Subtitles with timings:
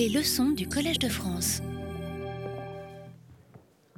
[0.00, 1.60] Les leçons du Collège de France.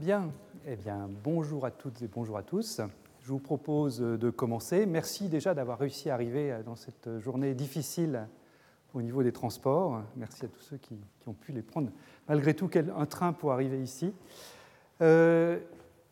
[0.01, 0.33] Bien,
[0.67, 2.81] eh bien, bonjour à toutes et bonjour à tous.
[3.21, 4.85] Je vous propose de commencer.
[4.85, 8.27] Merci déjà d'avoir réussi à arriver dans cette journée difficile
[8.95, 10.03] au niveau des transports.
[10.17, 11.89] Merci à tous ceux qui, ont pu les prendre,
[12.29, 14.13] malgré tout, un train pour arriver ici.
[15.03, 15.61] Euh,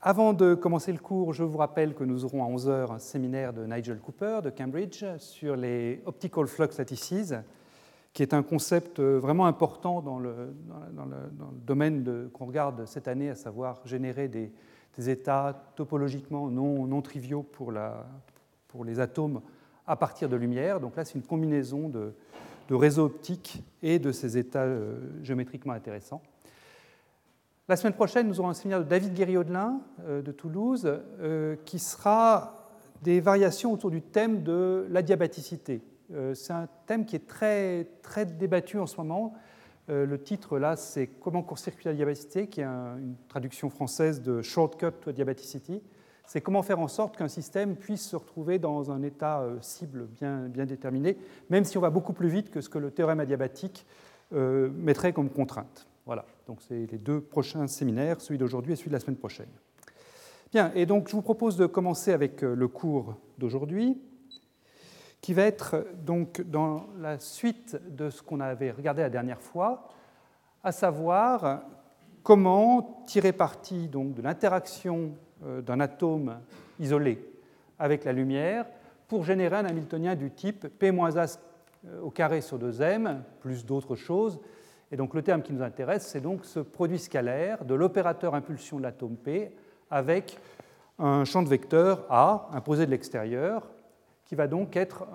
[0.03, 3.53] avant de commencer le cours, je vous rappelle que nous aurons à 11h un séminaire
[3.53, 7.35] de Nigel Cooper de Cambridge sur les optical flux lattices,
[8.13, 10.53] qui est un concept vraiment important dans le,
[11.67, 14.53] domaine qu'on regarde cette année, à savoir générer des,
[15.09, 17.73] états topologiquement non, non triviaux pour,
[18.85, 19.41] les atomes
[19.87, 20.81] à partir de lumière.
[20.81, 22.13] Donc là, c'est une combinaison de,
[22.69, 26.23] réseaux optiques et de ces états euh, géométriquement intéressants.
[27.71, 30.91] La semaine prochaine, nous aurons un séminaire de David Guéry-Audelin euh, de Toulouse
[31.21, 32.67] euh, qui sera
[33.01, 35.75] des variations autour du thème de la diabaticité.
[35.75, 35.90] Euh,
[36.35, 39.35] c'est un thème qui est très, très débattu en ce moment.
[39.89, 44.93] Le titre là, c'est Comment court-circuiter la diabaticité, qui est une traduction française de Shortcut
[45.01, 45.83] to Diabaticity.
[46.27, 50.49] C'est comment faire en sorte qu'un système puisse se retrouver dans un état cible bien,
[50.49, 51.17] bien déterminé,
[51.49, 53.85] même si on va beaucoup plus vite que ce que le théorème adiabatique
[54.33, 55.89] mettrait comme contrainte.
[56.07, 59.47] Voilà, donc c'est les deux prochains séminaires, celui d'aujourd'hui et celui de la semaine prochaine.
[60.53, 64.01] Bien, et donc je vous propose de commencer avec euh, le cours d'aujourd'hui,
[65.21, 69.89] qui va être donc dans la suite de ce qu'on avait regardé la dernière fois,
[70.63, 71.63] à savoir
[72.23, 75.13] comment tirer parti donc, de l'interaction
[75.45, 76.39] euh, d'un atome
[76.79, 77.25] isolé
[77.79, 78.67] avec la lumière
[79.09, 80.93] pour générer un Hamiltonien du type P-A
[81.87, 84.39] euh, au carré sur 2m, plus d'autres choses,
[84.93, 88.79] et donc le terme qui nous intéresse, c'est donc ce produit scalaire de l'opérateur impulsion
[88.79, 89.55] de l'atome P
[89.91, 90.39] avec
[90.99, 93.71] un champ de vecteur A imposé de l'extérieur,
[94.31, 95.09] qui va donc être,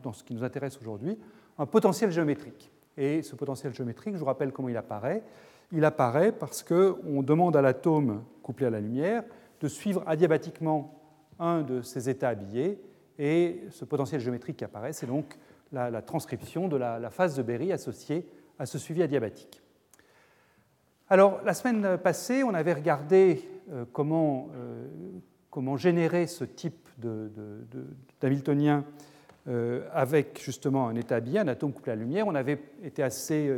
[0.00, 1.18] dans ce qui nous intéresse aujourd'hui,
[1.58, 2.70] un potentiel géométrique.
[2.96, 5.24] Et ce potentiel géométrique, je vous rappelle comment il apparaît.
[5.72, 9.24] Il apparaît parce qu'on demande à l'atome couplé à la lumière
[9.60, 11.02] de suivre adiabatiquement
[11.40, 12.80] un de ses états habillés,
[13.18, 15.36] et ce potentiel géométrique qui apparaît, c'est donc
[15.72, 18.24] la, transcription de la, phase de Berry associée
[18.56, 19.60] à ce suivi adiabatique.
[21.08, 23.42] Alors, la semaine passée, on avait regardé
[23.72, 24.86] euh, comment, euh,
[25.50, 26.88] comment, générer ce type
[28.20, 28.84] d'Hamiltonien
[29.48, 32.26] euh, avec justement un état bien, un atome couplé à la lumière.
[32.26, 33.52] On avait été assez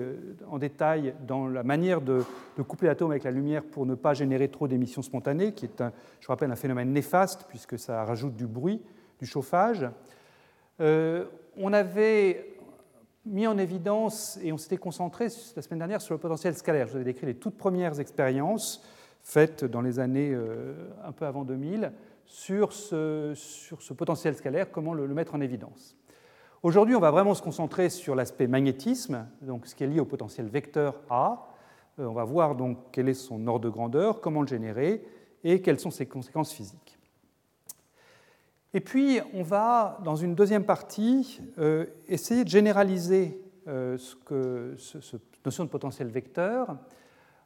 [0.49, 2.23] en détail dans la manière de,
[2.67, 5.93] coupler l'atome avec la lumière pour ne pas générer trop d'émissions spontanées, qui est, un,
[6.21, 8.81] je rappelle, un phénomène néfaste puisque ça rajoute du bruit,
[9.19, 9.87] du chauffage.
[10.79, 12.53] on avait
[13.25, 16.87] mis en évidence, et on s'était concentré la semaine dernière sur le potentiel scalaire.
[16.87, 18.85] Je vous avais décrit les toutes premières expériences
[19.23, 20.75] faites dans les années euh,
[21.05, 21.93] un peu avant 2000
[22.33, 25.99] sur ce, potentiel scalaire, comment le, mettre en évidence.
[26.63, 30.07] Aujourd'hui, on va vraiment se concentrer sur l'aspect magnétisme, donc ce qui est lié au
[30.07, 31.47] potentiel vecteur A.
[31.99, 35.05] Euh, on va voir donc quel est son ordre de grandeur, comment le générer
[35.45, 36.99] et quelles sont ses conséquences physiques.
[38.73, 43.39] Et puis, on va, dans une deuxième partie, euh, essayer de généraliser
[43.69, 43.99] euh,
[45.45, 46.79] notion de potentiel vecteur.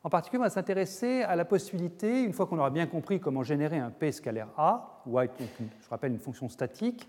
[0.03, 3.43] En particulier, on va s'intéresser à la possibilité, une fois qu'on aura bien compris comment
[3.43, 7.09] générer un P scalaire A, ou je rappelle une fonction statique,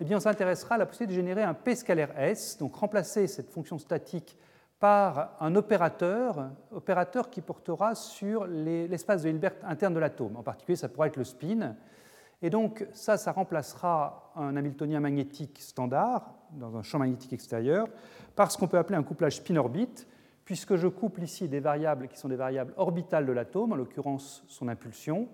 [0.00, 3.28] eh bien, on s'intéressera à la possibilité de générer un P scalaire S, donc remplacer
[3.28, 4.36] cette fonction statique
[4.80, 10.36] par un opérateur, opérateur qui portera sur l'espace de Hilbert interne de l'atome.
[10.36, 11.76] En particulier, ça pourrait être le spin.
[12.42, 17.86] Et donc ça, ça remplacera un Hamiltonien magnétique standard dans un champ magnétique extérieur
[18.34, 20.08] par ce qu'on peut appeler un couplage spin-orbite,
[20.44, 24.44] puisque je couple ici des variables qui sont des variables orbitales de l'atome, en l'occurrence
[24.48, 25.28] son impulsion,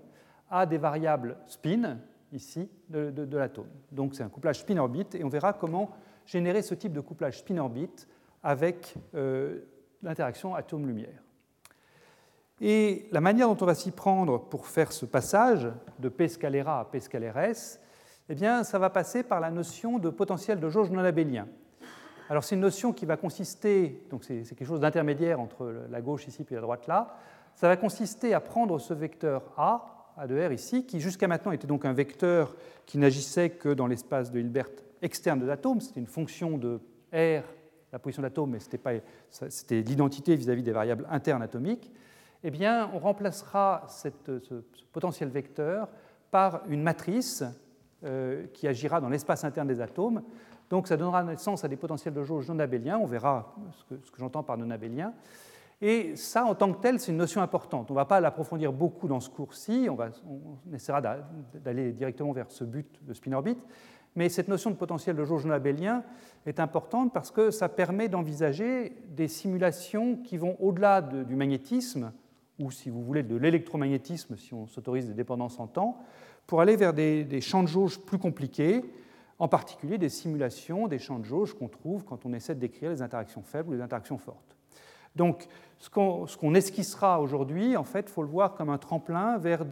[0.51, 1.99] à des variables spin,
[2.33, 3.69] ici, de, l'atome.
[3.93, 5.91] Donc c'est un couplage spin-orbite, et on verra comment
[6.27, 8.07] générer ce type de couplage spin-orbite
[8.43, 9.61] avec euh,
[10.03, 11.23] l'interaction atome-lumière.
[12.61, 16.69] Et la manière dont on va s'y prendre pour faire ce passage de P scalaire
[16.69, 17.81] A à P scalaire S,
[18.29, 21.49] eh bien, ça va passer par la notion de potentiel de jauge non abélien.
[22.29, 26.29] Alors, c'est une notion qui va consister, donc c'est quelque chose d'intermédiaire entre la gauche
[26.29, 27.17] ici et la droite là,
[27.55, 31.53] ça va consister à prendre ce vecteur A, A de R ici, qui jusqu'à maintenant
[31.53, 32.55] était donc un vecteur
[32.87, 34.69] qui n'agissait que dans l'espace de Hilbert
[35.03, 36.81] externe de l'atome, c'était une fonction de
[37.13, 37.43] R,
[37.93, 38.59] la position de l'atome, mais
[39.31, 41.91] c'était l'identité vis-à-vis des variables internes atomiques
[42.45, 44.09] eh bien, on remplacera ce,
[44.93, 45.89] potentiel vecteur
[46.31, 47.43] par une matrice
[48.05, 50.23] euh, qui agira dans l'espace interne des atomes.
[50.71, 54.19] Donc ça donnera naissance à des potentiels de jauge non abéliens, on verra ce que,
[54.19, 55.15] j'entends par non abélien.
[55.81, 57.91] Et ça, en tant que tel, c'est une notion importante.
[57.91, 61.01] On ne va pas l'approfondir beaucoup dans ce cours-ci, on, essaiera
[61.55, 63.61] d'aller directement vers ce but de spin-orbite,
[64.17, 66.03] Mais cette notion de potentiel de jauge non abélien
[66.47, 72.13] est importante parce que ça permet d'envisager des simulations qui vont au-delà du magnétisme,
[72.59, 75.99] ou si vous voulez de l'électromagnétisme, si on s'autorise des dépendances en temps,
[76.49, 78.83] pour aller vers des, des, champs de jauge plus compliqués,
[79.39, 82.91] en particulier des simulations des champs de jauge qu'on trouve quand on essaie de décrire
[82.91, 84.57] les interactions faibles ou les interactions fortes.
[85.17, 85.49] Donc,
[85.79, 89.65] ce qu'on esquissera aujourd'hui, en fait, il faut le voir comme un tremplin vers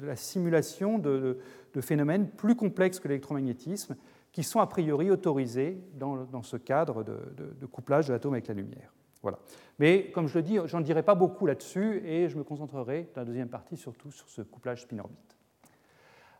[0.00, 1.38] la simulation de,
[1.80, 3.96] phénomènes plus complexes que l'électromagnétisme,
[4.32, 8.92] qui sont a priori autorisés dans, ce cadre de, couplage de l'atome avec la lumière.
[9.22, 9.38] Voilà.
[9.78, 13.20] Mais comme je le dis, j'en dirai pas beaucoup là-dessus et je me concentrerai dans
[13.20, 15.36] la deuxième partie surtout sur ce couplage spin-orbite.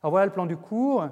[0.03, 1.09] Alors voilà le plan du cours.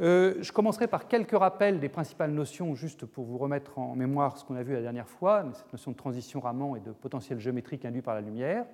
[0.00, 4.36] Euh, je commencerai par quelques rappels des principales notions, juste pour vous remettre en mémoire
[4.36, 7.40] ce qu'on a vu la dernière fois, cette notion de transition Raman et de potentiel
[7.40, 8.64] géométrique induit par la lumière.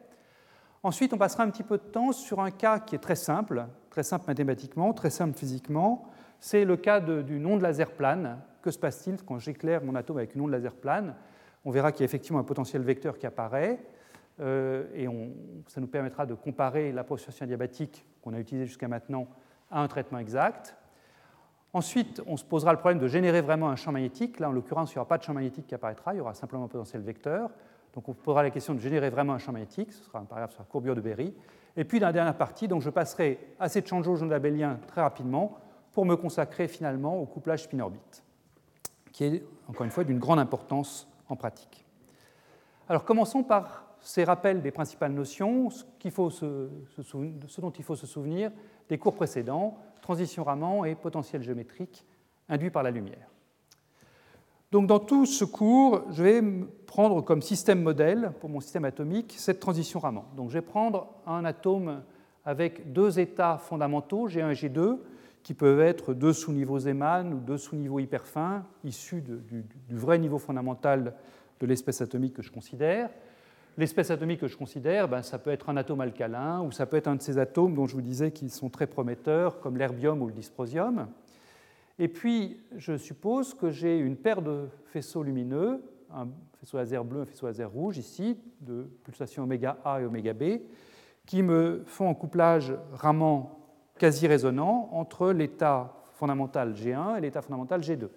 [0.83, 3.67] Ensuite, on passera un petit peu de temps sur un cas qui est très simple,
[3.89, 6.05] très simple mathématiquement, très simple physiquement.
[6.41, 8.39] C'est le cas d'une onde laser plane.
[8.61, 11.15] Que se passe-t-il quand j'éclaire mon atome avec une onde laser plane?
[11.65, 13.79] On verra qu'il y a effectivement un potentiel vecteur qui apparaît.
[14.41, 15.09] Euh, et
[15.69, 19.27] ça nous permettra de comparer l'approximation diabatique qu'on a utilisée jusqu'à maintenant
[19.71, 20.77] à un traitement exact.
[21.75, 24.39] Ensuite, on se posera le problème de générer vraiment un champ magnétique.
[24.39, 26.33] Là, en l'occurrence, il n'y aura pas de champ magnétique qui apparaîtra, il y aura
[26.33, 27.51] simplement un potentiel vecteur.
[27.93, 29.93] Donc, on posera la question de générer vraiment un champ magnétique.
[29.93, 31.35] Ce sera un paragraphe sur la courbure de Berry.
[31.77, 35.59] Et puis, dans la dernière partie, donc, je passerai à de jauge abélien très rapidement
[35.93, 38.23] pour me consacrer finalement au couplage spin-orbite,
[39.11, 41.85] qui est, encore une fois, d'une grande importance en pratique.
[42.89, 45.83] Alors, commençons par ces rappels des principales notions, ce
[47.61, 48.53] dont il faut se souvenir
[48.89, 52.05] des cours précédents, transition Raman et potentiel géométrique
[52.51, 53.31] induit par la lumière.
[54.71, 56.43] Donc dans tout ce cours, je vais
[56.87, 60.25] prendre comme système modèle pour mon système atomique cette transition Raman.
[60.37, 62.03] Donc je vais prendre un atome
[62.45, 64.99] avec deux états fondamentaux, G1 et G2,
[65.43, 69.65] qui peuvent être deux sous-niveaux Zeeman ou deux sous-niveaux hyper fins, issus du,
[69.97, 71.15] vrai niveau fondamental
[71.61, 73.09] de l'espèce atomique que je considère.
[73.77, 76.97] L'espèce atomique que je considère, ben, ça peut être un atome alcalin ou ça peut
[76.97, 80.23] être un de ces atomes dont je vous disais qu'ils sont très prometteurs, comme l'herbium
[80.23, 81.09] ou le dysprosium.
[81.99, 85.83] Et puis, je suppose que j'ai une paire de faisceaux lumineux,
[86.13, 86.29] un
[86.61, 90.61] faisceau laser bleu, un faisceau laser rouge ici, de pulsations oméga A et oméga B,
[91.27, 93.51] qui me font un couplage Raman
[93.99, 98.09] quasi résonant entre l'état fondamental G1 et l'état fondamental G2.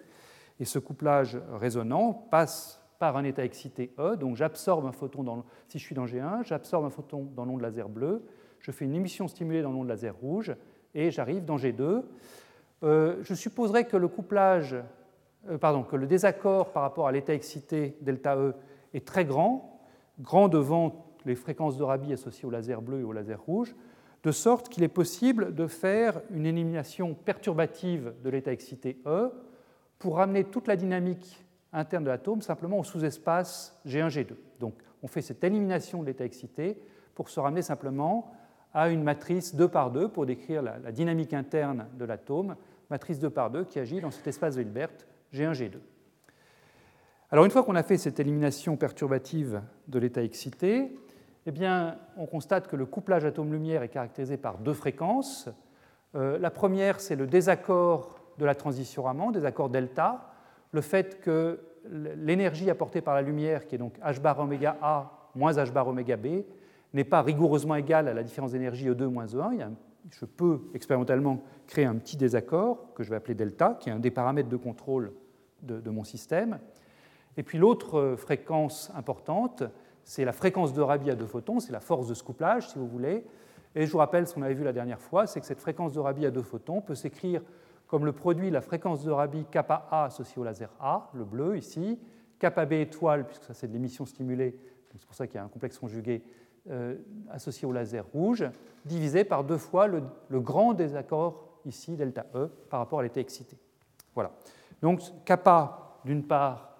[0.60, 4.16] Et ce couplage résonant passe par un état excité E.
[4.16, 7.60] Donc j'absorbe un photon, dans, si je suis dans G1, j'absorbe un photon dans l'onde
[7.60, 8.22] laser bleue,
[8.60, 10.54] je fais une émission stimulée dans l'onde laser rouge,
[10.94, 12.02] et j'arrive dans G2.
[12.82, 14.76] Euh, je supposerais que le couplage,
[15.48, 18.54] euh, pardon, que le désaccord par rapport à l'état excité delta E
[18.94, 19.80] est très grand,
[20.20, 23.76] grand devant les fréquences de Rabi associées au laser bleu et au laser rouge,
[24.24, 29.30] de sorte qu'il est possible de faire une élimination perturbative de l'état excité E
[29.98, 34.34] pour ramener toute la dynamique interne de l'atome simplement au sous-espace G1, G2.
[34.60, 36.80] Donc on fait cette élimination de l'état excité
[37.14, 38.32] pour se ramener simplement
[38.72, 42.56] à une matrice 2 par 2 pour décrire la, dynamique interne de l'atome,
[42.90, 44.90] matrice 2 par 2 qui agit dans cet espace de Hilbert
[45.32, 45.78] G1, G2.
[47.30, 50.96] Alors une fois qu'on a fait cette élimination perturbative de l'état excité,
[51.46, 55.48] eh bien, on constate que le couplage atome-lumière est caractérisé par deux fréquences.
[56.14, 60.30] Euh, la première, c'est le désaccord de la transition Raman, désaccord delta,
[60.72, 61.60] le fait que
[61.90, 65.88] l'énergie apportée par la lumière, qui est donc h bar oméga A moins h bar
[65.88, 66.44] oméga B,
[66.94, 69.72] n'est pas rigoureusement égale à la différence d'énergie E2 moins E1.
[70.10, 73.98] je peux expérimentalement créer un petit désaccord que je vais appeler delta, qui est un
[73.98, 75.12] des paramètres de contrôle
[75.62, 76.58] de, mon système.
[77.36, 79.64] Et puis l'autre fréquence importante,
[80.04, 82.86] c'est la fréquence de Rabi à deux photons, c'est la force de couplage, si vous
[82.86, 83.24] voulez.
[83.74, 85.92] Et je vous rappelle ce qu'on avait vu la dernière fois, c'est que cette fréquence
[85.92, 87.42] de Rabi à deux photons peut s'écrire
[87.88, 91.56] comme le produit la fréquence de Rabi kappa A associée au laser A, le bleu
[91.56, 91.98] ici,
[92.38, 94.56] kappa B étoile, puisque ça c'est de l'émission stimulée,
[94.92, 96.22] c'est pour ça qu'il y a un complexe conjugué
[96.70, 96.96] euh,
[97.30, 98.44] associé au laser rouge,
[98.84, 100.02] divisé par deux fois le,
[100.40, 103.56] grand désaccord ici, delta E, par rapport à l'état excité.
[104.14, 104.32] Voilà.
[104.82, 106.76] Donc kappa d'une part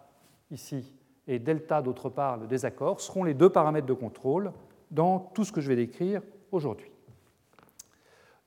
[0.50, 0.94] ici
[1.26, 4.52] et delta d'autre part, le désaccord, seront les deux paramètres de contrôle
[4.90, 6.22] dans tout ce que je vais décrire
[6.52, 6.90] aujourd'hui.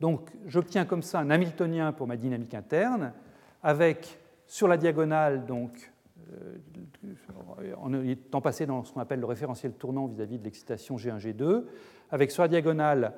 [0.02, 3.14] Donc j'obtiens comme ça un Hamiltonien pour ma dynamique interne,
[3.62, 4.18] avec
[4.48, 5.94] sur la diagonale, donc,
[6.34, 11.20] euh, en étant passé dans ce qu'on appelle le référentiel tournant vis-à-vis de l'excitation G1,
[11.20, 11.66] G2,
[12.10, 13.14] avec sur la diagonale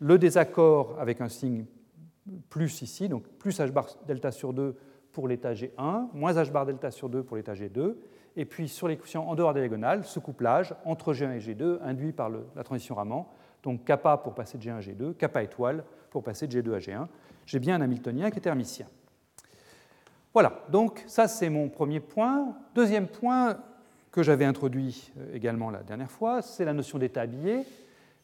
[0.00, 1.66] le désaccord avec un signe
[2.50, 4.76] plus ici, donc plus h bar delta sur 2
[5.12, 7.94] pour l'état G1, moins h bar delta sur 2 pour l'état G2,
[8.34, 11.78] et puis sur l'équation en dehors de la diagonale, ce couplage entre G1 et G2
[11.80, 13.24] induit par la transition Raman,
[13.62, 15.84] donc kappa pour passer de G1 à G2, kappa étoile
[16.14, 17.08] pour passer de G2 à G1.
[17.44, 18.86] J'ai bien un Hamiltonien qui est thermicien.
[20.32, 22.56] Voilà, donc ça c'est mon premier point.
[22.72, 23.58] Deuxième point
[24.12, 27.64] que j'avais introduit euh, également la dernière fois, c'est la notion d'état habillé.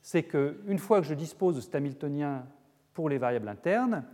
[0.02, 2.46] C'est qu'une fois que je dispose de cet Hamiltonien
[2.94, 4.04] pour les variables internes,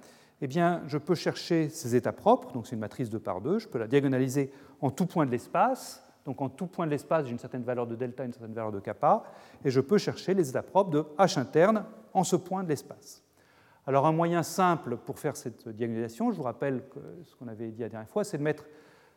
[0.40, 3.58] eh bien, je peux chercher ces états propres, donc c'est une matrice 2 par 2,
[3.58, 7.26] je peux la diagonaliser en tout point de l'espace, donc en tout point de l'espace,
[7.26, 9.24] j'ai une certaine valeur de delta, une certaine valeur de kappa,
[9.62, 13.22] et je peux chercher les états propres de H interne en ce point de l'espace.
[13.88, 17.68] Alors un moyen simple pour faire cette diagonalisation, je vous rappelle que ce qu'on avait
[17.68, 18.66] dit la dernière fois, c'est de mettre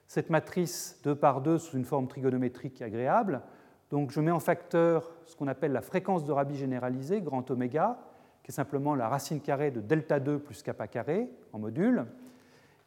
[0.05, 3.41] cette matrice 2 par 2 sous une forme trigonométrique agréable.
[3.89, 7.97] Donc je mets en facteur ce qu'on appelle la fréquence de Rabi généralisée, grand oméga,
[8.43, 12.05] qui est simplement la racine carrée de delta 2 plus kappa carré en module.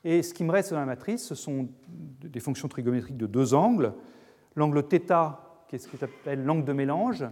[0.05, 3.55] Et ce qui me reste dans la matrice, ce sont des fonctions trigonométriques de deux
[3.55, 3.93] angles.
[4.55, 5.37] L'angle θ,
[5.67, 7.25] qui est ce qu'on appelle l'angle de mélange.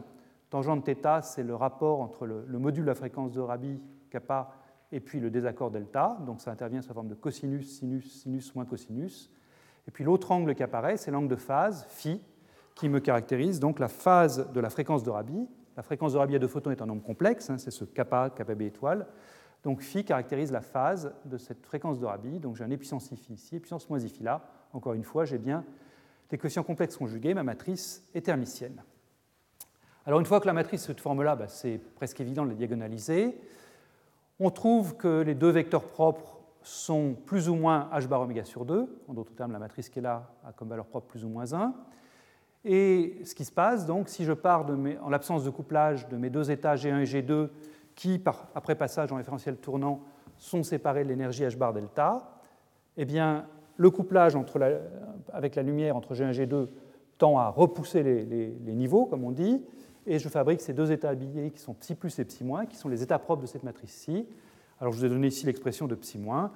[0.51, 4.51] Tangente θ, c'est le rapport entre le module de la fréquence de Rabi kappa
[4.93, 6.19] et puis le désaccord delta.
[6.27, 9.31] Donc ça intervient sous la forme de cosinus, sinus, sinus moins cosinus.
[9.89, 12.21] Et puis l'autre angle qui apparaît, c'est l'angle de phase, phi,
[12.75, 15.49] qui me caractérise donc la phase de la fréquence de Rabi.
[15.77, 18.31] La fréquence de Rabi à deux photons est un nombre complexe, hein, c'est ce kappa,
[18.31, 19.07] kappa b étoile.
[19.63, 22.39] Donc phi caractérise la phase de cette fréquence de Rabi.
[22.39, 24.43] Donc j'ai un épuissance phi ici, épuissance moins phi là.
[24.73, 25.65] Encore une fois, j'ai bien
[26.31, 28.83] des quotients complexes conjugués, ma matrice est thermicienne.
[30.07, 32.55] Alors une fois que la matrice est cette forme-là, bah, c'est presque évident de la
[32.55, 33.39] diagonaliser.
[34.43, 38.65] On trouve que les deux vecteurs propres sont plus ou moins h bar oméga sur
[38.65, 38.89] 2.
[39.07, 41.53] En d'autres termes, la matrice qui est là a comme valeur propre plus ou moins
[41.53, 41.75] 1.
[42.65, 44.67] Et ce qui se passe, donc, si je pars
[45.03, 47.49] en l'absence de couplage de mes deux états G1 et G2,
[47.95, 48.23] qui,
[48.55, 50.01] après passage en référentiel tournant,
[50.39, 52.41] sont séparés de l'énergie h bar delta,
[52.97, 54.39] eh bien, le couplage
[55.35, 56.69] avec la lumière entre G1 et G2
[57.19, 59.63] tend à repousser les, les niveaux, comme on dit,
[60.07, 62.77] et je fabrique ces deux états habillés qui sont psi plus et psi moins, qui
[62.77, 64.27] sont les états propres de cette matrice-ci.
[64.81, 66.53] Alors je vous ai donné ici l'expression de psi moins.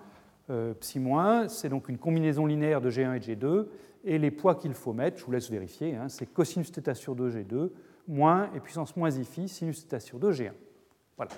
[0.51, 3.67] Euh, psi moins, c'est donc une combinaison linéaire de G1 et de G2,
[4.05, 7.15] et les poids qu'il faut mettre, je vous laisse vérifier, hein, c'est cosinus θ sur
[7.15, 7.71] 2 G2,
[8.09, 10.53] moins et puissance moins ifi, sinus θ sur 2 G1.
[11.17, 11.31] Voilà.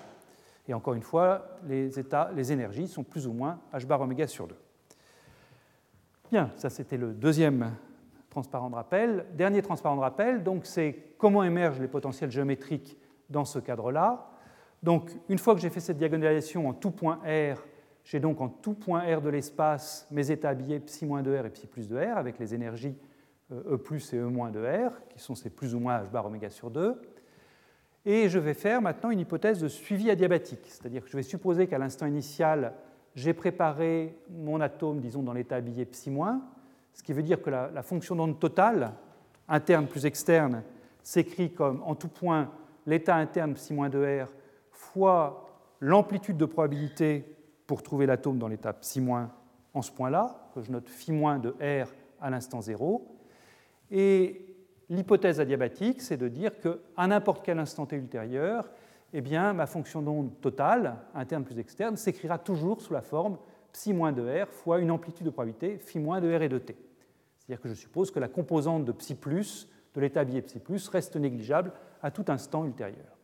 [0.69, 4.27] Et encore une fois, les, états, les énergies sont plus ou moins h bar oméga
[4.27, 4.57] sur 2.
[6.33, 7.73] Bien, ça c'était le deuxième
[8.37, 9.25] transparent de rappel.
[9.33, 12.99] Dernier transparent de rappel, donc c'est comment émergent les potentiels géométriques
[13.31, 14.29] dans ce cadre-là.
[14.83, 17.65] Donc une fois que j'ai fait cette diagonalisation en tout point R,
[18.05, 21.67] j'ai donc en tout point R de l'espace mes états habillés psi-2 R et psi
[21.67, 22.95] plus de R avec les énergies
[23.53, 26.11] euh, E plus et E moins de R, qui sont ces plus ou moins H
[26.11, 27.01] bar oméga sur 2.
[28.05, 31.69] Et je vais faire maintenant une hypothèse de suivi adiabatique, c'est-à-dire que je vais supposer
[31.69, 32.75] qu'à l'instant initial,
[33.15, 36.13] j'ai préparé mon atome, disons, dans l'état habillé psi-,
[36.97, 38.93] ce qui veut dire que la, fonction d'onde totale,
[39.49, 40.63] interne plus externe,
[41.03, 42.51] s'écrit comme en tout point
[42.87, 44.29] l'état interne psi-2 r
[44.73, 45.47] fois
[45.81, 47.37] l'amplitude de probabilité
[47.67, 49.05] pour trouver l'atome dans l'état psi-
[49.75, 51.87] en ce point-là, que je note phi- de r
[52.19, 53.07] à l'instant 0.
[53.91, 54.57] Et
[54.89, 58.71] l'hypothèse adiabatique, c'est de dire qu'à n'importe quel instant t ultérieur,
[59.13, 63.37] eh bien, ma fonction d'onde totale, interne plus externe, s'écrira toujours sous la forme
[63.73, 66.75] psi- de r fois une amplitude de probabilité phi- de r et de t.
[67.47, 70.89] C'est-à-dire que je suppose que la composante de psi plus de l'état billet psi plus
[70.89, 71.73] reste négligeable
[72.03, 73.17] à tout instant ultérieur.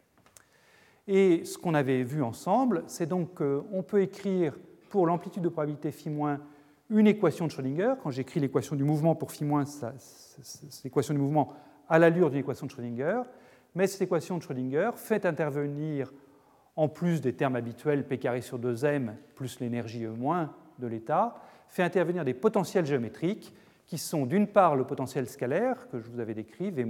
[1.09, 4.57] Et ce qu'on avait vu ensemble, c'est donc qu'on peut écrire
[4.89, 6.39] pour l'amplitude de probabilité phi-
[6.91, 7.95] une équation de Schrödinger.
[8.03, 11.53] Quand j'écris l'équation du mouvement pour phi-, c'est l'équation du mouvement
[11.89, 13.23] à l'allure d'une équation de Schrödinger.
[13.75, 16.13] Mais cette équation de Schrödinger fait intervenir,
[16.77, 20.15] en plus des termes habituels p carré sur 2m plus l'énergie E-
[20.79, 21.35] de l'état,
[21.69, 23.53] fait intervenir des potentiels géométriques
[23.87, 26.87] qui sont d'une part le potentiel scalaire que je vous avais décrit, V-,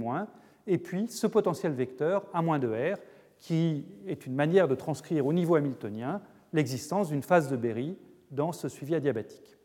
[0.67, 2.97] et puis ce potentiel vecteur A- de R,
[3.39, 6.21] qui est une manière de transcrire au niveau hamiltonien
[6.53, 7.97] l'existence d'une phase de Berry
[8.31, 9.57] dans ce suivi adiabatique.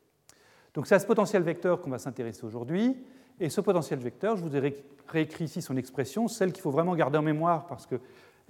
[0.74, 2.96] Donc c'est à ce potentiel vecteur qu'on va s'intéresser aujourd'hui,
[3.40, 4.74] et ce potentiel vecteur, je vous ai
[5.06, 7.96] réécrit ici son expression, celle qu'il faut vraiment garder en mémoire parce que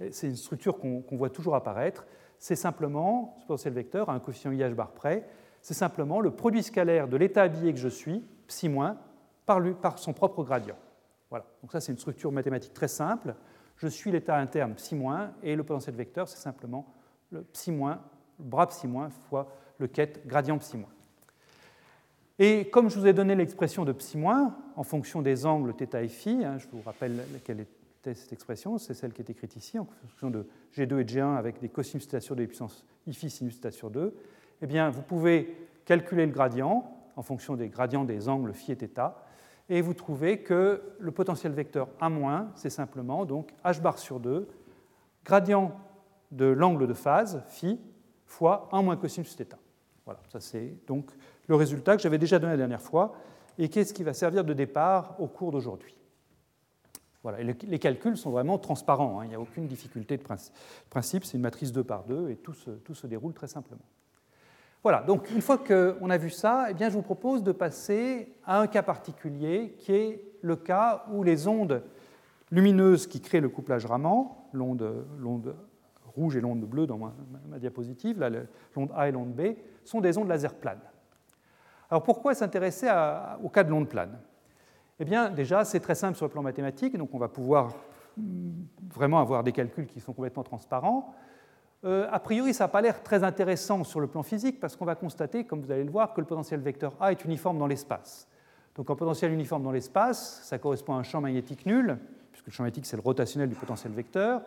[0.09, 2.07] c'est une structure qu'on voit toujours apparaître,
[2.39, 5.27] c'est simplement, ce potentiel vecteur à un coefficient IH bar près,
[5.61, 8.94] c'est simplement le produit scalaire de l'état habillé que je suis, psi-
[9.46, 10.76] par, lui, par son propre gradient.
[11.30, 11.44] Voilà.
[11.62, 13.34] Donc ça, c'est une structure mathématique très simple.
[13.76, 14.96] Je suis l'état interne psi-
[15.42, 16.86] et le potentiel vecteur, c'est simplement
[17.30, 18.88] le psi-, le bras psi-
[19.28, 19.48] fois
[19.78, 20.78] le ket gradient psi-.
[22.38, 24.18] Et comme je vous ai donné l'expression de psi-
[24.76, 28.76] en fonction des angles θ et phi, hein, je vous rappelle quelle était cette expression,
[28.78, 32.06] c'est celle qui est écrite ici, en fonction de G2 et G1 avec des cosinus
[32.08, 34.14] θ sur 2 et puissance iφ sinus θ sur 2,
[34.62, 38.75] eh bien, vous pouvez calculer le gradient en fonction des gradients des angles phi et
[38.75, 39.11] θ,
[39.67, 44.47] et vous trouvez que le potentiel vecteur A-, c'est simplement donc h bar sur 2,
[45.25, 45.77] gradient
[46.31, 47.77] de l'angle de phase, phi,
[48.25, 49.57] fois 1 moins cosinus θ.
[50.05, 51.11] Voilà, ça c'est donc
[51.47, 53.13] le résultat que j'avais déjà donné la dernière fois
[53.57, 55.95] et qu'est-ce qui va servir de départ au cours d'aujourd'hui.
[57.21, 59.25] Voilà, les calculs sont vraiment transparents, hein.
[59.25, 60.23] il n'y a aucune difficulté de
[60.89, 63.83] principe, c'est une matrice 2 par 2 et tout se, déroule très simplement.
[64.81, 68.59] Voilà, donc une fois qu'on a vu ça, eh je vous propose de passer à
[68.61, 71.83] un cas particulier qui est le cas où les ondes
[72.49, 75.53] lumineuses qui créent le couplage Raman, l'onde
[76.15, 78.19] rouge et l'onde bleue dans ma, diapositive,
[78.75, 80.79] l'onde A et l'onde B, sont des ondes laser planes.
[81.89, 82.87] Alors pourquoi s'intéresser
[83.43, 84.17] au cas de l'onde plane?
[84.99, 87.73] Eh bien déjà, c'est très simple sur le plan mathématique, donc on va pouvoir
[88.17, 88.49] mm,
[88.93, 91.13] vraiment avoir des calculs qui sont complètement transparents.
[91.85, 94.85] Euh, a priori, ça n'a pas l'air très intéressant sur le plan physique parce qu'on
[94.85, 97.67] va constater, comme vous allez le voir, que le potentiel vecteur A est uniforme dans
[97.67, 98.27] l'espace.
[98.75, 101.97] Donc un potentiel uniforme dans l'espace, ça correspond à un champ magnétique nul,
[102.31, 104.41] puisque le champ magnétique c'est le rotationnel du potentiel vecteur.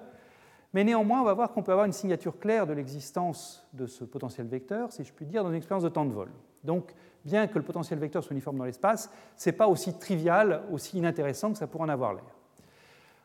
[0.75, 4.05] Mais néanmoins, on va voir qu'on peut avoir une signature claire de l'existence de ce
[4.05, 6.29] potentiel vecteur, si je puis dire, dans une expérience de temps de vol.
[6.65, 10.63] Donc, bien que le potentiel vecteur soit uniforme dans l'espace, ce n'est pas aussi trivial,
[10.73, 12.25] aussi inintéressant que ça pourrait en avoir l'air.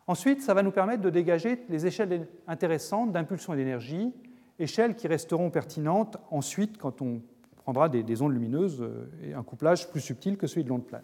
[0.08, 4.14] Ensuite, ça va nous permettre de dégager les échelles intéressantes d'impulsion et d'énergie,
[4.58, 7.22] échelles qui resteront pertinentes ensuite quand on
[7.58, 11.04] prendra des, ondes lumineuses euh, et un couplage plus subtil que celui de l'onde plane.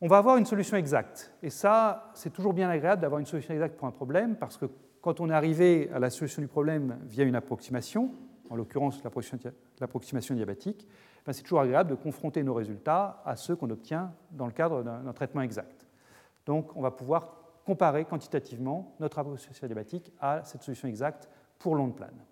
[0.00, 1.32] On va avoir une solution exacte.
[1.42, 4.66] Et ça, c'est toujours bien agréable d'avoir une solution exacte pour un problème, parce que
[5.00, 8.12] quand on est arrivé à la solution du problème via une approximation,
[8.50, 9.00] en l'occurrence
[9.80, 10.88] l'approximation diabatique,
[11.24, 14.82] ben, c'est toujours agréable de confronter nos résultats à ceux qu'on obtient dans le cadre
[14.82, 15.87] d'un traitement exact.
[16.48, 17.34] Donc on va pouvoir
[17.66, 21.28] comparer quantitativement notre approximation diabatique à cette solution exacte
[21.58, 22.24] pour l'onde plane.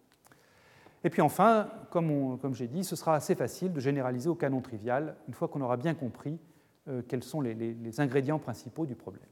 [1.04, 5.16] Et puis enfin, comme, j'ai dit, ce sera assez facile de généraliser au canon trivial
[5.28, 6.40] une fois qu'on aura bien compris
[6.88, 9.28] euh, quels sont les, ingrédients principaux du problème.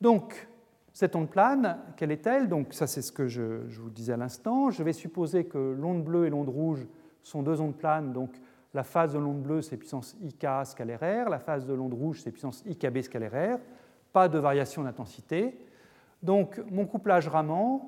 [0.00, 0.48] Donc,
[0.94, 2.48] cette onde plane, quelle est-elle?
[2.48, 4.70] Donc, ça, c'est ce que je, je, vous disais à l'instant.
[4.70, 6.86] Je vais supposer que l'onde bleue et l'onde rouge
[7.22, 8.14] sont deux ondes planes.
[8.14, 8.30] Donc,
[8.74, 11.30] la phase de l'onde bleue, c'est puissance IK scalaire R.
[11.30, 13.60] La phase de l'onde rouge, c'est puissance IKB scalaire R.
[14.12, 15.56] Pas de variation d'intensité.
[16.22, 17.82] Donc, mon couplage Raman,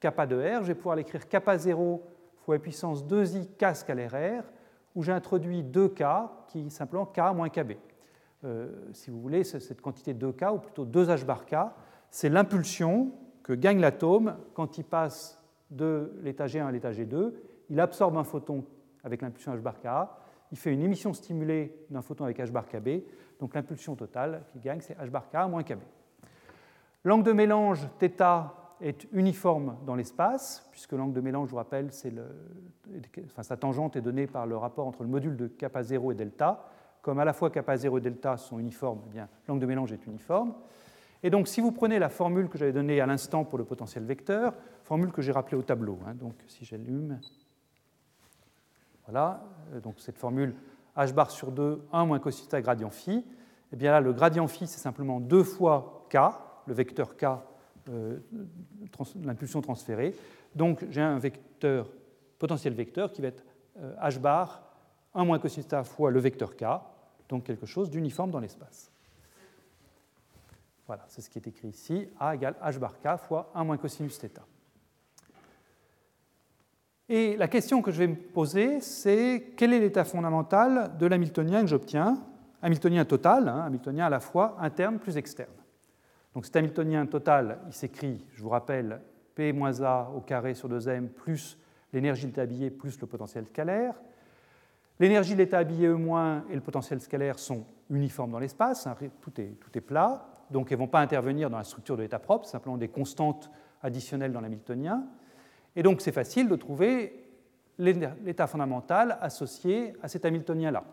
[0.00, 2.02] kappa de R, je vais pouvoir l'écrire kappa 0
[2.44, 4.44] fois puissance 2i k scalaire R,
[4.94, 7.72] où j'ai introduit 2k qui est simplement k moins kb.
[8.44, 11.56] Euh, si vous voulez, cette quantité 2k, ou plutôt 2h bar k,
[12.10, 17.32] c'est l'impulsion que gagne l'atome quand il passe de l'état G1 à l'état G2.
[17.70, 18.64] Il absorbe un photon
[19.04, 19.86] avec l'impulsion h bar k,
[20.52, 23.02] il fait une émission stimulée d'un photon avec h bar kb,
[23.40, 25.80] donc l'impulsion totale qu'il gagne, c'est h bar k moins kb.
[27.04, 28.22] L'angle de mélange θ
[28.80, 32.24] est uniforme dans l'espace, puisque l'angle de mélange, je vous rappelle, le,
[33.24, 36.14] enfin, sa tangente est donnée par le rapport entre le module de kappa 0 et
[36.14, 36.68] delta.
[37.00, 40.06] Comme à la fois kappa 0 et delta sont uniformes, eh l'angle de mélange est
[40.06, 40.54] uniforme.
[41.22, 44.04] Et donc, si vous prenez la formule que j'avais donnée à l'instant pour le potentiel
[44.04, 47.20] vecteur, formule que j'ai rappelée au tableau, hein, donc si j'allume,
[49.04, 50.54] voilà, euh, donc cette formule
[50.96, 53.24] h bar sur 2, 1 moins cos gradient phi,
[53.72, 56.18] eh bien là, le gradient phi, c'est simplement 2 fois k,
[56.66, 57.24] le vecteur k
[57.88, 58.18] euh,
[59.24, 60.14] l'impulsion transférée.
[60.54, 61.88] Donc j'ai un vecteur,
[62.38, 63.44] potentiel vecteur qui va être
[63.78, 64.62] euh, h bar
[65.14, 66.64] 1 moins cosinus θ fois le vecteur k,
[67.28, 68.90] donc quelque chose d'uniforme dans l'espace.
[70.86, 73.78] Voilà, c'est ce qui est écrit ici, A égale h bar k fois 1 moins
[73.78, 74.51] cosinus θ.
[77.08, 81.60] Et la question que je vais me poser, c'est quel est l'état fondamental de l'hamiltonien
[81.62, 82.18] que j'obtiens?
[82.62, 85.50] Hamiltonien total, hein, hamiltonien à la fois interne plus externe.
[86.34, 89.00] Donc cet Hamiltonien total, il s'écrit, je vous rappelle,
[89.34, 91.58] P moins A au carré sur 2m plus
[91.92, 93.94] l'énergie de l'état habillé plus le potentiel scalaire.
[94.98, 99.40] L'énergie de l'état habillé E- et le potentiel scalaire sont uniformes dans l'espace, hein, tout,
[99.40, 102.18] est, tout, est, plat, donc elles ne vont pas intervenir dans la structure de l'état
[102.18, 103.50] propre, simplement des constantes
[103.82, 105.04] additionnelles dans l'hamiltonien.
[105.76, 107.18] Et donc c'est facile de trouver
[107.78, 110.84] l'état fondamental associé à cet hamiltonien-là.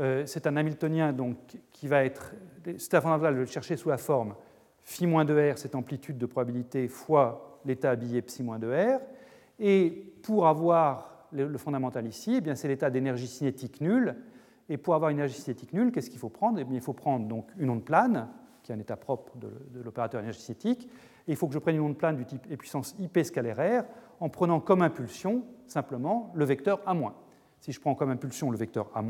[0.00, 1.36] Euh, c'est un Hamiltonien donc,
[1.70, 2.34] qui va être.
[2.78, 4.34] C'est fondamental de le chercher sous la forme
[4.82, 9.00] phi-2r, cette amplitude de probabilité, fois l'état habillé psi-2r.
[9.60, 14.16] Et pour avoir le, fondamental ici, eh c'est l'état d'énergie cinétique nulle.
[14.68, 16.58] Et pour avoir une énergie cinétique nulle, qu'est-ce qu'il faut prendre?
[16.58, 18.28] Eh bien, Il faut prendre donc une onde plane,
[18.62, 19.50] qui est un état propre de,
[19.82, 20.90] l'opérateur énergie cinétique.
[21.26, 23.82] Et il faut que je prenne une onde plane du type e puissance ip scalaire
[23.82, 23.84] r,
[24.20, 26.94] en prenant comme impulsion simplement le vecteur A-.
[27.60, 29.02] Si je prends comme impulsion le vecteur A-,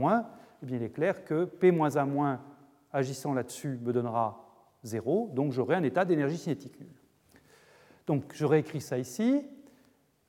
[0.62, 2.40] eh bien, il est clair que P moins A moins
[2.92, 4.40] agissant là-dessus me donnera
[4.84, 6.94] 0, donc j'aurai un état d'énergie cinétique nulle.
[8.06, 9.44] Donc je réécris ça ici.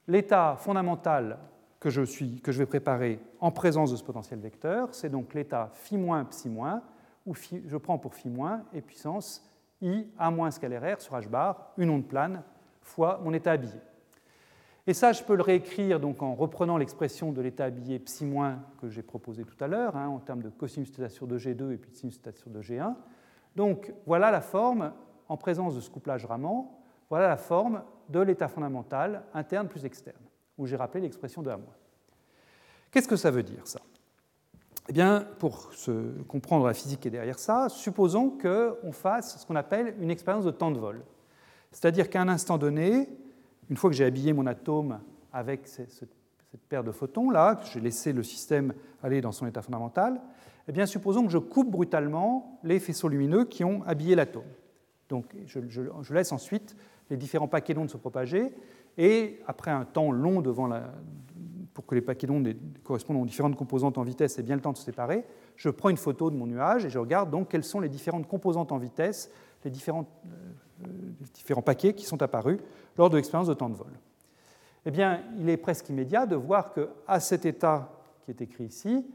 [0.08, 1.38] L'état fondamental
[1.80, 5.34] que je, suis, que je vais préparer en présence de ce potentiel vecteur, c'est donc
[5.34, 6.82] l'état phi moins psi moins,
[7.26, 8.32] où je prends pour phi
[8.74, 9.44] et puissance
[9.82, 12.44] i a moins scalaire r sur h bar, une onde plane,
[12.82, 13.80] fois mon état habillé.
[14.88, 18.32] Et ça, je peux le réécrire donc, en reprenant l'expression de l'état habillé psi-
[18.80, 21.72] que j'ai proposé tout à l'heure, hein, en termes de cosinus θ sur 2 G2
[21.72, 22.94] et puis de sinus θ sur 2 G1.
[23.56, 24.94] Donc voilà la forme,
[25.28, 26.70] en présence de ce couplage Raman,
[27.10, 30.22] voilà la forme de l'état fondamental interne plus externe,
[30.58, 31.60] où j'ai rappelé l'expression de A-.
[32.92, 33.80] Qu'est-ce que ça veut dire ça?
[34.88, 39.46] Eh bien, pour se comprendre la physique qui est derrière ça, supposons qu'on fasse ce
[39.46, 41.04] qu'on appelle une expérience de temps de vol.
[41.72, 43.10] C'est-à-dire qu'à un instant donné,
[43.70, 45.00] une fois que j'ai habillé mon atome
[45.34, 46.10] avec cette
[46.70, 50.22] paire de photons là, que j'ai laissé le système aller dans son état fondamental,
[50.68, 54.44] eh bien, supposons que je coupe brutalement les faisceaux lumineux qui ont habillé l'atome.
[55.10, 56.76] Donc, je, laisse ensuite
[57.10, 58.52] les différents paquets d'ondes se propager,
[58.98, 60.94] et après un temps long devant la,
[61.76, 64.72] pour que les paquets d'ondes correspondent aux différentes composantes en vitesse et bien le temps
[64.72, 65.26] de se séparer,
[65.58, 68.28] je prends une photo de mon nuage et je regarde donc quelles sont les différentes
[68.28, 69.30] composantes en vitesse,
[69.66, 70.88] les différents, euh,
[71.34, 72.60] différents paquets qui sont apparus
[72.98, 73.92] lors de l'expérience de temps de vol.
[74.86, 77.92] Eh bien, il est presque immédiat de voir qu'à cet état
[78.24, 79.06] qui est écrit ici,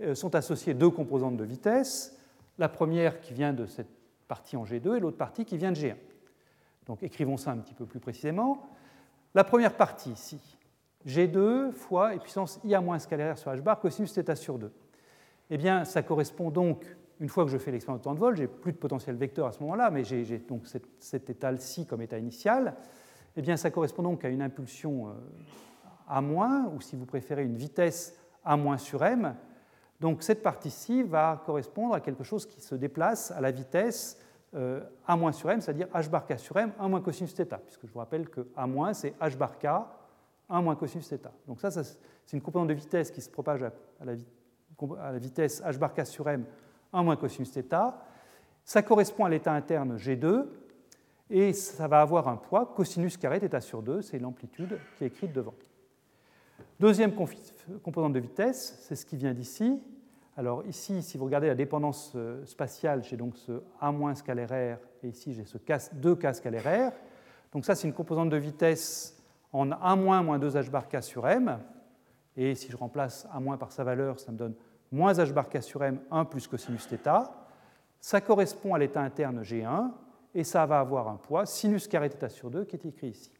[0.00, 2.18] euh, sont associées deux composantes de vitesse,
[2.58, 3.88] la première qui vient de cette
[4.28, 5.96] partie en G2 et l'autre partie qui vient de G1.
[6.86, 8.66] Donc écrivons ça un petit peu plus précisément.
[9.34, 10.58] La première partie ici,
[11.06, 14.72] G2 fois et puissance IA moins scalaire sur h bar cosinus θ sur 2.
[15.50, 16.84] Eh bien, ça correspond donc,
[17.20, 19.46] une fois que je fais l'expérience de temps de vol, j'ai plus de potentiel vecteur
[19.46, 22.74] à ce moment-là, mais j'ai donc cet, état-ci comme état initial.
[23.36, 25.12] Eh bien, ça correspond donc à une impulsion euh,
[26.08, 26.20] A-,
[26.74, 29.34] ou si vous préférez, une vitesse A- sur M.
[30.00, 34.18] Donc cette partie-ci va correspondre à quelque chose qui se déplace à la vitesse
[34.54, 37.86] euh, A- sur M, c'est-à-dire H bar K sur M, 1 moins cosinus θ, puisque
[37.86, 39.66] je vous rappelle que A- c'est H bar K
[40.51, 41.29] 1 moins cosinus θ.
[41.47, 41.97] Donc ça, c'est
[42.33, 43.71] une composante de vitesse qui se propage à,
[44.05, 46.45] la, vitesse h bar k sur m
[46.93, 47.93] 1 moins cosinus θ.
[48.63, 50.45] Ça correspond à l'état interne G2,
[51.29, 55.07] et ça va avoir un poids cosinus carré θ sur 2, c'est l'amplitude qui est
[55.07, 55.55] écrite devant.
[56.79, 57.13] Deuxième
[57.83, 59.81] composante de vitesse, c'est ce qui vient d'ici.
[60.37, 64.79] Alors ici, si vous regardez la dépendance euh, spatiale, j'ai donc ce A- scalaire R,
[65.03, 66.93] et ici j'ai ce 2K scalaire R.
[67.51, 69.17] Donc ça, c'est une composante de vitesse
[69.53, 71.59] en A- moins 2h bar k sur m.
[72.35, 74.53] Et si je remplace A- par sa valeur, ça me donne
[74.91, 76.97] moins h bar k sur m 1 plus cosinus θ.
[77.99, 79.91] Ça correspond à l'état interne G1
[80.35, 83.31] et ça va avoir un poids sinus carré θ sur 2 qui est écrit ici.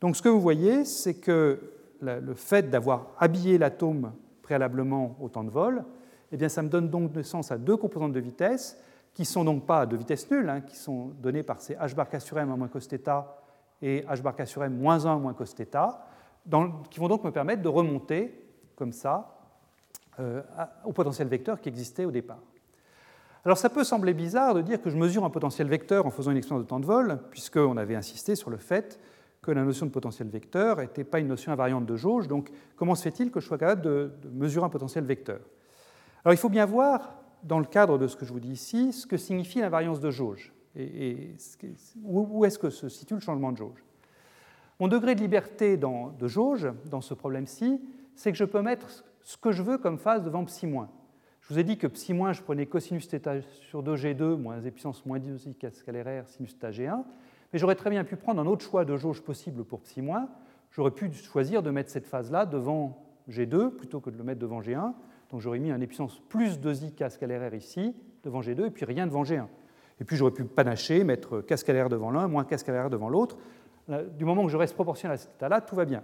[0.00, 1.60] Donc ce que vous voyez, c'est que
[2.00, 5.84] le fait d'avoir habillé l'atome préalablement au temps de vol,
[6.32, 8.76] eh bien, ça me donne donc naissance à deux composantes de vitesse
[9.14, 11.94] qui ne sont donc pas de vitesse nulle, hein, qui sont données par ces h
[11.94, 13.24] bar k sur m 1 moins cos θ
[13.81, 15.53] et h bar k sur m moins 1 moins cos
[16.89, 19.37] qui vont donc me permettre de remonter comme ça
[20.19, 20.41] euh,
[20.85, 22.39] au potentiel vecteur qui existait au départ.
[23.45, 26.31] Alors ça peut sembler bizarre de dire que je mesure un potentiel vecteur en faisant
[26.31, 28.99] une expérience de temps de vol, puisqu'on avait insisté sur le fait
[29.41, 32.95] que la notion de potentiel vecteur n'était pas une notion invariante de jauge, donc comment
[32.95, 35.39] se fait-il que je sois capable de, mesurer un potentiel vecteur?
[36.25, 37.13] Alors il faut bien voir,
[37.43, 40.11] dans le cadre de ce que je vous dis ici, ce que signifie l'invariance de
[40.11, 41.35] jauge et,
[42.03, 43.83] où est-ce que se situe le changement de jauge?
[44.79, 47.81] Mon degré de liberté de jauge, dans ce problème-ci,
[48.15, 50.67] c'est que je peux mettre ce que je veux comme phase devant psi.
[51.41, 55.05] Je vous ai dit que psi je prenais cosinus θ sur 2g2 moins e puissance
[55.05, 57.03] moins 10 i scalaire r sinus θ g1,
[57.51, 60.01] mais j'aurais très bien pu prendre un autre choix de jauge possible pour psi.
[60.71, 64.61] J'aurais pu choisir de mettre cette phase-là devant g2 plutôt que de le mettre devant
[64.61, 64.93] g1.
[65.31, 69.07] Donc j'aurais mis un puissance plus 2i scalaire r ici, devant g2, et puis rien
[69.07, 69.47] devant g1.
[69.99, 73.37] Et puis j'aurais pu panacher, mettre cascalaire devant l'un, moins cascalaire devant l'autre.
[74.17, 76.03] Du moment que je reste proportionnel à cet état-là, tout va bien.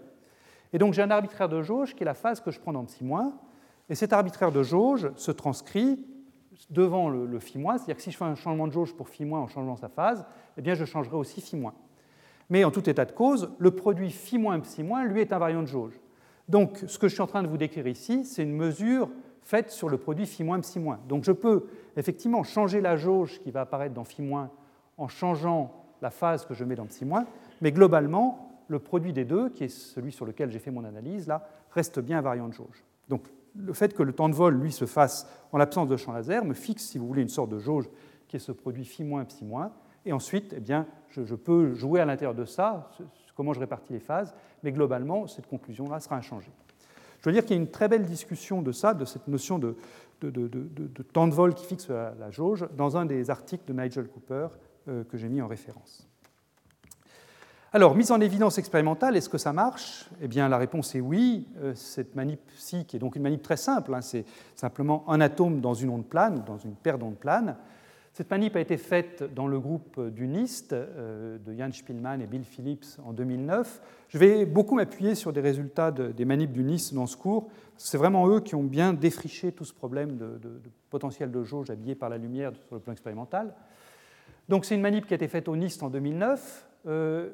[0.71, 2.85] Et donc j'ai un arbitraire de jauge qui est la phase que je prends dans
[2.85, 3.33] psi moins.
[3.89, 5.99] Et cet arbitraire de jauge se transcrit
[6.69, 9.09] devant le, le phi moins, c'est-à-dire que si je fais un changement de jauge pour
[9.09, 10.25] phi moins en changeant sa phase,
[10.57, 11.73] eh bien je changerai aussi phi moins.
[12.49, 15.61] Mais en tout état de cause, le produit phi moins psi moins, lui, est invariant
[15.61, 15.99] de jauge.
[16.47, 19.09] Donc ce que je suis en train de vous décrire ici, c'est une mesure
[19.43, 20.99] faite sur le produit phi moins psi moins.
[21.07, 21.65] Donc je peux
[21.97, 24.49] effectivement changer la jauge qui va apparaître dans phi moins
[24.97, 27.25] en changeant la phase que je mets dans psi moins,
[27.61, 31.27] mais globalement, le produit des deux, qui est celui sur lequel j'ai fait mon analyse,
[31.27, 32.83] là, reste bien invariant de jauge.
[33.09, 36.11] Donc le fait que le temps de vol, lui, se fasse en l'absence de champ
[36.11, 37.89] laser me fixe, si vous voulez, une sorte de jauge
[38.27, 39.71] qui est ce produit phi moins psi moins,
[40.05, 42.91] et ensuite, eh bien, je, je peux jouer à l'intérieur de ça,
[43.35, 46.51] comment je répartis les phases, mais globalement, cette conclusion-là sera inchangée.
[47.23, 49.57] Je veux dire qu'il y a une très belle discussion de ça, de cette notion
[49.57, 49.77] de,
[51.13, 54.47] temps de vol qui fixe la, jauge, dans un des articles de Nigel Cooper
[54.89, 56.05] euh, que j'ai mis en référence.
[57.71, 60.09] Alors, mise en évidence expérimentale, est-ce que ça marche?
[60.21, 61.47] Eh bien, la réponse est oui.
[61.59, 65.61] Euh, cette manip-ci, qui est donc une manip très simple, hein, c'est simplement un atome
[65.61, 67.55] dans une onde plane ou dans une paire d'ondes planes,
[68.13, 72.27] Cette manip a été faite dans le groupe du NIST euh, de Jan Spielmann et
[72.27, 73.81] Bill Phillips en 2009.
[74.07, 77.49] Je vais beaucoup m'appuyer sur des résultats des manips du NIST dans ce cours.
[77.75, 80.39] C'est vraiment eux qui ont bien défriché tout ce problème de,
[80.91, 83.55] potentiel de jauge habillé par la lumière sur le plan expérimental.
[84.47, 86.67] Donc c'est une manip qui a été faite au NIST en 2009.
[86.85, 87.31] Euh,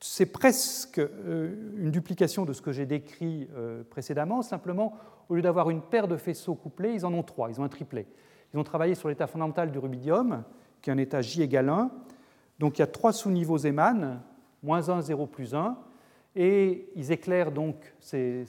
[0.00, 3.46] c'est presque euh, une duplication de ce que j'ai décrit
[3.90, 4.40] précédemment.
[4.40, 4.96] Simplement,
[5.28, 7.68] au lieu d'avoir une paire de faisceaux couplés, ils en ont trois, ils ont un
[7.68, 8.06] triplet.
[8.54, 10.44] Ils ont travaillé sur l'état fondamental du rubidium,
[10.80, 11.90] qui est un état J égale 1.
[12.60, 14.20] Donc il y a trois sous-niveaux Zeeman,
[14.62, 15.76] moins 1, 0, plus 1.
[16.36, 18.46] Et ils éclairent donc ces,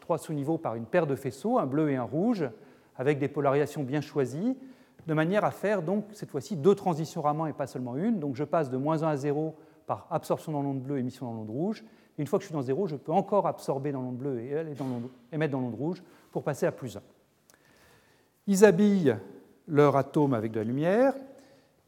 [0.00, 2.48] trois sous-niveaux par une paire de faisceaux, un bleu et un rouge,
[2.96, 4.56] avec des polarisations bien choisies,
[5.06, 8.20] de manière à faire donc cette fois-ci deux transitions Raman et pas seulement une.
[8.20, 9.54] Donc je passe de moins 1 à 0
[9.86, 11.84] par absorption dans l'onde bleue, émission dans l'onde rouge.
[12.16, 14.64] Une fois que je suis dans 0, je peux encore absorber dans l'onde bleue et
[15.30, 17.02] émettre dans l'onde rouge pour passer à plus 1.
[18.46, 19.14] Ils habillent
[19.72, 21.14] leur atome avec de la lumière.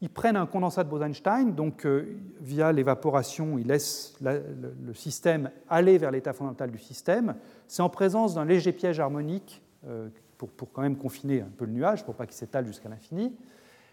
[0.00, 5.98] Ils prennent un condensat de Bose-Einstein, donc euh, via l'évaporation, ils laissent le, système aller
[5.98, 7.36] vers l'état fondamental du système.
[7.68, 11.72] C'est en présence d'un léger piège harmonique euh, pour, quand même confiner un peu le
[11.72, 13.36] nuage, pour pas qu'il s'étale jusqu'à l'infini.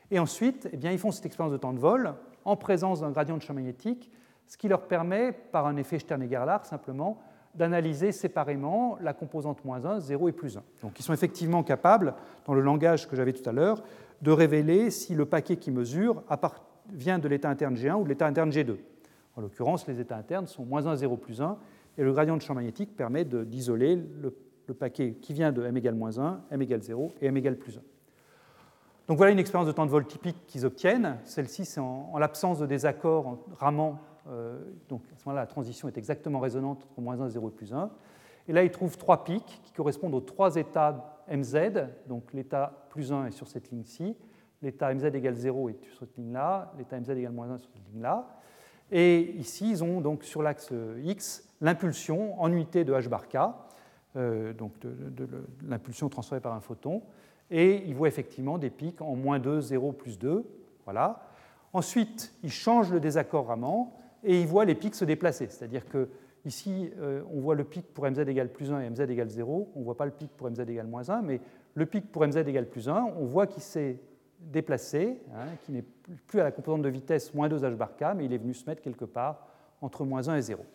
[0.10, 3.12] Et ensuite, eh bien, ils font cette expérience de temps de vol en présence d'un
[3.12, 4.12] gradient de champ magnétique,
[4.48, 7.22] ce qui leur permet, par un effet Stern-Gerlach simplement,
[7.56, 10.64] d'analyser séparément la composante moins 1, 0 et plus 1.
[10.82, 12.14] Donc ils sont effectivement capables,
[12.46, 13.84] dans le langage que j'avais tout à l'heure,
[14.22, 16.24] de révéler si le paquet qui mesure
[16.92, 18.78] vient de l'état interne G1 ou de l'état interne G2.
[19.36, 21.58] En l'occurrence, les états internes sont moins 1, 0, plus 1,
[21.98, 24.36] et le gradient de champ magnétique permet d'isoler le,
[24.74, 27.78] paquet qui vient de m égale moins 1, m égale 0 et m égale plus
[27.78, 27.82] 1.
[29.08, 31.18] Donc voilà une expérience de temps de vol typique qu'ils obtiennent.
[31.26, 34.11] Celle-ci, c'est en, l'absence de désaccord ramant euh,
[34.88, 37.74] donc à ce moment-là, la transition est exactement résonante entre moins 1, 0 et plus
[37.74, 37.90] 1.
[38.48, 41.88] Et là, il trouve trois pics qui correspondent aux trois états mz.
[42.08, 44.16] Donc l'état plus 1 est sur cette ligne-ci,
[44.62, 47.88] l'état mz égale 0 est sur cette ligne-là, l'état mz égale moins 1 sur cette
[47.94, 48.28] ligne-là.
[48.92, 53.38] Et ici, ils ont donc sur l'axe x l'impulsion en unité de h bar k,
[54.18, 55.30] euh, donc de, de
[55.66, 57.02] l'impulsion transférée par un photon.
[57.50, 60.46] Et ils voient effectivement des pics en moins 2, 0, plus 2.
[60.86, 61.22] Voilà.
[61.74, 63.92] Ensuite, ils changent le désaccord Raman
[64.24, 65.48] et il voit les pics se déplacer.
[65.50, 66.10] C'est-à-dire que
[66.46, 69.72] ici, euh, on voit le pic pour mz égale plus 1 et mz égale 0,
[69.76, 71.42] on ne voit pas le pic pour mz égale moins 1, mais
[71.74, 74.00] le pic pour mz égale plus 1, on voit qu'il s'est
[74.40, 75.86] déplacé, hein, qu'il n'est
[76.28, 78.54] plus à la composante de vitesse moins 2 h bar k, mais il est venu
[78.54, 79.48] se mettre quelque part
[79.82, 80.66] entre moins 1 et 0.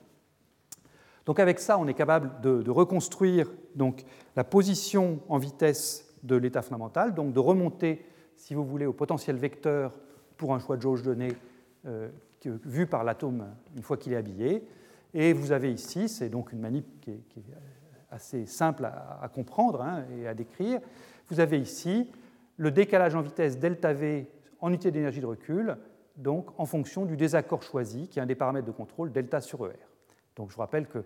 [1.25, 4.05] Donc avec ça, on est capable de, reconstruire donc,
[4.37, 8.07] la position en vitesse de l'état fondamental, donc de remonter,
[8.37, 9.99] si vous voulez, au potentiel vecteur
[10.37, 11.33] pour un choix de jauge donné
[12.65, 14.67] vu par l'atome une fois qu'il est habillé.
[15.15, 17.23] Et vous avez ici, c'est donc une manip qui est,
[18.11, 20.81] assez simple à, comprendre hein, et à décrire,
[21.29, 22.11] vous avez ici
[22.57, 24.31] le décalage en vitesse delta v
[24.61, 25.77] en unité d'énergie de recul,
[26.17, 29.67] donc en fonction du désaccord choisi, qui est un des paramètres de contrôle delta sur
[29.67, 29.75] ER.
[30.37, 31.05] Donc je vous rappelle que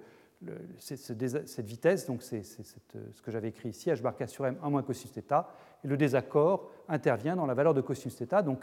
[0.78, 4.70] cette vitesse, donc c'est ce que j'avais écrit ici, h bar k sur m 1
[4.70, 5.44] moins cosinus θ,
[5.84, 8.60] et le désaccord intervient dans la valeur de cosinus θ, donc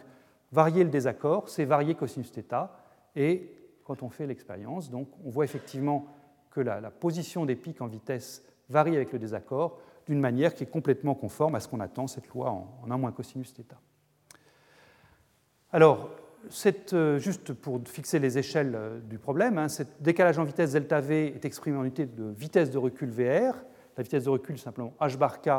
[0.51, 2.69] varier le désaccord, c'est varier cosinus θ.
[3.15, 6.07] Et quand on fait l'expérience, donc, on voit effectivement
[6.51, 10.71] que la, position des pics en vitesse varie avec le désaccord d'une manière qui est
[10.71, 13.63] complètement conforme à ce qu'on attend, cette loi en, 1 moins cosinus θ.
[15.71, 16.09] Alors,
[16.93, 21.01] euh, juste pour fixer les échelles euh, du problème, hein, ce décalage en vitesse delta
[21.01, 23.55] v est exprimé en unité de vitesse de recul VR.
[23.97, 25.49] La vitesse de recul, simplement h bar k,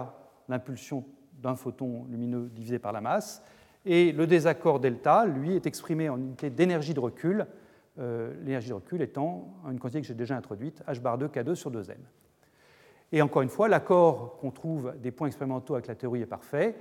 [0.49, 3.43] l'impulsion d'un photon lumineux divisé par la masse.
[3.85, 7.47] Et le désaccord delta, lui, est exprimé en unité d'énergie de recul,
[7.99, 11.55] euh, l'énergie de recul étant une quantité que j'ai déjà introduite, h bar 2 k2
[11.55, 11.95] sur 2m.
[13.13, 16.77] Et encore une fois, l'accord qu'on trouve des points expérimentaux avec la théorie est parfait.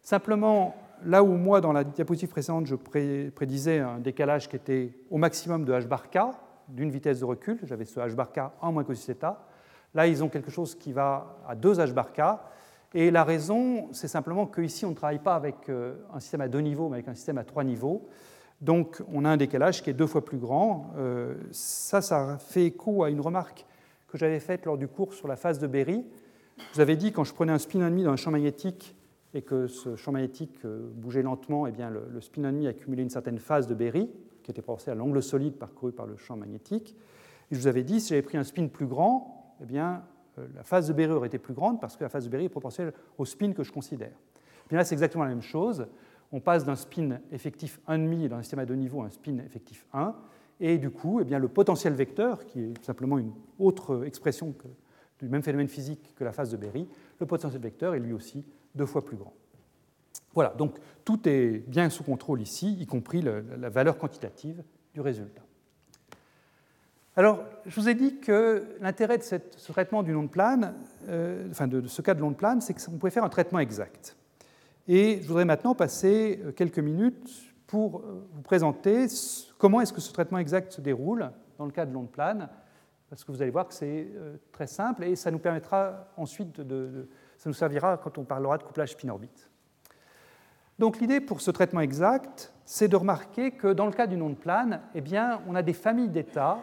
[0.00, 5.16] Simplement, là où moi, dans la diapositive précédente, je prédisais un décalage qui était au
[5.16, 6.18] maximum de h bar k,
[6.68, 9.36] d'une vitesse de recul, j'avais ce h bar k en moins θ,
[9.94, 12.20] là, ils ont quelque chose qui va à 2 h bar k,
[12.94, 16.48] et la raison, c'est simplement qu'ici, on ne travaille pas avec euh, un système à
[16.48, 18.06] deux niveaux, mais avec un système à trois niveaux.
[18.60, 20.92] Donc, on a un décalage qui est deux fois plus grand.
[20.96, 23.66] Euh, ça, ça fait écho à une remarque
[24.08, 26.04] que j'avais faite lors du cours sur la phase de Berry.
[26.58, 28.94] Je vous avais dit, quand je prenais un spin ennemi dans un champ magnétique
[29.32, 33.10] et que ce champ magnétique euh, bougeait lentement, eh bien, le, spin ennemi accumulait une
[33.10, 34.10] certaine phase de Berry,
[34.42, 36.94] qui était proportionnée à l'angle solide parcouru par le champ magnétique.
[37.50, 40.02] Je vous avais dit, si j'avais pris un spin plus grand, eh bien,
[40.54, 42.48] la phase de Berry aurait été plus grande parce que la phase de Berry est
[42.48, 44.16] proportionnelle au spin que je considère.
[44.70, 45.86] Là, c'est exactement la même chose.
[46.32, 49.38] On passe d'un spin effectif 1,5 dans un système à deux niveaux à un spin
[49.38, 50.14] effectif 1.
[50.60, 54.54] Et du coup, eh bien, le potentiel vecteur, qui est simplement une autre expression
[55.18, 56.88] du même phénomène physique que la phase de Berry,
[57.20, 59.34] le potentiel vecteur est lui aussi deux fois plus grand.
[60.34, 64.62] Voilà, donc tout est bien sous contrôle ici, y compris la valeur quantitative
[64.94, 65.42] du résultat.
[67.14, 69.36] Alors, je vous ai dit que l'intérêt de ce
[69.70, 70.74] traitement du nom de plane,
[71.08, 73.58] euh, enfin de, ce cas de long de plane, c'est qu'on pouvait faire un traitement
[73.58, 74.16] exact.
[74.88, 77.30] Et je voudrais maintenant passer euh, quelques minutes
[77.66, 79.08] pour euh, vous présenter
[79.58, 82.48] comment est-ce que ce traitement exact se déroule dans le cas de long de plane,
[83.10, 84.08] parce que vous allez voir que c'est
[84.50, 88.62] très simple et ça nous permettra ensuite de, ça nous servira quand on parlera de
[88.62, 89.50] couplage spin-orbite.
[90.78, 94.30] Donc l'idée pour ce traitement exact, c'est de remarquer que dans le cas du nom
[94.30, 96.58] de plane, eh bien, on a des familles d'états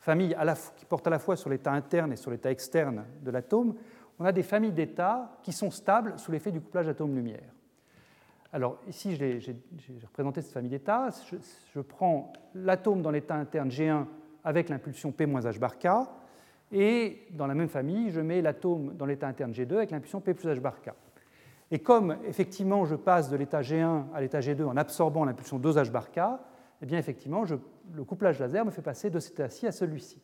[0.00, 0.36] familles
[0.76, 3.74] qui portent à la fois sur l'état interne et sur l'état externe de l'atome,
[4.18, 7.52] on a des familles d'états qui sont stables sous l'effet du couplage atome-lumière.
[8.52, 9.56] Alors ici, j'ai
[10.04, 11.10] représenté cette famille d'états.
[11.74, 14.06] Je, prends l'atome dans l'état interne G1
[14.42, 15.86] avec l'impulsion P-H bar K,
[16.72, 20.34] et dans la même famille, je mets l'atome dans l'état interne G2 avec l'impulsion P
[20.34, 20.90] plus H bar K.
[21.70, 25.90] Et comme effectivement je passe de l'état G1 à l'état G2 en absorbant l'impulsion 2H
[25.90, 26.20] bar K,
[26.82, 27.44] eh bien effectivement,
[27.94, 30.20] le couplage laser me fait passer de cet état-ci à celui-ci.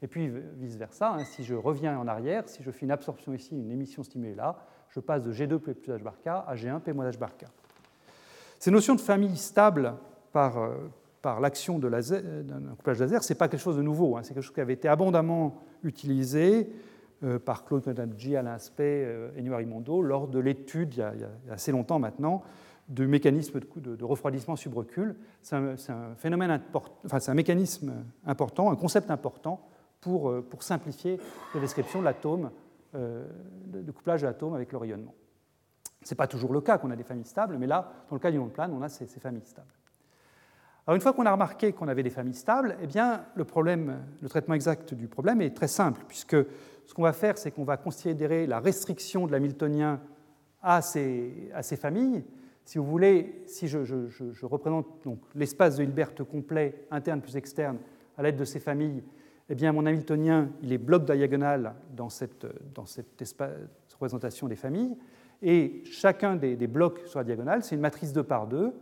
[0.00, 3.56] Et puis vice-versa, hein, si je reviens en arrière, si je fais une absorption ici,
[3.56, 4.56] une émission stimulée là,
[4.90, 7.36] je passe de G2 P plus H bar K à G1 P moins H bar
[7.36, 7.44] K.
[8.58, 9.94] Ces notions de famille stable
[10.32, 10.74] par, euh,
[11.20, 11.90] par l'action d'un
[12.76, 14.74] couplage laser, ce n'est pas quelque chose de nouveau, hein, c'est quelque chose qui avait
[14.74, 16.70] été abondamment utilisé
[17.24, 21.12] euh, par Claude Cotangi, Alain Aspect euh, et Nuarimondo lors de l'étude, il, y a
[21.50, 22.42] assez longtemps maintenant,
[22.88, 25.16] de mécanisme de, refroidissement subrecul.
[25.42, 26.60] C'est un, phénomène
[27.04, 27.92] enfin, c'est un mécanisme
[28.24, 29.68] important, un concept important
[30.00, 31.20] pour, euh, pour simplifier
[31.54, 32.50] la description de l'atome,
[32.94, 33.26] euh,
[33.66, 35.14] de couplage de l'atome avec le rayonnement.
[36.02, 38.20] Ce n'est pas toujours le cas qu'on a des familles stables, mais là, dans le
[38.20, 39.68] cas du monde plane, on a ces, familles stables.
[40.86, 43.98] Alors une fois qu'on a remarqué qu'on avait des familles stables, eh bien, le, problème,
[44.22, 46.36] le traitement exact du problème est très simple, puisque
[46.86, 50.00] ce qu'on va faire, c'est qu'on va considérer la restriction de l'hamiltonien
[50.62, 52.24] à ces familles,
[52.68, 54.86] si vous voulez, si je, représente
[55.34, 57.78] l'espace de Hilbert complet, interne plus externe,
[58.18, 59.02] à l'aide de ces familles,
[59.48, 63.24] eh bien, mon Hamiltonien, il est bloc diagonal dans cette, dans cette
[63.94, 64.98] représentation des familles,
[65.40, 68.74] et chacun des, blocs sur la diagonale, c'est une matrice 2 par 2,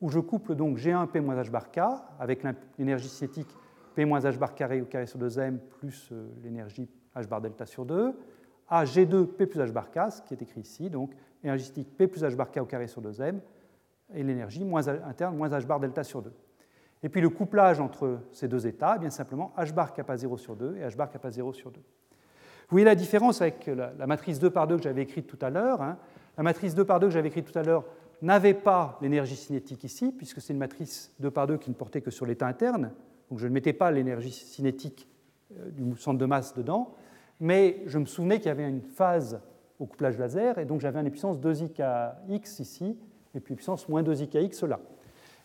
[0.00, 1.80] où je couple donc G1 P H bar K,
[2.18, 2.42] avec
[2.78, 3.54] l'énergie cinétique
[3.94, 7.84] P H bar carré au carré sur 2m, plus euh, l'énergie H bar delta sur
[7.84, 8.14] 2,
[8.70, 11.10] à G2 P plus H bar K, ce qui est écrit ici, donc
[11.44, 13.36] énergétique P plus H bar K au carré sur 2m,
[14.14, 16.32] et l'énergie moins interne moins H bar delta sur 2.
[17.02, 20.36] Et puis le couplage entre ces deux états, eh bien simplement H bar kappa 0
[20.38, 21.78] sur 2 et H bar kappa 0 sur 2.
[21.78, 25.50] Vous voyez la différence avec la, matrice 2 par 2 que j'avais écrite tout à
[25.50, 25.82] l'heure.
[25.82, 25.98] Hein.
[26.38, 27.84] La matrice 2 par 2 que j'avais écrite tout à l'heure
[28.22, 32.00] n'avait pas l'énergie cinétique ici, puisque c'est une matrice 2 par 2 qui ne portait
[32.00, 32.90] que sur l'état interne.
[33.28, 35.06] Donc je ne mettais pas l'énergie cinétique
[35.58, 36.94] euh, du centre de masse dedans.
[37.38, 39.40] Mais je me souvenais qu'il y avait une phase
[39.78, 42.96] au couplage laser, et donc j'avais une puissance 2ikax ici,
[43.34, 44.80] et puis puissance moins 2ikax là.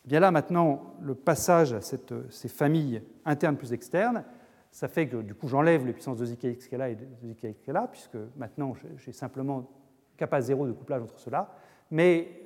[0.05, 4.23] Et bien là, maintenant, le passage à cette, ces familles internes plus externes,
[4.71, 7.69] ça fait que du coup j'enlève les puissances 2ikax qui est là et 2ikax qui
[7.69, 9.67] est là, puisque maintenant j'ai simplement
[10.15, 11.49] kappa 0 de couplage entre ceux-là,
[11.91, 12.45] mais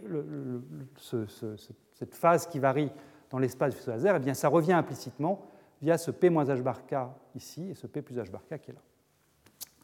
[0.96, 2.91] cette phase qui varie
[3.30, 5.46] dans l'espace du faisceau laser, eh bien, ça revient implicitement
[5.82, 6.96] via ce P moins H bar K
[7.36, 8.82] ici et ce P plus H bar K qui est là.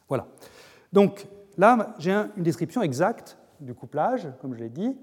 [0.08, 0.26] Voilà.
[0.92, 1.26] Donc,
[1.58, 4.96] Là, j'ai une description exacte du couplage, comme je l'ai dit,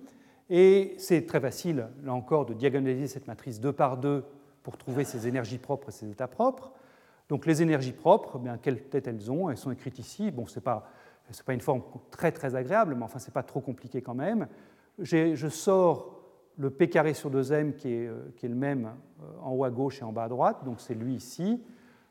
[0.50, 4.24] et c'est très facile, là encore, de diagonaliser cette matrice 2 par 2
[4.64, 6.72] pour trouver ses énergies propres et ses états propres.
[7.30, 10.32] Donc les énergies propres, eh bien, quelle tête elles ont Elles sont écrites ici.
[10.32, 10.90] Bon, ce n'est pas,
[11.46, 14.48] pas, une forme très très agréable, mais enfin, ce n'est pas trop compliqué quand même.
[15.00, 16.18] Je sors
[16.58, 19.64] le P carré sur 2m qui est, euh, qui est le même euh, en haut
[19.64, 21.62] à gauche et en bas à droite, donc c'est lui ici.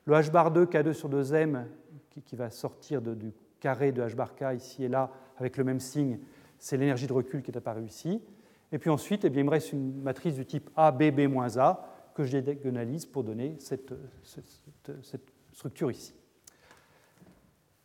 [0.05, 1.64] Le H bar 2 K2 sur 2m
[2.11, 3.33] qui, qui va sortir de, du
[3.66, 6.20] carré de h bar k ici et là avec le même signe,
[6.57, 8.22] c'est l'énergie de recul qui est apparue ici.
[8.70, 11.20] Et puis ensuite, eh bien, il me reste une matrice du type A, B, B
[11.59, 16.14] A que je diagonalise pour donner cette, cette, structure ici.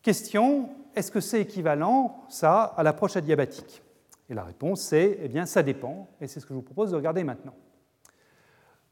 [0.03, 3.81] Question, est-ce que c'est équivalent, ça, à l'approche adiabatique?
[4.29, 6.91] Et la réponse c'est, eh bien, ça dépend, et c'est ce que je vous propose
[6.91, 7.55] de regarder maintenant.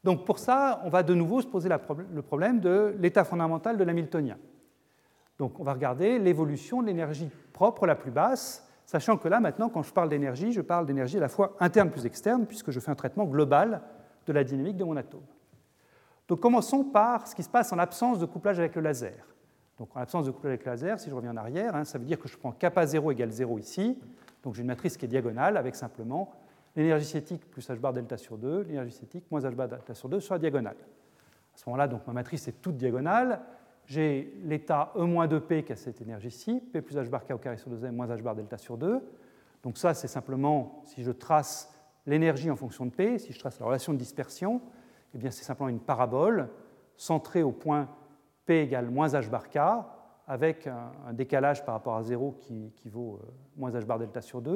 [0.02, 3.84] Donc pour ça, on va de nouveau se poser le problème de l'état fondamental de
[3.84, 4.38] l'Hamiltonien.
[5.40, 9.70] Donc on va regarder l'évolution de l'énergie propre la plus basse, sachant que là maintenant,
[9.70, 12.78] quand je parle d'énergie, je parle d'énergie à la fois interne plus externe, puisque je
[12.78, 13.80] fais un traitement global
[14.26, 15.24] de la dynamique de mon atome.
[16.28, 19.14] Donc commençons par ce qui se passe en absence de couplage avec le laser.
[19.78, 21.96] Donc en absence de couplage avec le laser, si je reviens en arrière, hein, ça
[21.96, 23.98] veut dire que je prends kappa 0 égale 0 ici,
[24.42, 26.34] donc j'ai une matrice qui est diagonale avec simplement
[26.76, 30.10] l'énergie cinétique plus h bar delta sur 2, l'énergie cinétique moins h bar delta sur
[30.10, 30.76] 2 sur la diagonale.
[31.54, 33.40] À ce moment-là, donc ma matrice est toute diagonale,
[33.90, 37.72] j'ai l'état E-2P qui a cette énergie-ci, P plus H bar K au carré sur
[37.72, 39.02] 2M moins H bar delta sur 2.
[39.64, 41.74] Donc ça, c'est simplement, si je trace
[42.06, 44.60] l'énergie en fonction de P, si je trace la relation de dispersion,
[45.12, 46.50] eh bien c'est simplement une parabole
[46.96, 47.88] centrée au point
[48.46, 49.58] P égale moins h bar k,
[50.28, 53.26] avec un, décalage par rapport à 0 qui, vaut euh,
[53.56, 54.54] moins h bar delta sur 2.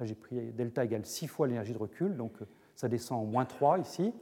[0.00, 3.26] Là, j'ai pris delta égale 6 fois l'énergie de recul, donc euh, ça descend en
[3.26, 4.12] moins 3 ici.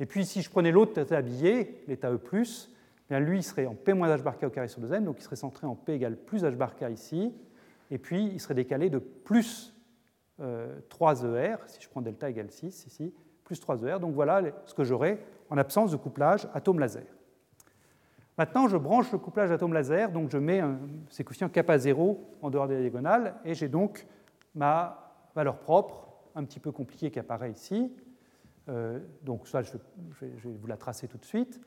[0.00, 2.18] Et puis si je prenais l'autre état habillé, l'état E+,
[3.08, 5.22] bien lui serait en P moins h bar k au carré sur 2m, donc il
[5.22, 7.34] serait centré en P égale plus h bar k ici,
[7.90, 9.74] et puis il serait décalé de plus
[10.40, 13.98] 3ER, euh, si je prends delta égale 6 ici, plus 3ER.
[14.00, 17.04] Donc voilà ce que j'aurai en absence de couplage atome-laser.
[18.38, 20.78] Maintenant, je branche le couplage atome-laser, donc je mets un,
[21.08, 24.06] ces coefficients kappa 0 en dehors des diagonales, et j'ai donc
[24.54, 27.90] ma valeur propre, un petit peu compliquée, qui apparaît ici.
[28.68, 29.72] Euh, donc ça, je,
[30.20, 31.60] vais vous la tracer tout de suite.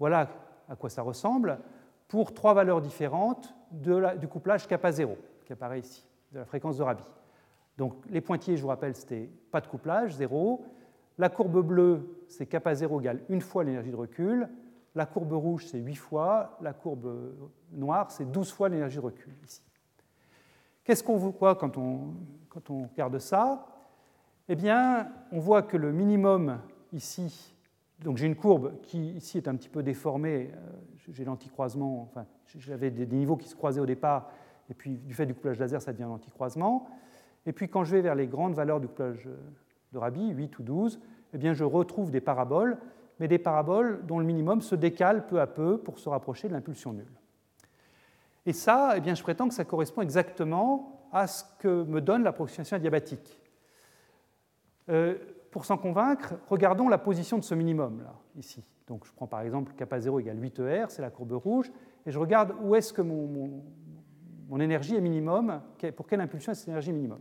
[0.00, 0.28] Voilà
[0.68, 1.58] à quoi ça ressemble
[2.08, 6.82] pour trois valeurs différentes du couplage kappa 0 qui apparaît ici, de la fréquence de
[6.82, 7.04] Rabi.
[7.76, 10.64] Donc les pointillés, je vous rappelle, c'était pas de couplage, 0.
[11.18, 14.48] La courbe bleue, c'est kappa 0 égale une fois l'énergie de recul.
[14.94, 16.56] La courbe rouge, c'est 8 fois.
[16.60, 17.34] La courbe
[17.72, 19.62] noire, c'est 12 fois l'énergie de recul ici.
[20.84, 22.14] Qu'est-ce qu'on voit quand on,
[22.48, 23.66] quand on regarde ça?
[24.48, 26.58] Eh bien, on voit que le minimum
[26.92, 27.53] ici,
[28.02, 30.70] donc j'ai une courbe qui ici est un petit peu déformée, euh,
[31.10, 32.26] j'ai l'anticroisement, enfin
[32.56, 34.30] j'avais des niveaux qui se croisaient au départ,
[34.70, 36.88] et puis du fait du couplage laser, ça devient l'anticroisement.
[37.46, 39.28] Et puis quand je vais vers les grandes valeurs du couplage
[39.92, 41.00] de Rabi, 8 ou 12,
[41.34, 42.78] eh bien je retrouve des paraboles,
[43.20, 46.52] mais des paraboles dont le minimum se décale peu à peu pour se rapprocher de
[46.52, 47.06] l'impulsion nulle.
[48.46, 52.24] Et ça, eh bien, je prétends que ça correspond exactement à ce que me donne
[52.24, 53.40] l'approximation adiabatique.
[54.90, 55.16] Euh,
[55.54, 58.64] pour s'en convaincre, regardons la position de ce minimum, là, ici.
[58.88, 61.70] Donc je prends par exemple kappa 0 égale 8ER, c'est la courbe rouge,
[62.04, 63.62] et je regarde où est-ce que mon,
[64.48, 65.60] mon énergie est minimum,
[65.94, 67.20] pour quelle impulsion est cette énergie minimum.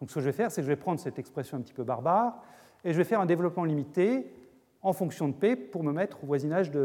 [0.00, 1.74] Donc ce que je vais faire, c'est que je vais prendre cette expression un petit
[1.74, 2.42] peu barbare
[2.84, 4.34] et je vais faire un développement limité
[4.80, 6.78] en fonction de P pour me mettre au voisinage du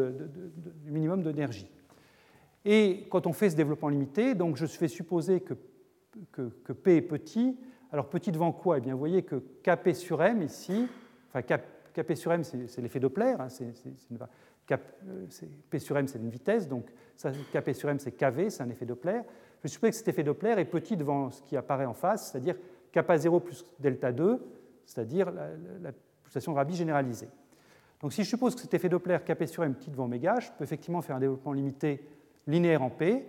[0.84, 1.72] minimum d'énergie.
[2.66, 5.54] Et quand on fait ce développement limité, donc je vais supposer que,
[6.34, 7.58] que, P est petit.
[7.92, 8.78] Alors petit devant quoi?
[8.78, 10.88] Eh bien, vous voyez que Kp sur M ici,
[11.30, 13.48] enfin Kp sur M, c'est l'effet Doppler, hein,
[14.72, 15.26] euh,
[15.70, 16.86] P sur M, c'est une vitesse, donc
[17.16, 19.22] ça, Kp sur M, c'est Kv, c'est un effet Doppler
[19.64, 22.56] je suppose que cet effet Doppler est petit devant ce qui apparaît en face, c'est-à-dire
[22.92, 24.40] kappa 0 plus delta 2,
[24.86, 25.92] c'est-à-dire la,
[26.24, 27.30] pulsation Rabi généralisée.
[28.02, 30.50] Donc si je suppose que cet effet Doppler Kp sur m petit devant oméga, je
[30.58, 32.02] peux effectivement faire un développement limité
[32.48, 33.26] linéaire en P.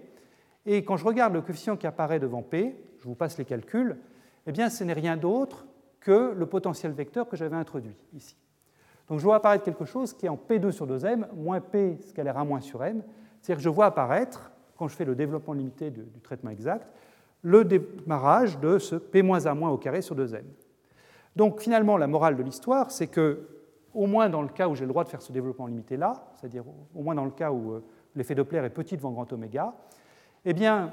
[0.66, 3.96] Et quand je regarde le coefficient qui apparaît devant P, je vous passe les calculs,
[4.50, 5.64] eh bien ce n'est rien d'autre
[6.00, 8.36] que le potentiel vecteur que j'avais introduit ici.
[9.08, 12.36] Donc je vois apparaître quelque chose qui est en P2 sur 2m, moins P scalaire
[12.36, 13.00] 1 moins sur m,
[13.40, 16.88] c'est-à-dire que je vois apparaître quand je fais le développement limité du, traitement exact,
[17.42, 20.42] le démarrage de ce P-A- au carré sur 2n.
[21.36, 23.46] Donc finalement, la morale de l'histoire, c'est que,
[23.94, 26.28] au moins dans le cas où j'ai le droit de faire ce développement limité là,
[26.34, 27.84] c'est-à-dire au moins dans le cas où euh,
[28.16, 29.74] l'effet Doppler est petit devant grand oméga,
[30.44, 30.92] eh bien,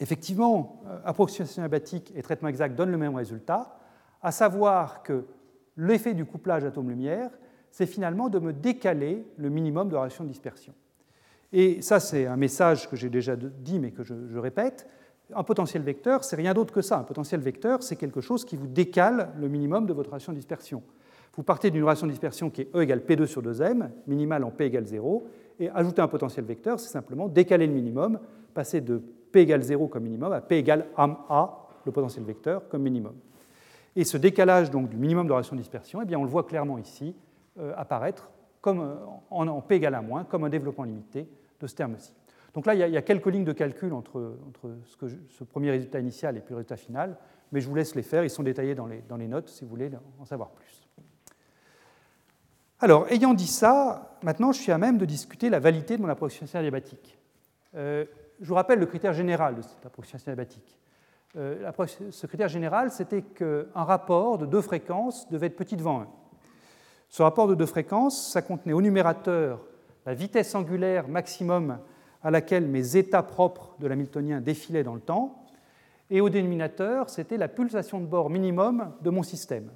[0.00, 3.78] effectivement, euh, approximation abatique et traitement exact donnent le même résultat,
[4.22, 5.24] à savoir que
[5.76, 7.30] l'effet du couplage atome-lumière,
[7.70, 10.72] c'est finalement de me décaler le minimum de relation de dispersion.
[11.52, 14.88] Et ça, c'est un message que j'ai déjà dit, mais que je, répète.
[15.34, 16.98] Un potentiel vecteur, c'est rien d'autre que ça.
[16.98, 20.38] Un potentiel vecteur, c'est quelque chose qui vous décale le minimum de votre relation de
[20.38, 20.82] dispersion.
[21.36, 24.50] Vous partez d'une relation de dispersion qui est E égale P2 sur 2m, minimale en
[24.50, 25.26] P égale 0,
[25.60, 28.18] et ajouter un potentiel vecteur, c'est simplement décaler le minimum,
[28.52, 29.02] passer de
[29.34, 33.16] P égale 0 comme minimum à P égale A, le potentiel vecteur, comme minimum.
[33.96, 36.44] Et ce décalage donc, du minimum de relation de dispersion, eh bien, on le voit
[36.44, 37.16] clairement ici
[37.58, 38.30] euh, apparaître
[38.60, 38.94] comme, euh,
[39.30, 41.28] en, en P égale à moins, comme un développement limité
[41.60, 42.12] de ce terme-ci.
[42.54, 44.36] Donc là, il y, a, quelques lignes de calcul entre,
[44.86, 47.16] ce, premier résultat initial et puis le résultat final,
[47.50, 49.90] mais je vous laisse les faire, ils sont détaillés dans les, notes si vous voulez
[50.20, 50.88] en savoir plus.
[52.78, 56.08] Alors, ayant dit ça, maintenant je suis à même de discuter la validité de mon
[56.08, 57.18] approximation adiabatique.
[57.74, 58.04] Euh,
[58.44, 60.78] je vous rappelle le critère général de cette approximation adiabatique.
[61.36, 61.72] Euh,
[62.10, 66.08] ce critère général, c'était qu'un rapport de deux fréquences devait être petit devant 1.
[67.08, 69.62] Ce rapport de deux fréquences, ça contenait au numérateur
[70.04, 71.78] la vitesse angulaire maximum
[72.22, 75.46] à laquelle mes états propres de l'hamiltonien défilaient dans le temps,
[76.10, 79.70] et au dénominateur, c'était la pulsation de bord minimum de mon système.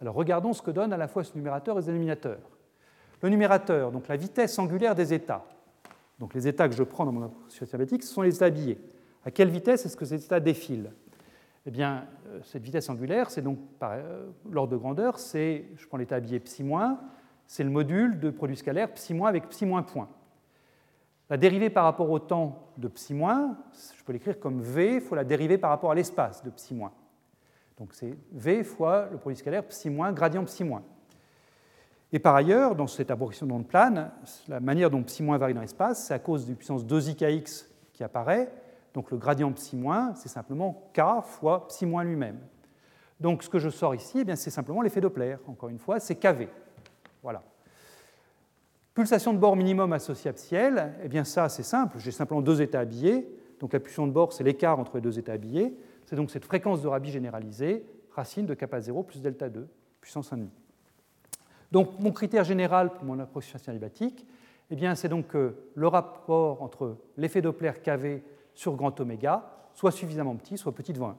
[0.00, 2.40] Alors regardons ce que donne à la fois ce numérateur et ce dénominateur.
[3.22, 5.44] Le numérateur, donc la vitesse angulaire des états,
[6.20, 8.78] donc les états que je prends dans mon approximation mathématique, ce sont les états habillés.
[9.24, 10.92] À quelle vitesse est-ce que ces états défilent?
[11.66, 15.96] Eh bien, euh, cette vitesse angulaire, c'est donc euh, l'ordre de grandeur, c'est, je prends
[15.98, 16.64] l'état habillé psi-,
[17.46, 20.08] c'est le module de produit scalaire psi- avec psi- point.
[21.28, 25.14] La dérivée par rapport au temps de psi-, je peux l'écrire comme V, il faut
[25.14, 26.80] la dériver par rapport à l'espace de psi-.
[27.78, 30.64] Donc c'est V fois le produit scalaire psi-, gradient psi-.
[32.12, 34.10] Et par ailleurs, dans cette approximation de plane,
[34.48, 38.52] la manière dont psi- varie dans l'espace, c'est à cause du puissance 2ikx qui apparaît.
[38.94, 39.80] Donc le gradient psi-,
[40.16, 42.38] c'est simplement k fois psi- lui-même.
[43.20, 45.36] Donc ce que je sors ici, eh c'est simplement l'effet Doppler.
[45.46, 46.48] Encore une fois, c'est kV.
[47.22, 47.42] Voilà.
[48.94, 52.60] Pulsation de bord minimum associée à psiel, eh bien ça c'est simple, j'ai simplement deux
[52.60, 53.28] états habillés.
[53.60, 55.76] Donc la pulsation de bord, c'est l'écart entre les deux états habillés.
[56.06, 59.68] C'est donc cette fréquence de Rabi généralisée, racine de kappa 0 plus delta 2,
[60.00, 60.48] puissance 1,5.
[61.72, 64.26] Donc mon critère général pour mon approximation adiabatique,
[64.70, 68.22] eh c'est donc que le rapport entre l'effet Doppler KV
[68.54, 71.16] sur grand oméga soit suffisamment petit, soit petit devant 1.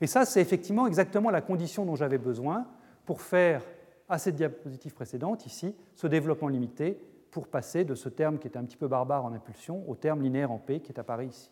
[0.00, 2.66] Et ça, c'est effectivement exactement la condition dont j'avais besoin
[3.06, 3.62] pour faire
[4.08, 6.98] à cette diapositive précédente, ici, ce développement limité
[7.30, 10.22] pour passer de ce terme qui était un petit peu barbare en impulsion au terme
[10.22, 11.50] linéaire en P qui est apparu ici.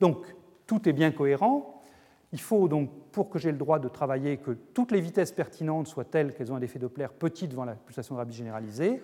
[0.00, 0.34] Donc,
[0.66, 1.77] tout est bien cohérent.
[2.32, 5.86] Il faut donc, pour que j'ai le droit de travailler, que toutes les vitesses pertinentes
[5.86, 9.02] soient telles qu'elles ont un effet Doppler petit devant la pulsation de Rabi généralisée.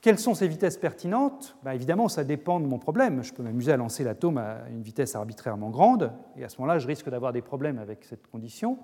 [0.00, 1.56] Quelles sont ces vitesses pertinentes?
[1.64, 3.24] Ben, Évidemment, ça dépend de mon problème.
[3.24, 6.78] Je peux m'amuser à lancer l'atome à une vitesse arbitrairement grande, et à ce moment-là,
[6.78, 8.78] je risque d'avoir des problèmes avec cette condition.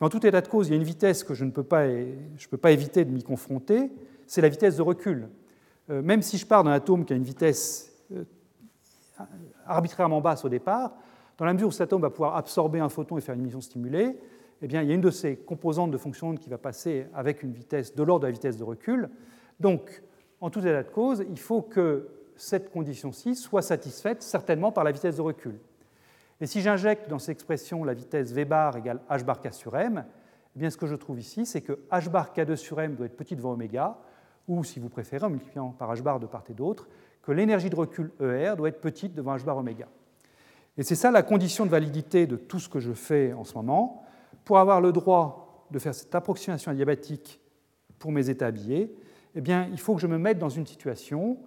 [0.00, 1.64] Mais en tout état de cause, il y a une vitesse que je ne peux
[1.64, 1.86] pas,
[2.70, 3.90] éviter de m'y confronter,
[4.26, 5.28] c'est la vitesse de recul.
[5.90, 8.24] Euh, même si je pars d'un atome qui a une vitesse euh,
[9.66, 10.92] arbitrairement basse au départ,
[11.38, 13.60] dans la mesure où cet atome va pouvoir absorber un photon et faire une émission
[13.60, 14.18] stimulée,
[14.62, 17.06] eh bien, il y a une de ces composantes de fonction onde qui va passer
[17.14, 19.10] avec une vitesse de l'ordre de la vitesse de recul.
[19.60, 20.02] Donc,
[20.40, 24.92] en tout état de cause, il faut que cette condition-ci soit satisfaite certainement par la
[24.92, 25.58] vitesse de recul.
[26.40, 29.76] Et si j'injecte dans cette expression la vitesse v bar égale h bar k sur
[29.76, 30.04] m,
[30.56, 33.06] eh bien ce que je trouve ici, c'est que h bar k2 sur m doit
[33.06, 33.98] être petit devant oméga,
[34.48, 36.88] ou si vous préférez, en multipliant par h bar de part et d'autre,
[37.22, 39.88] que l'énergie de recul ER doit être petite devant h bar oméga.
[40.76, 43.54] Et c'est ça la condition de validité de tout ce que je fais en ce
[43.54, 44.04] moment.
[44.44, 47.40] Pour avoir le droit de faire cette approximation adiabatique
[47.98, 48.94] pour mes états habillés,
[49.34, 51.38] eh bien, il faut que je me mette dans une situation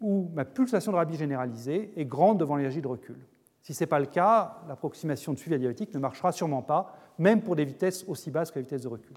[0.00, 3.16] où ma pulsation de Rabi généralisée est grande devant l'énergie de recul.
[3.60, 7.40] Si ce n'est pas le cas, l'approximation de suivi adiabatique ne marchera sûrement pas, même
[7.40, 9.16] pour des vitesses aussi basses que la vitesse de recul.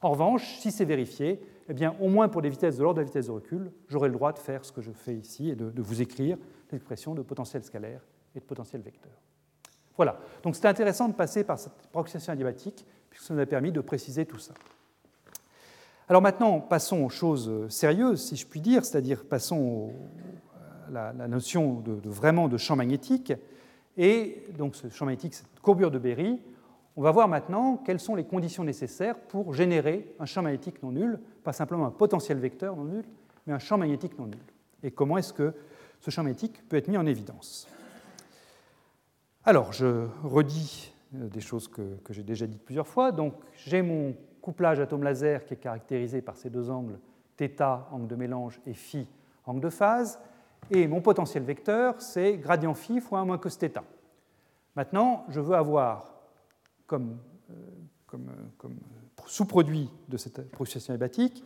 [0.00, 3.02] En revanche, si c'est vérifié, eh bien, au moins pour des vitesses de l'ordre de
[3.02, 5.54] la vitesse de recul, j'aurai le droit de faire ce que je fais ici et
[5.54, 6.38] de, de vous écrire
[6.72, 8.00] l'expression de potentiel scalaire
[8.34, 9.12] et de potentiel vecteur.
[9.96, 13.72] Voilà, donc c'était intéressant de passer par cette approximation adiabatique, puisque ça nous a permis
[13.72, 14.54] de préciser tout ça.
[16.08, 19.92] Alors maintenant, passons aux choses sérieuses, si je puis dire, c'est-à-dire passons
[20.94, 23.32] à la, notion de, vraiment de champ magnétique.
[23.96, 26.40] Et donc ce champ magnétique, cette courbure de Berry,
[26.96, 30.92] on va voir maintenant quelles sont les conditions nécessaires pour générer un champ magnétique non
[30.92, 33.04] nul, pas simplement un potentiel vecteur non nul,
[33.46, 34.42] mais un champ magnétique non nul.
[34.82, 35.54] Et comment est-ce que
[36.00, 37.66] ce champ magnétique peut être mis en évidence?
[39.44, 43.10] Alors, je redis des choses que, j'ai déjà dites plusieurs fois.
[43.10, 46.98] Donc, j'ai mon couplage atome-laser qui est caractérisé par ces deux angles
[47.36, 49.06] θ, angle de mélange, et phi,
[49.44, 50.20] angle de phase.
[50.70, 53.82] Et mon potentiel vecteur, c'est gradient phi fois 1 moins cos θ.
[54.76, 56.12] Maintenant, je veux avoir
[56.86, 57.18] comme,
[57.50, 57.54] euh,
[58.14, 58.68] euh,
[59.26, 61.44] sous-produit de cette procession hébatique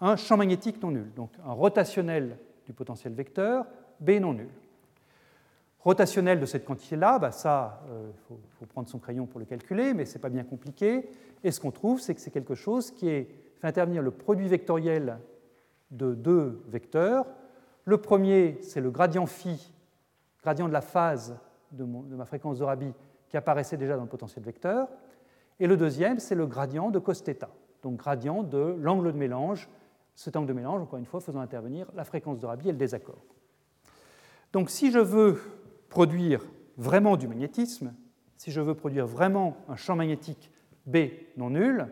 [0.00, 3.66] un champ magnétique non nul, donc un rotationnel du potentiel vecteur,
[4.00, 4.48] B non nul.
[5.86, 9.94] Rotationnel de cette quantité-là, bah ça, il euh, faut, prendre son crayon pour le calculer,
[9.94, 11.08] mais ce n'est pas bien compliqué.
[11.44, 13.28] Et ce qu'on trouve, c'est que c'est quelque chose qui fait
[13.62, 15.20] intervenir le produit vectoriel
[15.92, 17.24] de deux vecteurs.
[17.84, 19.72] Le premier, c'est le gradient phi,
[20.42, 21.38] gradient de la phase
[21.70, 22.92] de, ma fréquence de Rabi,
[23.28, 24.88] qui apparaissait déjà dans le potentiel vecteur.
[25.60, 27.12] Et le deuxième, c'est le gradient de cos
[27.84, 29.68] donc gradient de l'angle de mélange,
[30.16, 32.78] cet angle de mélange, encore une fois, faisant intervenir la fréquence de Rabi et le
[32.78, 33.22] désaccord.
[34.52, 35.38] Donc si je veux
[35.96, 36.42] produire
[36.76, 37.94] vraiment du magnétisme,
[38.36, 40.50] si je veux produire vraiment un champ magnétique
[40.84, 40.96] B
[41.38, 41.86] non nul,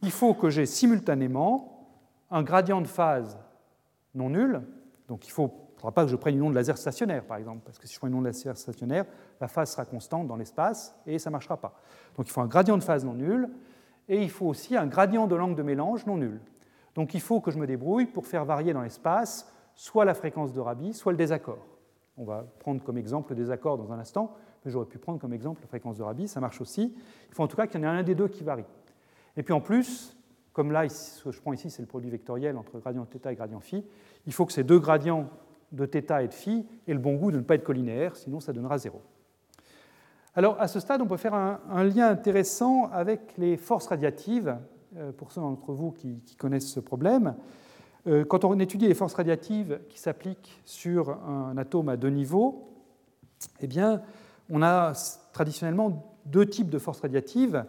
[0.00, 1.86] il faut que j'ai simultanément
[2.30, 3.38] un gradient de phase
[4.14, 4.62] non nul.
[5.06, 7.78] Donc il ne faudra pas que je prenne une onde laser stationnaire, par exemple, parce
[7.78, 9.04] que si je prends une onde laser stationnaire,
[9.38, 11.74] la phase sera constante dans l'espace et ça ne marchera pas.
[12.16, 13.50] Donc il faut un gradient de phase non nul
[14.08, 16.40] et il faut aussi un gradient de l'angle de mélange non nul.
[16.94, 20.54] Donc il faut que je me débrouille pour faire varier dans l'espace soit la fréquence
[20.54, 21.69] de Rabi, soit le désaccord.
[22.20, 25.32] On va prendre comme exemple le désaccord dans un instant, mais j'aurais pu prendre comme
[25.32, 26.94] exemple la fréquence de Rabi, ça marche aussi.
[27.30, 28.66] Il faut en tout cas qu'il y en ait un des deux qui varie.
[29.38, 30.18] Et puis en plus,
[30.52, 33.34] comme là, ce que je prends ici, c'est le produit vectoriel entre gradient θ et
[33.34, 33.86] gradient phi,
[34.26, 35.30] il faut que ces deux gradients
[35.72, 38.38] de θ et de phi aient le bon goût de ne pas être collinéaires, sinon
[38.38, 39.00] ça donnera zéro.
[40.34, 44.58] Alors à ce stade, on peut faire un, lien intéressant avec les forces radiatives,
[44.98, 47.34] euh, pour ceux d'entre vous qui, connaissent ce problème.
[48.06, 52.68] Euh, quand on étudie les forces radiatives qui s'appliquent sur un atome à deux niveaux,
[53.60, 54.02] eh bien,
[54.50, 54.92] on a
[55.32, 57.64] traditionnellement deux types de forces radiatives.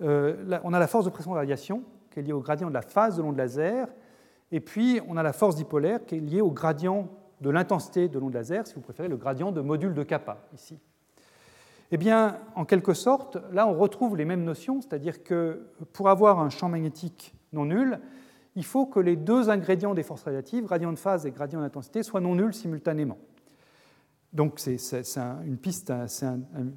[0.00, 2.74] Euh, on a la force de pression de radiation, qui est liée au gradient de
[2.74, 3.88] la phase de l'onde laser,
[4.52, 7.08] et puis on a la force dipolaire, qui est liée au gradient
[7.40, 10.78] de l'intensité de l'onde laser, si vous préférez, le gradient de module de kappa, ici.
[11.90, 16.38] Eh bien, en quelque sorte, là, on retrouve les mêmes notions, c'est-à-dire que pour avoir
[16.40, 17.98] un champ magnétique non nul,
[18.56, 22.02] il faut que les deux ingrédients des forces radiatives, gradient de phase et gradient d'intensité,
[22.02, 23.18] soient non nuls simultanément.
[24.32, 24.76] Donc c'est
[25.46, 26.26] une piste assez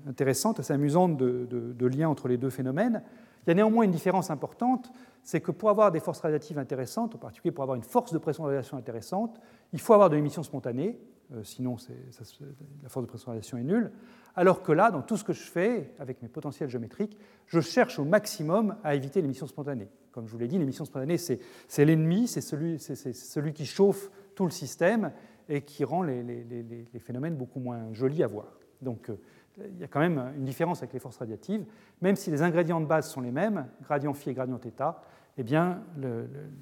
[0.08, 3.04] intéressante, assez amusante de, lien entre les deux phénomènes.
[3.46, 4.92] Il y a néanmoins une différence importante,
[5.24, 8.20] c'est que pour avoir des forces radiatives intéressantes, en particulier pour avoir une force de
[8.20, 9.40] pression de radiation intéressante,
[9.74, 11.00] il faut avoir de l'émission spontanée,
[11.34, 11.76] euh, sinon
[12.84, 13.92] la force de pression de radiation est nulle.
[14.36, 17.18] Alors que là, dans tout ce que je fais avec mes potentiels géométriques,
[17.48, 19.90] je cherche au maximum à éviter l'émission spontanée.
[20.12, 21.40] Comme je vous l'ai dit, l'émission spontanée, c'est
[21.86, 25.12] l'ennemi, c'est celui, qui chauffe tout le système,
[25.50, 28.58] et qui rend les, phénomènes beaucoup moins jolis à voir.
[28.82, 29.18] Donc euh,
[29.58, 31.66] il y a quand même une différence avec les forces radiatives.
[32.02, 34.96] Même si les ingrédients de base sont les mêmes, gradient phi et gradient θ,
[35.38, 35.84] eh bien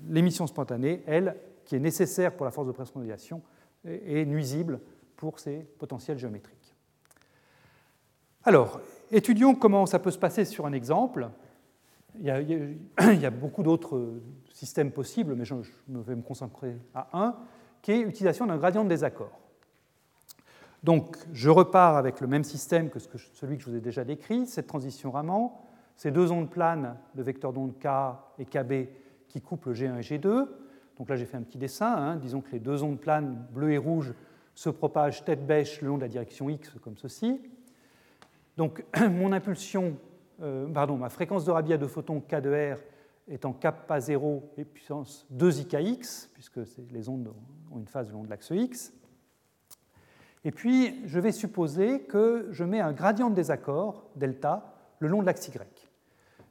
[0.07, 1.35] l'émission spontanée, elle,
[1.65, 3.41] qui est nécessaire pour la force de pression radiation,
[3.85, 4.79] est nuisible
[5.15, 6.75] pour ces potentiels géométriques.
[8.43, 8.79] Alors,
[9.11, 11.29] étudions comment ça peut se passer sur un exemple.
[12.19, 14.13] Il y a, beaucoup d'autres
[14.51, 15.55] systèmes possibles, mais je
[15.87, 17.35] vais me concentrer à un
[17.81, 19.39] qui est l'utilisation d'un gradient de désaccord.
[20.83, 24.47] Donc, je repars avec le même système que celui que je vous ai déjà décrit,
[24.47, 25.51] cette transition Raman,
[25.97, 27.87] ces deux ondes planes, le vecteur d'onde K
[28.37, 28.89] et KB,
[29.27, 30.47] qui couplent G1 et G2.
[30.97, 31.93] Donc là, j'ai fait un petit dessin.
[31.93, 32.15] Hein.
[32.15, 34.13] Disons que les deux ondes planes, bleu et rouge,
[34.55, 37.41] se propagent tête bêche le long de la direction X, comme ceci.
[38.55, 39.97] Donc, mon impulsion,
[40.41, 42.77] euh, pardon, ma fréquence de Rabi de photons K de R
[43.27, 46.59] étant kappa 0 et puissance 2 ikx, puisque
[46.91, 47.33] les ondes
[47.71, 48.93] ont une phase le long de l'axe X.
[50.45, 55.21] Et puis, je vais supposer que je mets un gradient de désaccord, delta, le long
[55.21, 55.89] de l'axe Y.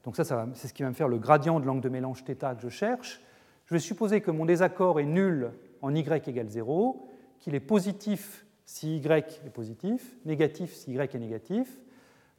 [0.05, 0.25] Donc ça,
[0.55, 2.69] c'est ce qui va me faire le gradient de l'angle de mélange θ que je
[2.69, 3.21] cherche.
[3.67, 5.51] Je vais supposer que mon désaccord est nul
[5.83, 7.09] en y égale 0,
[7.41, 11.79] qu'il est positif si y est positif, négatif si y est négatif.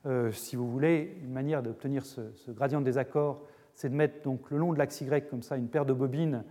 [0.05, 2.21] Euh, si vous voulez, une manière d'obtenir ce,
[2.51, 3.41] gradient de désaccord,
[3.73, 6.43] c'est de mettre donc le long de l'axe Y comme ça une paire de bobines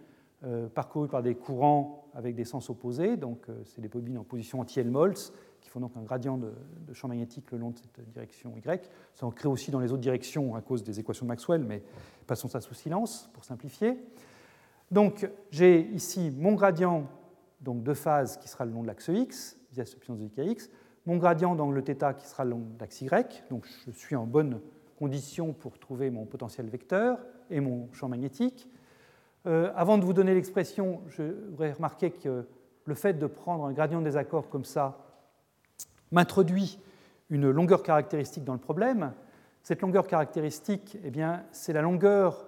[0.45, 3.17] euh, parcourus par des courants avec des sens opposés.
[3.17, 6.53] Donc, euh, c'est des bobines en position anti-Helmholtz qui font donc un gradient de,
[6.93, 8.89] champ magnétique le long de cette direction Y.
[9.15, 11.83] Ça en crée aussi dans les autres directions à cause des équations de Maxwell, mais
[12.27, 13.99] passons ça sous silence pour simplifier.
[14.91, 17.07] Donc, j'ai ici mon gradient
[17.61, 20.71] donc, de phase qui sera le long de l'axe X, via ce puissance de kx,
[21.09, 23.43] mon gradient d'angle θ qui sera le long de l'axe Y.
[23.49, 24.61] Donc, je suis en bonne
[24.99, 27.19] condition pour trouver mon potentiel vecteur
[27.51, 28.69] et mon champ magnétique.
[29.47, 32.47] Euh, avant de vous donner l'expression, je voudrais remarquer que
[32.85, 34.99] le fait de prendre un gradient de désaccord comme ça
[36.13, 36.79] m'introduit
[37.31, 39.15] une longueur caractéristique dans le problème.
[39.63, 42.47] Cette longueur caractéristique, eh bien, c'est la longueur,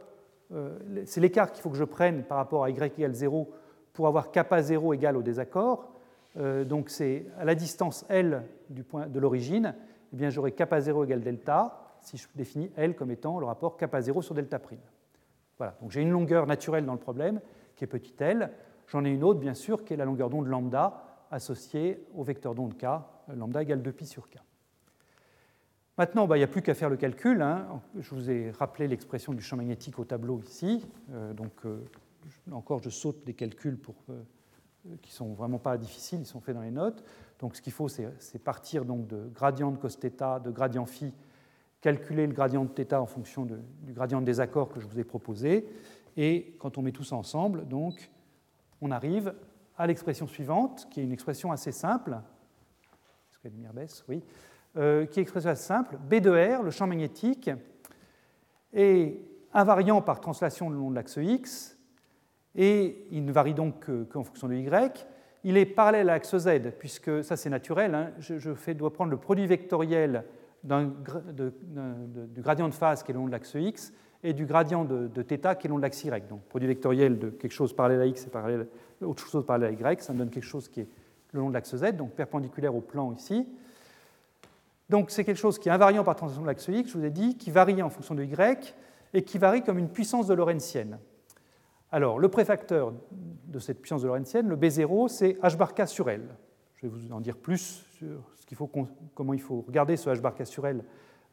[0.53, 3.51] euh, c'est l'écart qu'il faut que je prenne par rapport à y égale 0
[3.95, 5.90] pour avoir kappa 0 égal au désaccord.
[6.37, 9.75] Euh, donc c'est à la distance L du point de l'origine,
[10.13, 13.77] eh bien j'aurai kappa 0 égale delta si je définis L comme étant le rapport
[13.77, 14.79] kappa 0 sur delta prime.
[15.59, 17.41] Voilà, donc j'ai une longueur naturelle dans le problème
[17.77, 18.51] qui est petit l.
[18.89, 22.55] J'en ai une autre, bien sûr, qui est la longueur d'onde lambda associée au vecteur
[22.55, 22.87] d'onde k,
[23.35, 24.39] lambda égale 2pi sur k.
[25.97, 27.43] Maintenant, bah, il n'y a plus qu'à faire le calcul.
[27.43, 27.81] Hein.
[27.99, 30.87] Je vous ai rappelé l'expression du champ magnétique au tableau ici.
[31.13, 31.85] Euh, donc, euh,
[32.51, 34.23] encore, je saute des calculs pour, euh,
[35.03, 37.05] qui ne sont vraiment pas difficiles, ils sont faits dans les notes.
[37.39, 41.13] Donc, ce qu'il faut, c'est partir donc, de gradient de cos de gradient phi
[41.81, 45.05] calculer le gradient de θ en fonction du gradient de désaccord que je vous ai
[45.05, 45.67] proposé.
[46.17, 48.11] Et quand on met tout ça ensemble, donc,
[48.81, 49.35] on arrive
[49.77, 52.13] à l'expression suivante, qui est une expression assez simple.
[52.13, 54.05] Est-ce que la lumière baisse?
[54.09, 54.23] Oui.
[54.77, 55.97] Euh, qui est une expression assez simple.
[55.97, 57.51] B de R, le champ magnétique,
[58.73, 59.23] est
[59.53, 61.79] invariant par translation le long de l'axe X,
[62.57, 65.07] et il ne varie donc qu'en fonction de Y.
[65.43, 67.95] Il est parallèle à l'axe Z, puisque ça c'est naturel.
[67.95, 68.11] Hein.
[68.19, 70.25] je, dois prendre le produit vectoriel
[70.63, 73.93] du gradient de phase qui est le long de l'axe x
[74.23, 76.29] et du gradient de, θ qui est le long de l'axe y.
[76.29, 78.67] Donc, produit vectoriel de quelque chose parallèle à x et parallèle,
[79.03, 80.89] autre chose parallèle à y, ça me donne quelque chose qui est
[81.33, 83.47] le long de l'axe z, donc perpendiculaire au plan ici.
[84.91, 87.11] Donc, c'est quelque chose qui est invariant par translation de l'axe x, je vous ai
[87.11, 88.75] dit, qui varie en fonction de y
[89.15, 90.99] et qui varie comme une puissance de Lorentzienne.
[91.93, 96.09] Alors, le préfacteur de cette puissance de Lorentzienne, le B0, c'est h bar k sur
[96.09, 96.23] L.
[96.77, 98.23] Je vais vous en dire plus sur
[98.55, 98.71] faut,
[99.15, 100.85] comment il faut regarder ce h bar k sur L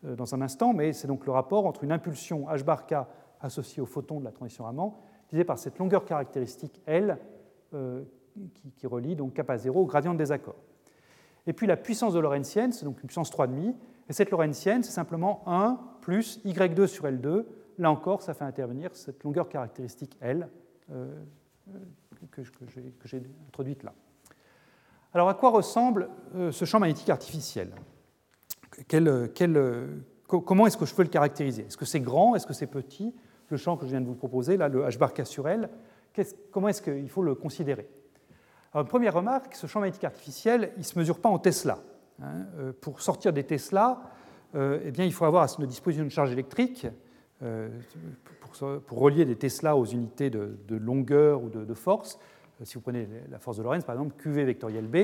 [0.04, 2.96] dans un instant, mais c'est donc le rapport entre une impulsion h bar k
[3.42, 4.94] associée au photon de la transition Raman
[5.30, 7.18] divisé par cette longueur caractéristique L
[7.74, 8.04] euh,
[8.76, 10.56] qui, relie donc kappa 0 au gradient de désaccord.
[11.46, 13.76] Et puis la puissance de Lorentzienne, c'est donc une puissance 3,5,
[14.10, 17.46] et cette Lorentzienne, c'est simplement 1 plus Y2 sur L2.
[17.78, 20.50] Là encore, ça fait intervenir cette longueur caractéristique L
[20.92, 21.14] euh,
[21.70, 21.80] euh,
[22.32, 22.42] que,
[23.06, 23.94] j'ai introduite là.
[25.14, 26.10] Alors à quoi ressemble
[26.52, 27.72] ce champ magnétique artificiel?
[30.28, 31.66] Comment est-ce que je peux le caractériser?
[31.66, 32.36] Est-ce que c'est grand?
[32.36, 33.16] Est-ce que c'est petit?
[33.50, 35.70] Le champ que je viens de vous proposer, là, le H bar K sur L,
[36.52, 37.90] comment est-ce qu'il faut le considérer?
[38.90, 41.80] Première remarque, ce champ magnétique artificiel, il ne se mesure pas en Tesla.
[42.22, 42.46] Hein.
[42.58, 44.02] Euh, pour sortir des Tesla,
[44.56, 46.88] euh, eh bien, il faut avoir à notre disposition une charge électrique
[47.44, 47.70] euh,
[48.88, 52.20] pour, relier des Tesla aux unités de, longueur ou de, force.
[52.64, 54.96] Si vous prenez la force de Lorentz, par exemple, QV vectoriel B,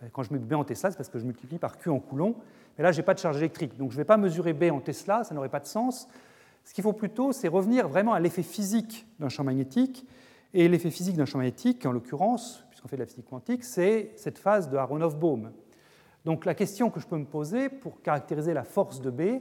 [0.00, 1.98] ben, quand je mets B en Tesla, c'est parce que je multiplie par Q en
[1.98, 2.36] Coulomb.
[2.76, 3.76] Mais là, je n'ai pas de charge électrique.
[3.78, 6.08] Donc je ne vais pas mesurer B en Tesla, ça n'aurait pas de sens.
[6.64, 10.06] Ce qu'il faut plutôt, c'est revenir vraiment à l'effet physique d'un champ magnétique.
[10.52, 14.12] Et l'effet physique d'un champ magnétique, en l'occurrence, puisqu'on fait de la physique quantique, c'est
[14.16, 15.50] cette phase de Aronoff-Bohm.
[16.24, 19.40] Donc la question que je peux me poser pour caractériser la force de B,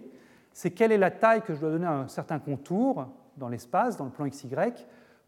[0.58, 3.06] c'est quelle est la taille que je dois donner à un certain contour
[3.38, 4.56] dans l'espace, dans le plan XY,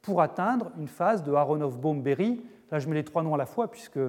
[0.02, 2.44] pour atteindre une phase de Aronoff-Bohm-Berry.
[2.72, 4.00] Là, je mets les trois noms à la fois, puisque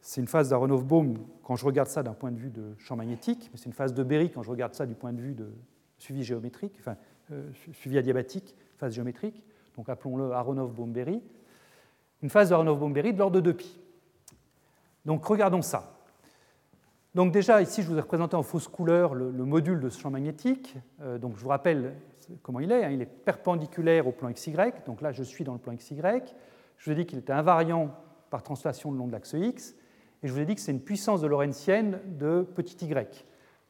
[0.00, 3.50] c'est une phase d'Aronoff-Bohm quand je regarde ça d'un point de vue de champ magnétique,
[3.50, 5.52] mais c'est une phase de Berry quand je regarde ça du point de vue de
[5.96, 6.94] suivi géométrique, enfin,
[7.32, 9.42] euh, suivi adiabatique, phase géométrique.
[9.74, 11.20] Donc appelons-le Aronoff-Bohm-Berry.
[12.22, 13.64] Une phase d'Aronoff-Bohm-Berry de l'ordre de 2π.
[15.04, 15.97] Donc regardons ça.
[17.18, 20.08] Donc déjà, ici, je vous ai représenté en fausse couleur le, module de ce champ
[20.08, 20.76] magnétique.
[21.00, 21.94] Euh, donc je vous rappelle
[22.44, 22.84] comment il est.
[22.84, 22.90] Hein.
[22.92, 24.54] il est perpendiculaire au plan XY.
[24.86, 25.96] Donc là, je suis dans le plan XY.
[26.76, 27.90] Je vous ai dit qu'il était invariant
[28.30, 29.74] par translation le long de l'axe X.
[30.22, 33.24] Et je vous ai dit que c'est une puissance de Lorentzienne de petit y.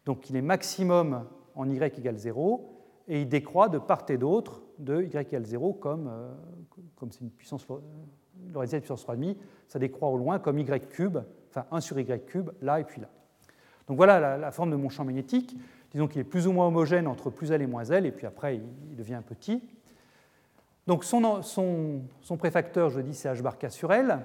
[0.05, 1.24] Donc il est maximum
[1.55, 2.70] en y égale 0,
[3.09, 6.34] et il décroît de part et d'autre de y égale 0, comme, euh,
[6.96, 7.66] comme c'est une puissance
[8.53, 9.36] Lorentzienne puissance 3,5,
[9.68, 11.16] ça décroît au loin comme y cube,
[11.49, 13.09] enfin 1 sur y cube, là et puis là.
[13.89, 15.57] Donc voilà la, forme de mon champ magnétique.
[15.91, 18.26] Disons qu'il est plus ou moins homogène entre plus L et moins L, et puis
[18.26, 19.62] après il, devient petit.
[20.86, 22.03] Donc son,
[22.39, 24.20] préfacteur, je dis, c'est h bar k sur L.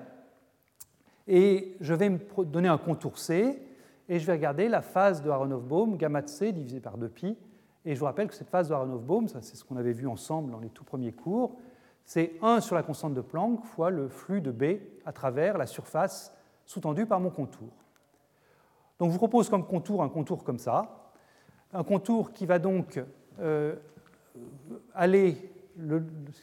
[1.28, 3.62] Et je vais me donner un contour C,
[4.10, 7.38] et je vais regarder la phase de Aronoff-Bohm, gamma de C divisé par 2pi.
[7.86, 10.52] Et je vous rappelle que cette phase de Aronoff-Bohm, c'est ce qu'on avait vu ensemble
[10.52, 11.58] dans les tout premiers cours,
[12.04, 15.66] c'est 1 sur la constante de Planck fois le flux de B à travers la
[15.66, 16.36] surface
[16.66, 17.83] sous-tendue par mon contour.
[19.00, 21.12] Donc je vous propose comme contour un contour comme ça,
[21.74, 23.04] un contour qui va donc
[23.40, 23.76] euh,
[24.94, 25.52] aller,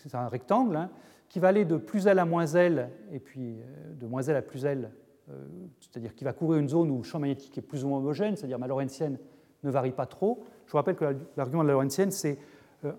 [0.03, 0.91] c'est un rectangle, hein,
[1.29, 4.37] qui va aller de plus L à moins L, et puis euh, de moins L
[4.37, 4.91] à plus L,
[5.31, 5.47] euh,
[5.81, 8.37] c'est-à-dire qui va couvrir une zone où le champ magnétique est plus ou moins homogène,
[8.37, 9.19] c'est-à-dire ma lorentzienne
[9.63, 10.45] ne varie pas trop.
[10.67, 12.39] Je vous rappelle que l'argument de la lorentzienne, c'est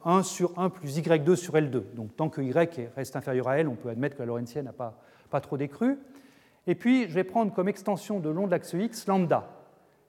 [0.06, 1.94] 1 euh, sur 1 plus Y2 sur L2.
[1.94, 4.74] Donc tant que Y reste inférieur à L, on peut admettre que la lorentzienne n'a
[4.74, 4.98] pas,
[5.30, 5.98] pas trop décru.
[6.68, 9.50] Et puis, je vais prendre comme extension de long de l'axe X lambda,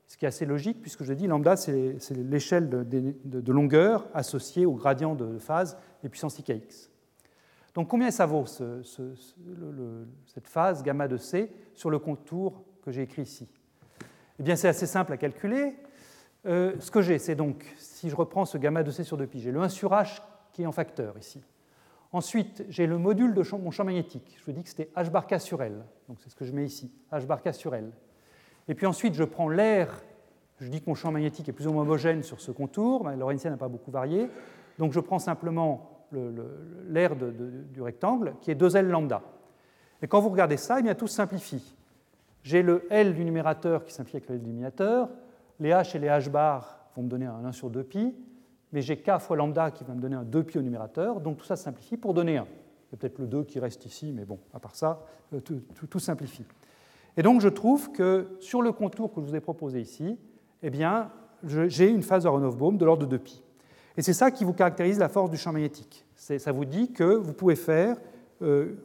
[0.07, 4.75] ce qui est assez logique, puisque je dis lambda, c'est l'échelle de, longueur associée au
[4.75, 6.91] gradient de phase des puissances IKX.
[7.75, 13.23] Donc combien ça vaut cette phase gamma de C sur le contour que j'ai écrit
[13.23, 13.49] ici?
[14.39, 15.75] Eh bien c'est assez simple à calculer.
[16.45, 19.39] Euh, ce que j'ai, c'est donc, si je reprends ce gamma de C sur 2pi,
[19.39, 20.21] j'ai le 1 sur H
[20.53, 21.41] qui est en facteur ici.
[22.13, 24.37] Ensuite, j'ai le module de mon champ magnétique.
[24.39, 25.83] Je vous dis que c'était H bar K sur L.
[26.09, 27.91] Donc c'est ce que je mets ici, H bar K sur L.
[28.69, 30.03] Et puis ensuite, je prends l'air.
[30.61, 33.09] Je dis que mon champ magnétique est plus ou moins homogène sur ce contour.
[33.09, 34.29] Lorentzienne n'a pas beaucoup varié.
[34.79, 36.07] Donc je prends simplement
[36.89, 39.23] l'aire du rectangle, qui est 2L lambda.
[40.03, 41.75] Et quand vous regardez ça, eh bien, tout se simplifie.
[42.43, 45.09] J'ai le L du numérateur qui simplifie avec le L du dénominateur,
[45.61, 48.13] les H et les H bar vont me donner un 1 sur 2pi,
[48.73, 51.45] mais j'ai K fois lambda qui va me donner un 2pi au numérateur, donc tout
[51.45, 52.43] ça se simplifie pour donner 1.
[52.43, 52.47] Il
[52.93, 55.05] y a peut-être le 2 qui reste ici, mais bon, à part ça,
[55.35, 56.45] euh, tout, simplifie.
[57.17, 60.19] Et donc je trouve que sur le contour que je vous ai proposé ici,
[60.63, 61.11] eh bien,
[61.45, 63.43] j'ai une phase de Aronoff-Bohm de l'ordre de 2pi.
[63.97, 66.07] Et c'est ça qui vous caractérise la force du champ magnétique.
[66.15, 67.99] Ça vous dit que vous pouvez faire
[68.41, 68.77] euh,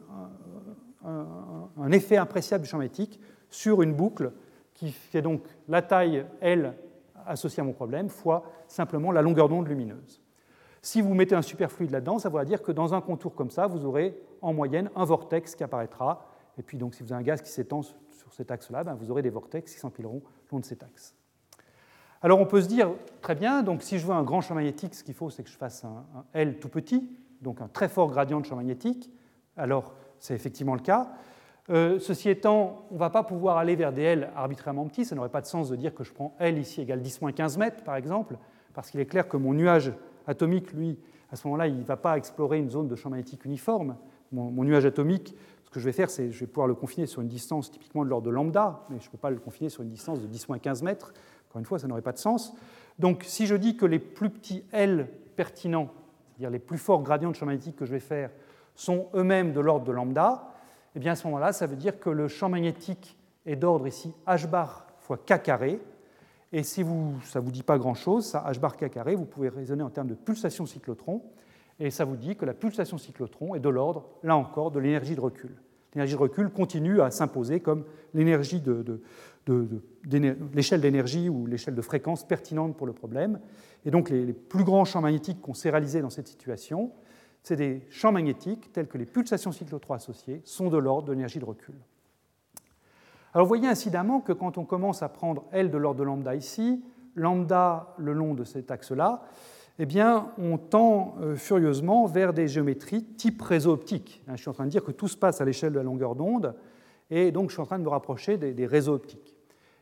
[1.04, 3.18] un, effet appréciable du champ magnétique
[3.48, 4.32] sur une boucle
[4.74, 6.74] qui fait donc la taille L
[7.28, 10.22] associée à mon problème fois simplement la longueur d'onde lumineuse.
[10.82, 13.66] Si vous mettez un superfluide là-dedans, ça va dire que dans un contour comme ça,
[13.66, 16.26] vous aurez en moyenne un vortex qui apparaîtra.
[16.56, 19.10] Et puis donc si vous avez un gaz qui s'étend sur cet axe-là, ben, vous
[19.10, 21.14] aurez des vortex qui s'empileront le long de cet axe.
[22.20, 24.94] Alors on peut se dire, très bien, donc si je veux un grand champ magnétique,
[24.94, 27.08] ce qu'il faut, c'est que je fasse un, L tout petit,
[27.42, 29.10] donc un très fort gradient de champ magnétique.
[29.56, 31.12] Alors c'est effectivement le cas.
[31.70, 35.04] Euh, ceci étant, on ne va pas pouvoir aller vers des L arbitrairement petits.
[35.04, 37.84] Ça n'aurait pas de sens de dire que je prends L ici égale 10-15 mètres,
[37.84, 38.36] par exemple,
[38.74, 39.92] parce qu'il est clair que mon nuage
[40.26, 40.98] atomique, lui,
[41.30, 43.96] à ce moment-là, il ne va pas explorer une zone de champ magnétique uniforme.
[44.32, 45.34] mon, nuage atomique,
[45.68, 48.02] ce que je vais faire, c'est je vais pouvoir le confiner sur une distance typiquement
[48.02, 50.26] de l'ordre de lambda, mais je ne peux pas le confiner sur une distance de
[50.26, 51.12] 10-15 mètres.
[51.48, 52.54] Encore une fois, ça n'aurait pas de sens.
[52.98, 55.90] Donc si je dis que les plus petits L pertinents,
[56.30, 58.30] c'est-à-dire les plus forts gradients de champ magnétique que je vais faire,
[58.74, 60.54] sont eux-mêmes de l'ordre de lambda,
[60.98, 64.12] eh bien à ce moment-là, ça veut dire que le champ magnétique est d'ordre ici
[64.26, 65.80] h bar fois k carré.
[66.50, 69.24] Et si vous, ça ne vous dit pas grand-chose, ça h bar k carré, vous
[69.24, 71.22] pouvez raisonner en termes de pulsation cyclotron.
[71.78, 75.14] Et ça vous dit que la pulsation cyclotron est de l'ordre, là encore, de l'énergie
[75.14, 75.54] de recul.
[75.94, 77.84] L'énergie de recul continue à s'imposer comme
[80.52, 83.38] l'échelle d'énergie ou l'échelle de fréquence pertinente pour le problème.
[83.84, 86.90] Et donc les, plus grands champs magnétiques qu'on sait réaliser dans cette situation,
[87.48, 91.38] c'est des champs magnétiques tels que les pulsations cyclotron associées sont de l'ordre de l'énergie
[91.38, 91.74] de recul.
[93.32, 96.34] Alors vous voyez incidemment que quand on commence à prendre L de l'ordre de lambda
[96.34, 96.84] ici,
[97.14, 99.22] lambda le long de cet axe-là,
[99.78, 104.22] eh bien, on tend euh, furieusement vers des géométries type réseau optique.
[104.28, 105.84] Hein, je suis en train de dire que tout se passe à l'échelle de la
[105.84, 106.54] longueur d'onde,
[107.08, 109.36] et donc je suis en train de me rapprocher des, réseaux optiques.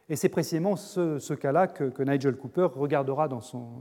[0.08, 3.80] Et c'est précisément ce, cas-là que, Nigel Cooper regardera dans son,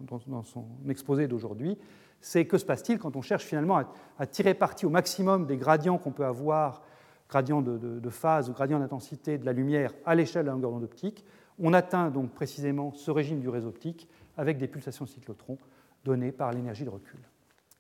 [0.89, 1.77] exposé d'aujourd'hui.
[2.21, 3.81] C'est que se passe-t-il quand on cherche finalement
[4.17, 6.81] à, tirer parti au maximum des gradients qu'on peut avoir,
[7.29, 10.83] gradients de, phase ou gradients d'intensité de la lumière à l'échelle de la longueur d'onde
[10.83, 11.25] optique
[11.59, 14.07] On atteint donc précisément ce régime du réseau optique
[14.37, 15.57] avec des pulsations cyclotrons
[16.03, 17.19] donnée par l'énergie de recul.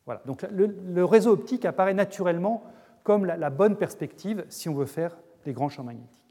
[0.05, 0.21] Voilà.
[0.25, 2.63] Donc le, réseau optique apparaît naturellement
[3.03, 6.24] comme la, bonne perspective si on veut faire des grands champs magnétiques.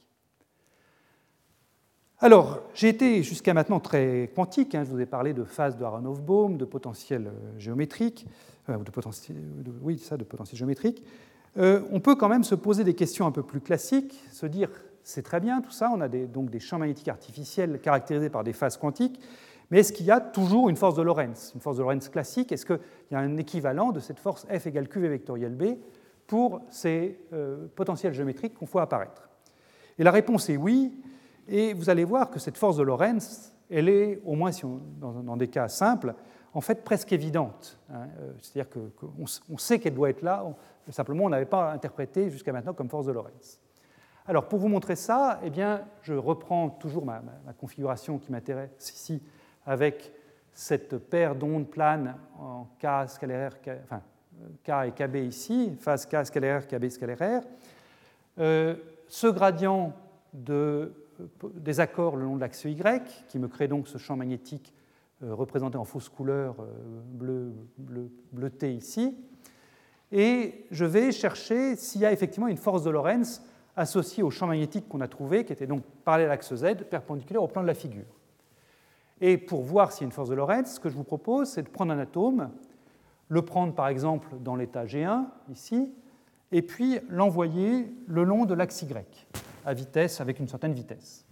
[2.21, 4.75] Alors, j'ai été jusqu'à maintenant très quantique.
[4.77, 4.85] Hein.
[4.85, 8.27] je vous ai parlé de phase de Aharonov-Bohm, de potentiel euh, géométrique,
[8.69, 11.03] euh, de oui, ça, de potentiel géométrique.
[11.57, 14.71] Euh, on peut quand même se poser des questions un peu plus classiques, se dire
[15.03, 18.53] c'est très bien tout ça, on a donc des champs magnétiques artificiels caractérisés par des
[18.53, 19.21] phases quantiques,
[19.71, 22.53] mais est-ce qu'il y a toujours une force de Lorentz Une force de Lorentz classique,
[22.53, 25.77] est-ce qu'il y a un équivalent de cette force F égale QV vectoriel B
[26.27, 27.19] pour ces
[27.75, 29.29] potentiels géométriques qu'on voit apparaître?
[29.99, 30.93] Et la réponse est oui,
[31.49, 34.51] et vous allez voir que cette force de Lorentz, elle est, au moins
[35.01, 36.15] dans, des cas simples,
[36.53, 37.79] en fait presque évidente.
[37.91, 38.07] Hein.
[38.21, 40.45] Euh, c'est-à-dire qu'on sait qu'elle doit être là,
[40.91, 43.61] simplement on n'avait pas interprété jusqu'à maintenant comme force de Lorentz.
[44.27, 47.23] Alors pour vous montrer ça, eh bien, je reprends toujours ma
[47.59, 49.23] configuration qui m'intéresse ici
[49.67, 50.13] avec
[50.55, 54.01] cette paire d'ondes planes en K scalaire, enfin,
[54.63, 57.43] K et KB ici, phase K scalaire, KB scalaire.
[58.39, 58.77] Euh,
[59.09, 59.93] ce gradient
[60.33, 60.93] de,
[61.55, 64.73] des accords le long de l'axe Y, qui me crée donc ce champ magnétique
[65.23, 66.67] euh, représenté en fausse couleur euh,
[67.05, 69.17] bleu, bleu, bleuté ici.
[70.13, 73.43] Et je vais chercher s'il y a effectivement une force de Lorentz
[73.77, 77.43] associée au champ magnétique qu'on a trouvé, qui était donc parallèle à l'axe Z, perpendiculaire
[77.43, 78.07] au plan de la figure.
[79.21, 81.49] Et pour voir s'il y a une force de Lorentz, ce que je vous propose,
[81.49, 82.51] c'est de prendre un atome,
[83.29, 85.93] le prendre par exemple dans l'état G1, ici,
[86.53, 89.27] et puis l'envoyer le long de l'axe Y,
[89.65, 91.25] à vitesse, avec une certaine vitesse.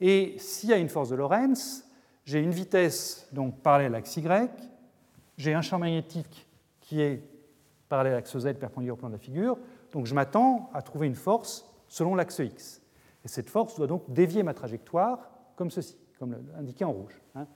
[0.00, 1.84] Et s'il y a une force de Lorentz,
[2.24, 4.50] j'ai une vitesse donc parallèle à l'axe Y,
[5.36, 6.46] j'ai un champ magnétique
[6.80, 7.22] qui est
[7.88, 9.58] parallèle à l'axe Z perpendiculaire au plan de la figure,
[9.92, 12.82] donc je m'attends à trouver une force selon l'axe X.
[13.24, 17.20] Et cette force doit donc dévier ma trajectoire comme ceci comme indiqué en rouge.
[17.34, 17.46] Hein.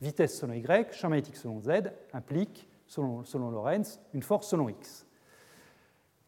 [0.00, 1.68] Vitesse selon y, champ magnétique selon z,
[2.12, 5.06] implique, selon, selon Lorentz, une force selon x.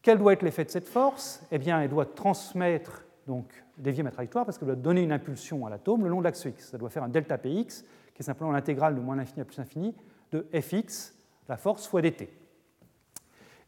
[0.02, 1.42] Quel doit être l'effet de cette force?
[1.50, 5.64] Eh bien, elle doit transmettre, donc dévier ma trajectoire, parce qu'elle doit donner une impulsion
[5.64, 6.70] à l'atome le long de l'axe x.
[6.70, 9.56] Ça doit faire un delta px, qui est simplement l'intégrale de moins l'infini à plus
[9.56, 9.94] l'infini
[10.32, 11.14] de fx,
[11.48, 12.28] la force fois dt.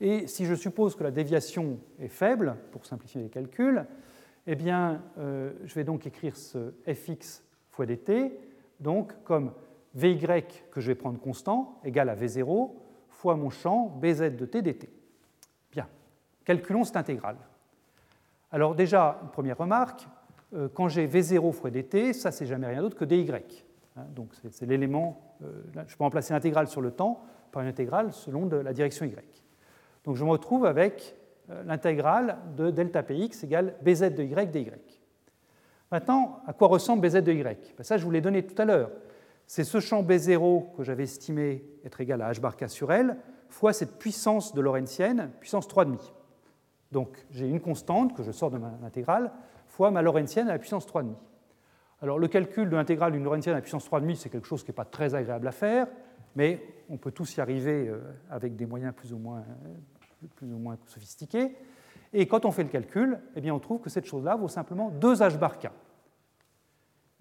[0.00, 3.86] Et si je suppose que la déviation est faible, pour simplifier les calculs,
[4.48, 8.32] eh bien, euh, je vais donc écrire ce fx fois dt,
[8.80, 9.52] donc comme
[9.94, 12.70] Vy que je vais prendre constant égale à V0
[13.10, 14.88] fois mon champ Bz de t dt.
[15.70, 15.86] Bien,
[16.44, 17.36] calculons cette intégrale.
[18.52, 20.06] Alors déjà, première remarque,
[20.54, 23.26] euh, quand j'ai V0 fois dt, ça c'est jamais rien d'autre que dy.
[23.96, 28.12] Hein, donc c'est l'élément, euh, je peux remplacer l'intégrale sur le temps par une intégrale
[28.12, 29.14] selon la direction y.
[30.04, 31.16] Donc je me retrouve avec
[31.50, 34.70] euh, l'intégrale de delta px égale bz de y dy.
[35.90, 37.74] Maintenant, à quoi ressemble Bz de Y?
[37.76, 38.90] Ben, Ça, je vous l'ai donné tout à l'heure.
[39.46, 43.18] C'est ce champ B0 que j'avais estimé être égal à h bar k sur L,
[43.50, 46.12] fois cette puissance de Lorentzienne, puissance 3,5.
[46.92, 49.32] Donc j'ai une constante que je sors de ma intégrale,
[49.66, 51.14] fois ma Lorentzienne à la puissance 3,5.
[52.02, 54.70] Alors le calcul de l'intégrale d'une Lorentzienne à la puissance 3,5, c'est quelque chose qui
[54.70, 55.88] n'est pas très agréable à faire,
[56.36, 59.42] mais on peut tous y arriver euh, avec des moyens plus ou moins,
[60.36, 61.56] plus ou moins sophistiqués.
[62.12, 64.90] Et quand on fait le calcul, eh bien, on trouve que cette chose-là vaut simplement
[64.90, 65.68] 2h bar k.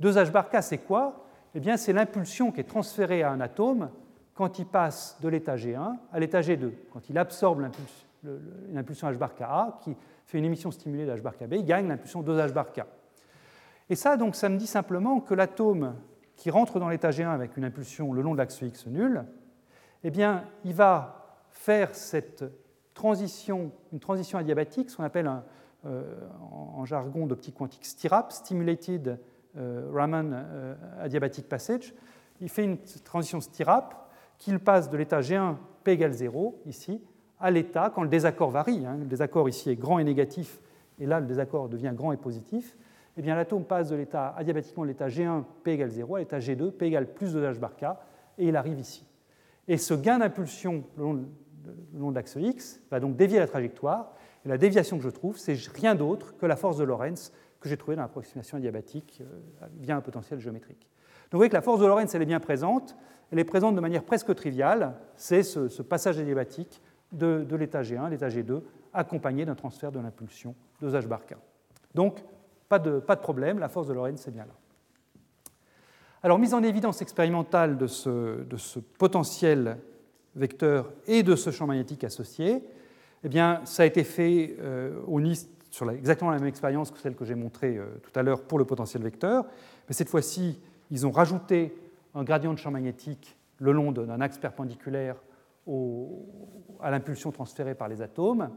[0.01, 1.26] 2h bar k, c'est quoi?
[1.55, 3.89] Eh bien, C'est l'impulsion qui est transférée à un atome
[4.34, 7.61] quand il passe de l'état G1 à l'état G2, quand il absorbe
[8.24, 9.95] une impulsion h bar Ka qui
[10.26, 12.82] fait une émission stimulée de h bar Kb, il gagne l'impulsion 2h bar K.
[13.89, 15.95] Et ça, donc, ça me dit simplement que l'atome
[16.36, 19.26] qui rentre dans l'état G1 avec une impulsion le long de l'axe X nul,
[20.03, 22.43] eh bien, il va faire cette
[22.93, 25.30] transition, une transition adiabatique, ce qu'on appelle
[25.86, 29.19] euh, en jargon d'optique quantique STIRAP, Stimulated
[29.57, 31.93] euh, Raman euh, Adiabatic Passage.
[32.39, 33.95] Il fait une transition STIRAP
[34.38, 37.01] qu'il passe de l'état G1 P égale 0, ici,
[37.41, 40.59] à l'état, quand le désaccord varie, hein, le désaccord ici est grand et négatif,
[40.99, 42.77] et là le désaccord devient grand et positif,
[43.17, 46.39] eh bien l'atome passe de l'état adiabatiquement de l'état G1 P égale 0 à l'état
[46.39, 47.85] G2 P égale plus de h bar K,
[48.37, 49.05] et il arrive ici.
[49.67, 51.03] Et ce gain d'impulsion le
[51.97, 54.13] long de l'axe X va donc dévier la trajectoire,
[54.45, 57.69] et la déviation que je trouve, c'est rien d'autre que la force de Lorentz que
[57.69, 60.89] j'ai trouvée dans l'approximation adiabatique euh, via un potentiel géométrique.
[61.29, 62.95] Donc vous voyez que la force de Lorentz, elle est bien présente,
[63.31, 66.81] elle est présente de manière presque triviale, c'est ce, passage adiabatique
[67.12, 68.62] de, de l'état G1 à l'état G2,
[68.93, 71.36] accompagné d'un transfert de l'impulsion de h bar k.
[71.93, 72.24] Donc,
[72.68, 74.53] pas de, problème, la force de Lorentz est bien là.
[76.24, 79.78] Alors, mise en évidence expérimentale de ce, de ce potentiel
[80.36, 82.64] vecteur et de ce champ magnétique associé,
[83.24, 86.97] eh bien, ça a été fait euh, au NIST sur exactement la même expérience que
[86.99, 89.45] celle que j'ai montrée euh, tout à l'heure pour le potentiel vecteur,
[89.88, 90.59] mais cette fois-ci,
[90.91, 91.76] ils ont rajouté
[92.14, 95.16] un gradient de champ magnétique le long d'un axe perpendiculaire
[95.68, 98.49] à l'impulsion transférée par les atomes.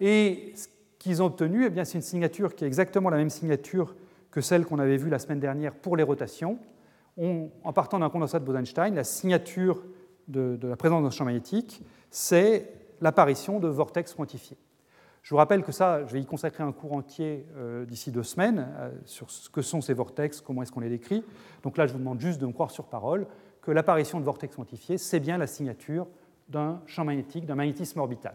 [0.00, 3.94] Et ce qu'ils ont obtenu, eh c'est une signature qui est exactement la même signature
[4.30, 6.58] que celle qu'on avait vue la semaine dernière pour les rotations.
[7.16, 9.82] en partant d'un condensat de Bose-Einstein, la signature
[10.28, 14.58] de, la présence d'un champ magnétique, c'est l'apparition de vortex quantifiés.
[15.22, 18.22] Je vous rappelle que ça, je vais y consacrer un cours entier euh, d'ici deux
[18.22, 21.24] semaines euh, sur ce que sont ces vortex, comment est-ce qu'on les décrit.
[21.62, 23.26] Donc là, je vous demande juste de me croire sur parole
[23.68, 26.06] que l'apparition de vortex quantifiés, c'est bien la signature
[26.48, 28.32] d'un champ magnétique, d'un magnétisme orbital.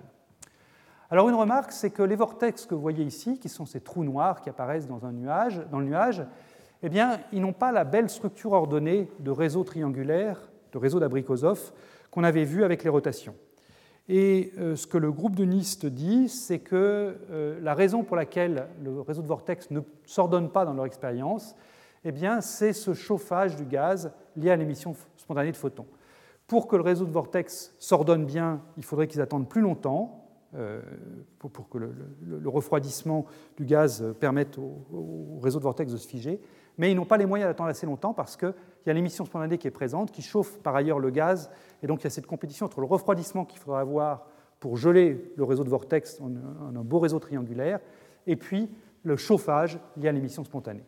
[1.10, 4.04] Alors une remarque, c'est que les vortex que vous voyez ici, qui sont ces trous
[4.04, 6.24] noirs qui apparaissent dans, un nuage, dans le nuage,
[6.84, 11.72] eh bien, ils n'ont pas la belle structure ordonnée de réseau triangulaire, de réseau d'Abrikosov
[12.12, 13.34] qu'on avait vu avec les rotations.
[14.10, 18.18] Et euh, ce que le groupe de NIST dit, c'est que euh, la raison pour
[18.18, 21.56] laquelle le réseau de vortex ne s'ordonne pas dans leur expérience,
[22.06, 25.88] eh bien, c'est ce chauffage du gaz lié à l'émission spontanée de photons.
[26.47, 30.19] Pour que le réseau de vortex s'ordonne bien, il faudrait qu'ils attendent plus longtemps,
[30.55, 30.82] euh,
[31.39, 33.26] pour, que le, refroidissement
[33.57, 36.39] du gaz permette au, réseau de vortex de se figer.
[36.78, 38.53] Mais ils n'ont pas les moyens d'attendre assez longtemps parce qu'il
[38.86, 41.49] y a l'émission spontanée qui est présente, qui chauffe par ailleurs le gaz
[41.82, 44.28] et donc il y a cette compétition entre le refroidissement qu'il faudra avoir
[44.59, 46.32] pour geler le réseau de vortex en
[46.76, 47.80] un beau réseau triangulaire,
[48.28, 48.69] et puis
[49.03, 50.86] le chauffage lié à l'émission spontanée.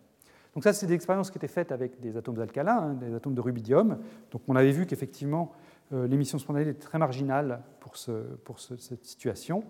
[0.56, 3.36] Donc ça, c'est des expériences qui étaient faites avec des atomes alcalins, hein, des atomes
[3.36, 4.00] de rubidium.
[4.32, 5.52] Donc on avait vu qu'effectivement,
[5.94, 9.64] euh, l'émission spontanée est très marginale pour, cette situation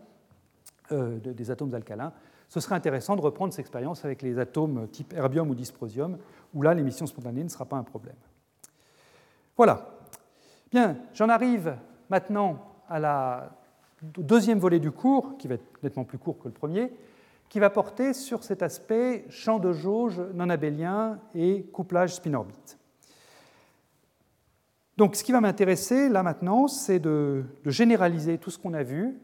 [0.91, 2.13] euh, des atomes alcalins.
[2.49, 6.19] Ce serait intéressant de reprendre cette expérience avec les atomes type herbium ou dysprosium,
[6.53, 8.15] où là, l'émission spontanée ne sera pas un problème.
[9.57, 9.89] Voilà.
[10.71, 11.75] Bien, j'en arrive
[12.09, 13.57] maintenant à la
[14.03, 16.93] deuxième volet du cours, qui va être nettement plus court que le premier,
[17.49, 22.77] qui va porter sur cet aspect champ de jauge non abélien et couplage spin-orbite.
[24.97, 29.19] Donc, ce qui va m'intéresser là maintenant, c'est de, généraliser tout ce qu'on a vu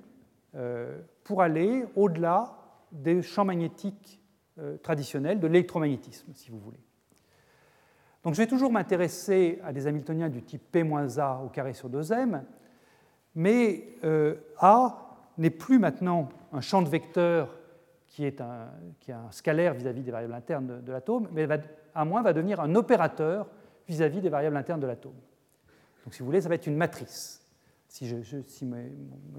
[0.56, 2.58] euh, pour aller au-delà
[2.92, 4.22] des champs magnétiques
[4.60, 6.80] euh, traditionnels, de l'électromagnétisme, si vous voulez.
[8.24, 12.42] Donc je vais toujours m'intéresser à des Hamiltoniens du type P-A au carré sur 2m,
[13.34, 17.58] mais euh, A n'est plus maintenant un champ de vecteurs
[18.12, 18.68] qui est un,
[19.32, 21.58] scalaire vis-à-vis des variables internes de, l'atome, mais va,
[21.96, 23.48] A- va devenir un opérateur
[23.88, 25.16] vis-à-vis des variables internes de l'atome.
[26.04, 27.42] Donc si vous voulez, ça va être une matrice.
[27.88, 28.06] Si,
[28.66, 28.92] mes,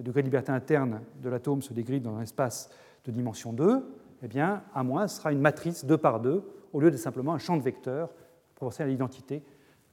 [0.03, 2.71] degrés de liberté interne de l'atome se dégrident dans un espace
[3.05, 6.43] de dimension 2, eh bien, A- sera une matrice 2 par 2
[6.73, 8.09] au lieu de simplement un champ de vecteurs
[8.55, 9.43] proportionnel à l'identité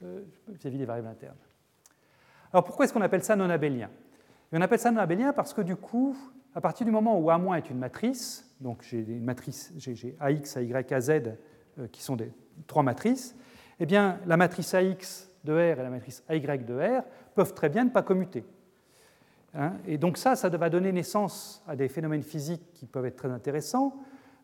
[0.04, 1.36] euh, vis-à-vis des variables internes.
[2.54, 3.90] Alors pourquoi est-ce qu'on appelle ça non abélien
[4.54, 6.16] On appelle ça non abélien parce que du coup,
[6.56, 10.58] à partir du moment où A- est une matrice, donc j'ai une matrice, j'ai AX,
[10.58, 12.32] AY, AZ euh, qui sont des
[12.68, 13.36] trois matrices,
[13.80, 17.04] eh bien la matrice AX de R et la matrice AY de R
[17.36, 18.43] peuvent très bien ne pas commuter.
[19.56, 19.74] Hein.
[19.88, 23.32] et donc ça, ça va donner naissance à des phénomènes physiques qui peuvent être très
[23.32, 23.95] intéressants.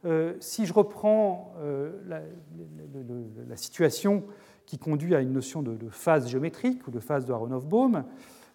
[0.06, 4.24] Euh, si je reprends euh, la, situation
[4.66, 8.04] qui conduit à une notion de, phase géométrique ou de phase de Aronoff-Bohm,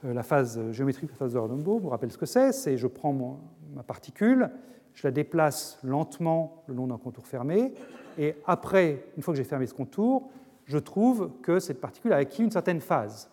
[0.03, 3.41] la phase géométrique, la phase de Aronoff-Bohm, vous rappelle ce que c'est C'est je prends
[3.75, 4.51] ma particule,
[4.95, 7.75] je la déplace lentement le long d'un contour fermé,
[8.19, 10.31] et après, une fois que j'ai fermé ce contour,
[10.65, 13.31] je trouve que cette particule a acquis une certaine phase.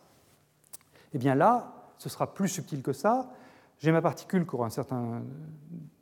[1.13, 3.31] Et eh bien là, ce sera plus subtil que ça.
[3.79, 5.23] j'ai ma particule qui aura un certain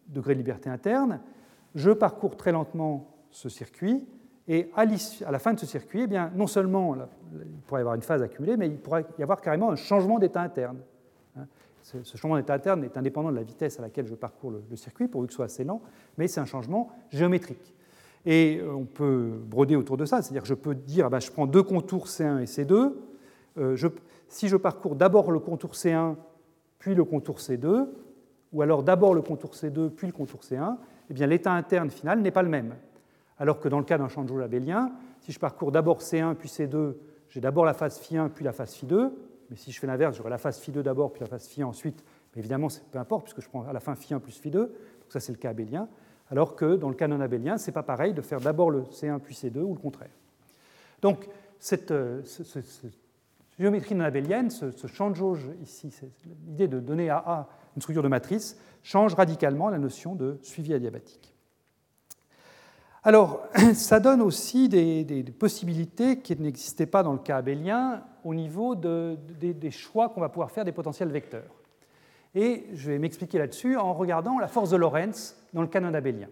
[0.07, 1.20] degré de liberté interne,
[1.74, 4.07] je parcours très lentement ce circuit,
[4.48, 4.86] et à,
[5.32, 6.96] la fin de ce circuit, eh bien, non seulement
[7.34, 10.20] il pourrait y avoir une phase accumulée, mais il pourrait y avoir carrément un changement
[10.20, 10.78] d'état interne.
[11.36, 11.48] Hein.
[11.82, 15.08] Ce changement d'état interne est indépendant de la vitesse à laquelle je parcours le, circuit,
[15.08, 15.82] pourvu que ce soit assez lent,
[16.18, 17.74] mais c'est un changement géométrique.
[18.26, 21.20] Et euh, on peut broder autour de ça, c'est-à-dire que je peux dire, ah ben,
[21.20, 22.93] je prends deux contours C1 et C2,
[23.58, 23.78] euh,
[24.28, 26.16] si je parcours d'abord le contour C1,
[26.80, 27.88] puis le contour C2,
[28.52, 30.78] ou alors d'abord le contour C2, puis le contour C1,
[31.10, 32.76] eh bien l'état interne final n'est pas le même.
[33.38, 36.96] Alors que dans le cas d'un changeau abélien, si je parcours d'abord C1 puis C2,
[37.30, 39.12] j'ai d'abord la phase Phi1 puis la phase Phi2.
[39.50, 42.04] Mais si je fais l'inverse, j'aurai la phase Phi2 d'abord puis la phase Phi ensuite.
[42.34, 44.52] Mais évidemment, peu importe puisque je prends à la fin Phi1 plus Phi2.
[44.52, 44.70] Donc
[45.10, 45.90] ça, c'est le cas abélien.
[46.30, 49.20] Alors que dans le cas non abélien, c'est pas pareil de faire d'abord le C1
[49.20, 50.10] puis C2 ou le contraire.
[51.02, 51.28] Donc,
[51.60, 52.24] cette, euh,
[53.60, 55.24] géométrie non abélienne, ce, ce change
[55.62, 55.94] ici,
[56.48, 60.74] l'idée de donner à A une structure de matrice, change radicalement la notion de suivi
[60.74, 61.35] adiabatique.
[63.06, 68.74] Alors, ça donne aussi des, possibilités qui n'existaient pas dans le cas abélien au niveau
[68.74, 71.53] des choix qu'on va pouvoir faire des potentiels vecteurs.
[72.34, 76.30] Et je vais m'expliquer là-dessus en regardant la force de Lorentz dans le canon abélien.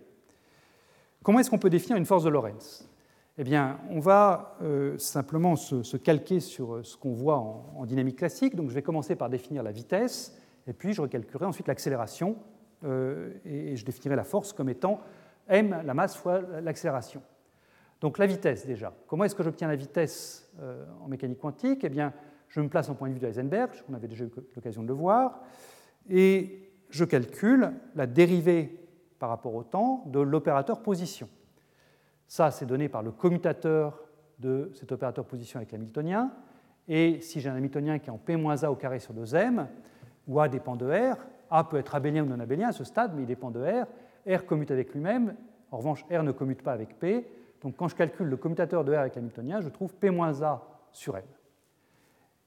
[1.21, 2.89] Comment est-ce qu'on peut définir une force de Lorentz?
[3.38, 8.55] Eh bien, on va euh, simplement se, calquer sur ce qu'on voit en, dynamique classique.
[8.55, 12.36] Donc, je vais commencer par définir la vitesse, et puis je recalculerai ensuite l'accélération,
[12.84, 14.99] euh, et je définirai la force comme étant
[15.47, 17.21] m, la masse fois l'accélération.
[18.01, 18.93] Donc la vitesse déjà.
[19.07, 21.83] Comment est-ce que j'obtiens la vitesse euh, en mécanique quantique?
[21.83, 22.13] Eh bien,
[22.49, 24.87] je me place en point de vue de Heisenberg, on avait déjà eu l'occasion de
[24.87, 25.41] le voir,
[26.09, 28.79] et je calcule la dérivée
[29.17, 31.29] par rapport au temps de l'opérateur position.
[32.27, 34.03] Ça, c'est donné par le commutateur
[34.39, 36.31] de cet opérateur position avec l'hamiltonien.
[36.87, 39.67] Et si j'ai un hamiltonien qui est en P-A au carré sur 2m,
[40.27, 41.17] où A dépend de R,
[41.49, 43.87] A peut être abélien ou non abélien à ce stade, mais il dépend de R,
[44.28, 45.36] R commute avec lui-même,
[45.71, 47.28] en revanche, R ne commute pas avec P.
[47.61, 50.61] Donc quand je calcule le commutateur de R avec l'hamiltonien, je trouve P-A
[50.91, 51.24] sur M.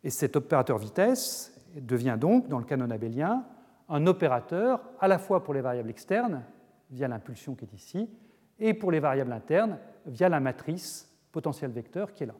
[0.04, 3.44] Et cet opérateur vitesse devient donc, dans le canon abélien,
[3.88, 6.42] un opérateur à la fois pour les variables externes,
[6.90, 8.08] via l'impulsion qui est ici,
[8.58, 12.34] et pour les variables internes, via la matrice potentiel vecteur qui est là.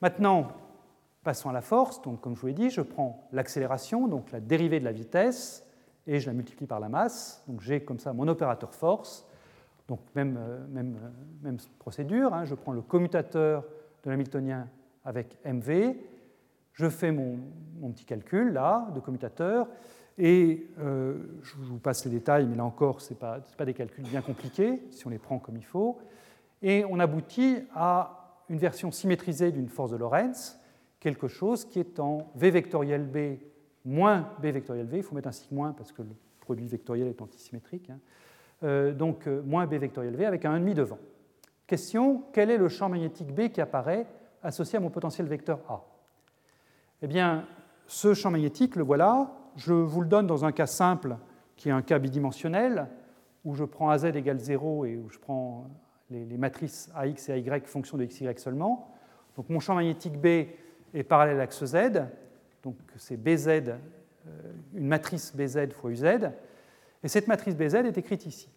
[0.00, 0.48] Maintenant,
[1.22, 2.02] passons à la force.
[2.02, 5.64] Donc, comme je vous l'ai dit, je prends l'accélération, donc la dérivée de la vitesse,
[6.08, 7.44] et je la multiplie par la masse.
[7.46, 9.28] Donc j'ai comme ça mon opérateur force.
[9.86, 11.08] Donc même, euh, même, euh,
[11.42, 12.44] même procédure, hein.
[12.44, 13.64] je prends le commutateur
[14.04, 14.68] de l'hamiltonien
[15.04, 15.94] avec mv,
[16.72, 17.38] je fais mon,
[17.80, 19.66] mon, petit calcul là de commutateur,
[20.18, 23.72] et euh, je vous passe les détails, mais là encore, ce n'est pas, pas, des
[23.72, 25.98] calculs bien compliqués, si on les prend comme il faut,
[26.60, 30.60] et on aboutit à une version symétrisée d'une force de Lorentz,
[31.00, 33.40] quelque chose qui est en v vectoriel b
[33.84, 36.08] moins b vectoriel v, il faut mettre un sigma moins parce que le
[36.40, 37.98] produit vectoriel est antisymétrique, hein.
[38.62, 40.98] euh, donc euh, moins b vectoriel v avec un 1,5 devant.
[41.66, 44.06] Question, quel est le champ magnétique B qui apparaît
[44.42, 45.84] associé à mon potentiel vecteur A?
[47.02, 47.44] Eh bien,
[47.86, 51.16] ce champ magnétique, le voilà, je vous le donne dans un cas simple
[51.56, 52.88] qui est un cas bidimensionnel,
[53.44, 55.68] où je prends AZ égale 0 et où je prends
[56.10, 58.94] les, les matrices AX et AY fonction de XY seulement.
[59.36, 60.26] Donc mon champ magnétique B
[60.94, 61.76] est parallèle à l'axe Z,
[62.62, 63.72] donc c'est BZ, euh,
[64.74, 66.04] une matrice BZ fois UZ,
[67.02, 68.48] et cette matrice BZ est écrite ici.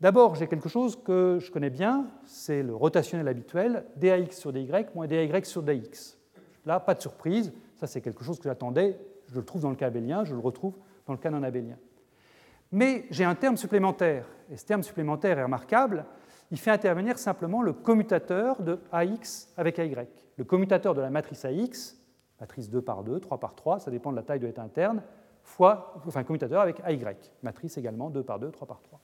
[0.00, 4.68] D'abord, j'ai quelque chose que je connais bien, c'est le rotationnel habituel, DAX sur DY
[4.94, 6.18] moins DY sur DX.
[6.66, 8.98] Là, pas de surprise, ça c'est quelque chose que j'attendais,
[9.28, 10.74] je le trouve dans le cas abélien, je le retrouve
[11.06, 11.76] dans le cas non abélien.
[12.72, 16.04] Mais j'ai un terme supplémentaire, et ce terme supplémentaire est remarquable,
[16.50, 19.96] il fait intervenir simplement le commutateur de AX avec AY.
[20.36, 21.96] Le commutateur de la matrice AX,
[22.42, 25.00] matrice 2 par 2, 3 par 3, ça dépend de la taille de l'état interne,
[25.44, 26.98] fois, enfin commutateur avec AY,
[27.44, 29.00] matrice également 2 par 2, 3 par 3.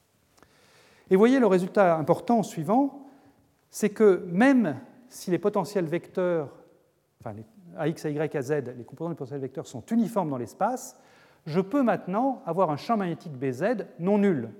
[1.09, 3.07] Et vous voyez le résultat important suivant,
[3.71, 6.51] c'est que même si les potentiels vecteurs,
[7.21, 7.45] enfin les
[7.77, 11.01] AX, AY, AZ, les composants des potentiels vecteurs sont uniformes dans l'espace,
[11.47, 14.51] je peux maintenant avoir un champ magnétique BZ non nul.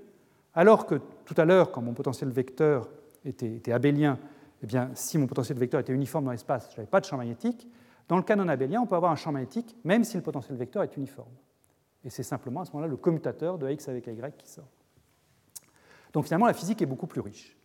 [0.55, 2.89] Alors que tout à l'heure, quand mon potentiel vecteur
[3.25, 4.21] était, était abélien,
[4.63, 7.17] eh bien, si mon potentiel vecteur était uniforme dans l'espace, je n'avais pas de champ
[7.17, 7.69] magnétique.
[8.09, 10.83] Dans le canon abélien, on peut avoir un champ magnétique même si le potentiel vecteur
[10.83, 11.33] est uniforme.
[12.05, 14.69] Et c'est simplement à ce moment-là le commutateur de x avec y qui sort.
[16.13, 17.57] Donc finalement, la physique est beaucoup plus riche.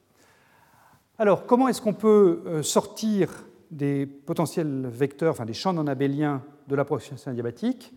[1.17, 3.29] Alors, comment est-ce qu'on peut euh, sortir
[3.71, 7.93] des potentiels vecteurs, enfin des champs non abéliens de l'approximation adiabatique?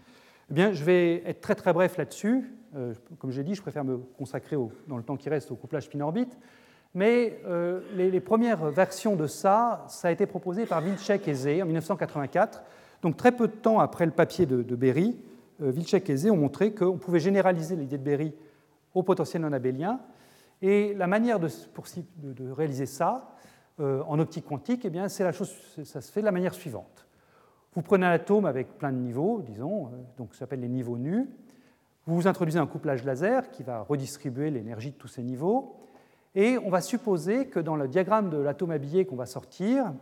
[0.50, 2.54] Eh bien, je vais être très très bref là-dessus.
[2.76, 4.56] Euh, comme j'ai dit, je préfère me consacrer
[4.86, 6.38] dans le temps qui reste au couplage spin-orbite.
[6.94, 11.62] Mais euh, les, premières versions de ça, ça a été proposé par Wilczek et Zé
[11.62, 12.62] en 1984,
[13.02, 15.16] donc très peu de temps après le papier de, Berry,
[15.60, 18.34] Vilcek et Zé ont montré qu'on pouvait généraliser l'idée de Berry
[18.94, 20.00] au potentiel non abélien.
[20.62, 21.48] Et la manière de,
[22.52, 23.30] réaliser ça
[23.78, 25.54] en optique quantique, eh bien, la chose,
[25.84, 27.06] ça se fait de la manière suivante.
[27.76, 31.28] Vous prenez un atome avec plein de niveaux, disons, donc ça s'appelle les niveaux nus.
[32.06, 35.76] Vous introduisez un couplage laser qui va redistribuer l'énergie de tous ces niveaux.
[36.36, 39.94] Et on va supposer que dans le diagramme de l'atome habillé qu'on va sortir,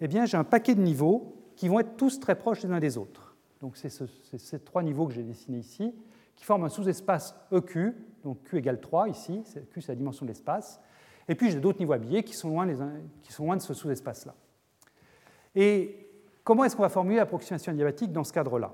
[0.00, 2.96] eh j'ai un paquet de niveaux qui vont être tous très proches les uns des
[2.96, 3.36] autres.
[3.60, 5.94] Donc c'est ces trois niveaux que j'ai dessinés ici,
[6.34, 7.92] qui forment un sous-espace EQ,
[8.24, 10.80] donc Q égale 3 ici, Q c'est la dimension de l'espace.
[11.28, 12.76] Et puis j'ai d'autres niveaux habillés qui sont loin, les
[13.22, 14.34] qui sont loin de ce sous-espace-là.
[15.54, 16.08] Et
[16.42, 18.72] comment est-ce qu'on va formuler l'approximation adiabatique dans ce cadre-là?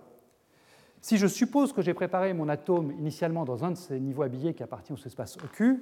[1.00, 4.54] Si je suppose que j'ai préparé mon atome initialement dans un de ces niveaux habillés
[4.54, 5.80] qui appartient au sous-espace EQ,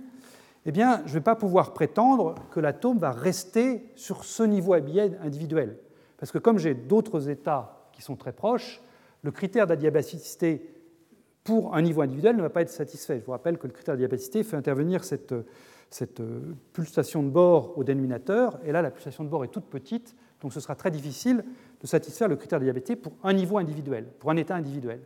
[0.69, 4.75] eh bien, je ne vais pas pouvoir prétendre que l'atome va rester sur ce niveau
[4.75, 5.79] individuel.
[6.19, 8.83] Parce que comme j'ai d'autres états qui sont très proches,
[9.23, 10.71] le critère d'adiabacité
[11.43, 13.19] pour un niveau individuel ne va pas être satisfait.
[13.19, 15.35] Je vous rappelle que le critère d'adiabacité fait intervenir cette,
[15.89, 16.21] cette
[16.75, 20.53] pulsation de bord au dénominateur, et là, la pulsation de bord est toute petite, donc
[20.53, 21.47] ce sera très difficile
[21.81, 25.01] de satisfaire le critère d'adiabacité pour un niveau individuel, pour un état individuel.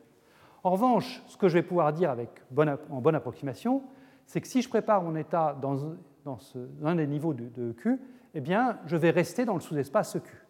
[0.64, 3.84] En revanche, ce que je vais pouvoir dire avec en bonne approximation,
[4.32, 5.94] c'est que si je prépare mon état dans,
[6.82, 8.00] un des niveaux de, Q,
[8.32, 10.46] eh bien, je vais rester dans le sous-espace Q.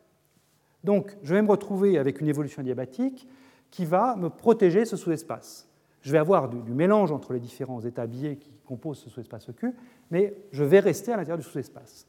[0.85, 3.27] Donc, je vais me retrouver avec une évolution adiabatique
[3.73, 5.69] qui va me protéger ce sous-espace.
[6.01, 9.75] Je vais avoir du, mélange entre les différents états biais qui composent ce sous-espace Q,
[10.13, 12.07] mais je vais rester à l'intérieur du sous-espace.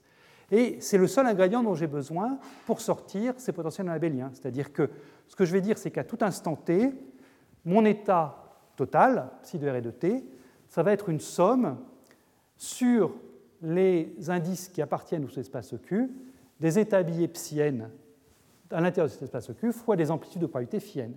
[0.51, 2.37] Et c'est le seul ingrédient dont j'ai besoin
[2.67, 4.29] pour sortir ces potentiels abéliens.
[4.33, 4.91] C'est-à-dire que
[5.27, 6.93] ce que je vais dire, c'est qu'à tout instant t,
[7.65, 10.23] mon état total, psi de R et de t,
[10.73, 11.77] ça va être une somme
[12.57, 13.13] sur
[13.61, 16.09] les indices qui appartiennent au cet espace Q
[16.59, 17.91] des états billets psi n
[18.71, 21.13] à l'intérieur de cet espace Q fois des amplitudes de probabilité phi n.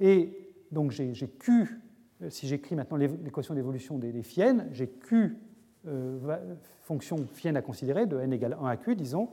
[0.00, 1.80] Et donc j'ai Q,
[2.28, 5.38] si j'écris maintenant l'équation d'évolution des, des phi n, j'ai Q
[5.86, 6.36] euh,
[6.82, 9.30] fonction phi n à considérer de n égale 1 à Q, disons,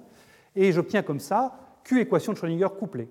[0.55, 3.09] et j'obtiens comme ça Q équation de Schrödinger couplée.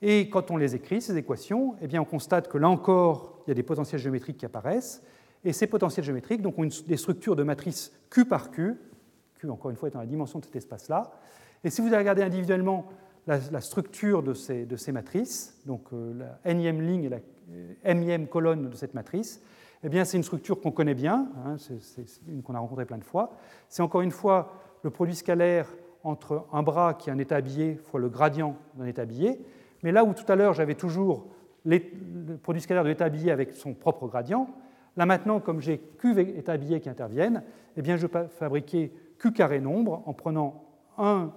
[0.00, 3.50] Et quand on les écrit, ces équations, eh bien on constate que là encore, il
[3.50, 5.02] y a des potentiels géométriques qui apparaissent,
[5.44, 8.74] et ces potentiels géométriques donc, ont des structures de matrice Q par Q,
[9.36, 11.12] Q encore une fois étant la dimension de cet espace-là.
[11.64, 12.86] Et si vous regardez individuellement
[13.26, 17.10] la, structure de ces, matrices, donc euh, la nème ligne et
[17.84, 19.42] la mième colonne de cette matrice,
[19.84, 22.98] eh bien c'est une structure qu'on connaît bien, hein, c'est une qu'on a rencontrée plein
[22.98, 23.36] de fois.
[23.68, 25.68] C'est encore une fois le produit scalaire
[26.04, 29.40] entre un bras qui est un état habillé fois le gradient d'un état habillé.
[29.82, 31.26] Mais là où tout à l'heure j'avais toujours
[31.64, 34.48] le produit scalaire de l'état habillé avec son propre gradient,
[34.98, 37.44] Là maintenant, comme j'ai Q habillés qui interviennent,
[37.76, 40.64] eh bien, je peux fabriquer Q carré nombre en prenant
[40.98, 41.30] un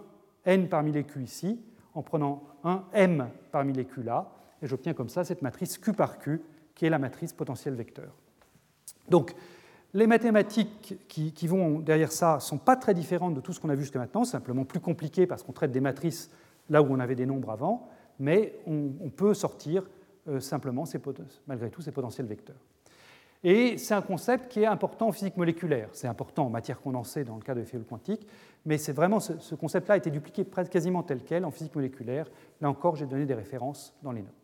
[0.45, 1.61] n parmi les Q ici,
[1.93, 4.31] en prenant un m parmi les Q là,
[4.63, 6.41] et j'obtiens comme ça cette matrice Q par Q,
[6.73, 8.11] qui est la matrice potentielle vecteur.
[9.09, 9.35] Donc,
[9.93, 13.69] les mathématiques qui, vont derrière ça ne sont pas très différentes de tout ce qu'on
[13.69, 16.31] a vu jusqu'à maintenant, simplement plus compliquées parce qu'on traite des matrices
[16.71, 19.87] là où on avait des nombres avant, mais on, peut sortir
[20.27, 20.85] euh, simplement,
[21.45, 22.55] malgré tout, ces potentiels vecteurs.
[23.43, 25.89] Et c'est un concept qui est important en physique moléculaire.
[25.93, 28.27] C'est important en matière condensée dans le cas de l'effet quantique,
[28.65, 32.29] mais c'est vraiment ce, concept-là a été dupliqué quasiment tel quel en physique moléculaire.
[32.61, 34.35] Là encore, j'ai donné des références dans les notes.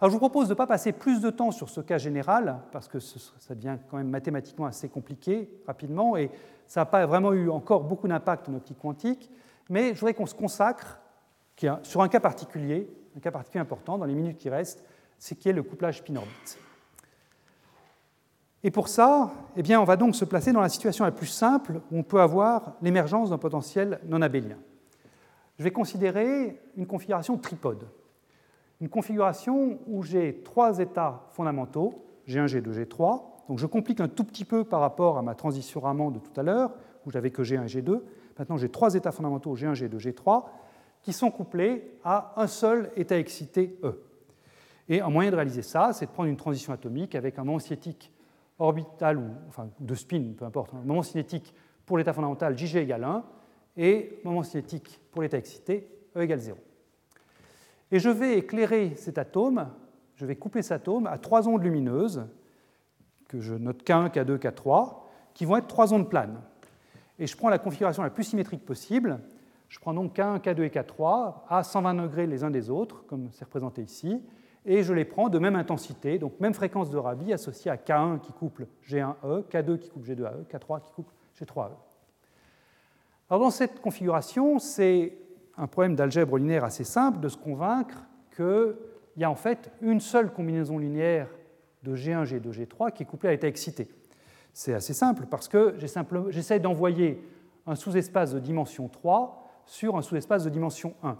[0.00, 2.58] Alors, je vous propose de ne pas passer plus de temps sur ce cas général,
[2.70, 6.30] parce que ça devient quand même mathématiquement assez compliqué rapidement, et
[6.66, 9.30] ça n'a pas vraiment eu encore beaucoup d'impact en optique quantique,
[9.70, 11.00] mais je voudrais qu'on se consacre
[11.82, 14.84] sur un cas particulier, un cas particulier important dans les minutes qui restent,
[15.18, 16.58] c'est qui est le couplage spin-orbite.
[18.64, 21.26] Et pour ça, eh bien, on va donc se placer dans la situation la plus
[21.26, 24.56] simple où on peut avoir l'émergence d'un potentiel non abélien.
[25.58, 27.86] Je vais considérer une configuration tripode.
[28.80, 33.22] Une configuration où j'ai trois états fondamentaux, G1, G2, G3.
[33.48, 36.38] Donc je complique un tout petit peu par rapport à ma transition Raman de tout
[36.38, 36.72] à l'heure,
[37.06, 38.00] où j'avais que G1 et G2.
[38.38, 40.44] Maintenant, j'ai trois états fondamentaux, G1, G2, G3,
[41.02, 44.02] qui sont couplés à un seul état excité E.
[44.88, 47.58] Et un moyen de réaliser ça, c'est de prendre une transition atomique avec un moment
[48.58, 51.54] orbital, ou enfin de spin, peu importe, un moment cinétique
[51.84, 53.24] pour l'état fondamental JG égale 1
[53.76, 56.58] et moment cinétique pour l'état excité E égale 0.
[57.92, 59.68] Et je vais éclairer cet atome,
[60.16, 62.26] je vais couper cet atome à trois ondes lumineuses,
[63.28, 64.96] que je note K1, K2, K3,
[65.34, 66.40] qui vont être trois ondes planes.
[67.18, 69.20] Et je prends la configuration la plus symétrique possible.
[69.68, 73.28] Je prends donc K1, K2 et K3 à 120 degrés les uns des autres, comme
[73.32, 74.22] c'est représenté ici,
[74.66, 78.18] et je les prends de même intensité, donc même fréquence de Rabi associée à K1
[78.18, 81.70] qui couple G1E, K2 qui couple G2AE, K3 qui couple G3AE.
[83.30, 85.16] Alors dans cette configuration, c'est
[85.56, 88.76] un problème d'algèbre linéaire assez simple de se convaincre que
[89.16, 91.28] il y a en fait une seule combinaison linéaire
[91.82, 93.88] de G1, G2, G3 qui est couplée à l'état excité.
[94.52, 97.22] C'est assez simple parce que j'essaie d'envoyer
[97.66, 101.16] un sous-espace de dimension 3 sur un sous-espace de dimension 1.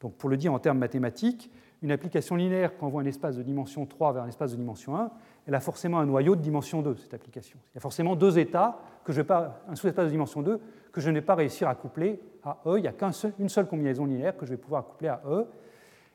[0.00, 1.50] Donc pour le dire en termes mathématiques,
[1.82, 4.96] une application linéaire qui envoie un espace de dimension 3 vers un espace de dimension
[4.96, 5.10] 1,
[5.48, 7.58] elle a forcément un noyau de dimension 2, cette application.
[7.72, 10.60] Il y a forcément deux états, que je pas, un sous-espace de dimension 2,
[10.92, 12.78] que je ne vais pas réussir à coupler à E.
[12.78, 15.46] Il n'y a qu'une seule combinaison linéaire que je vais pouvoir coupler à E.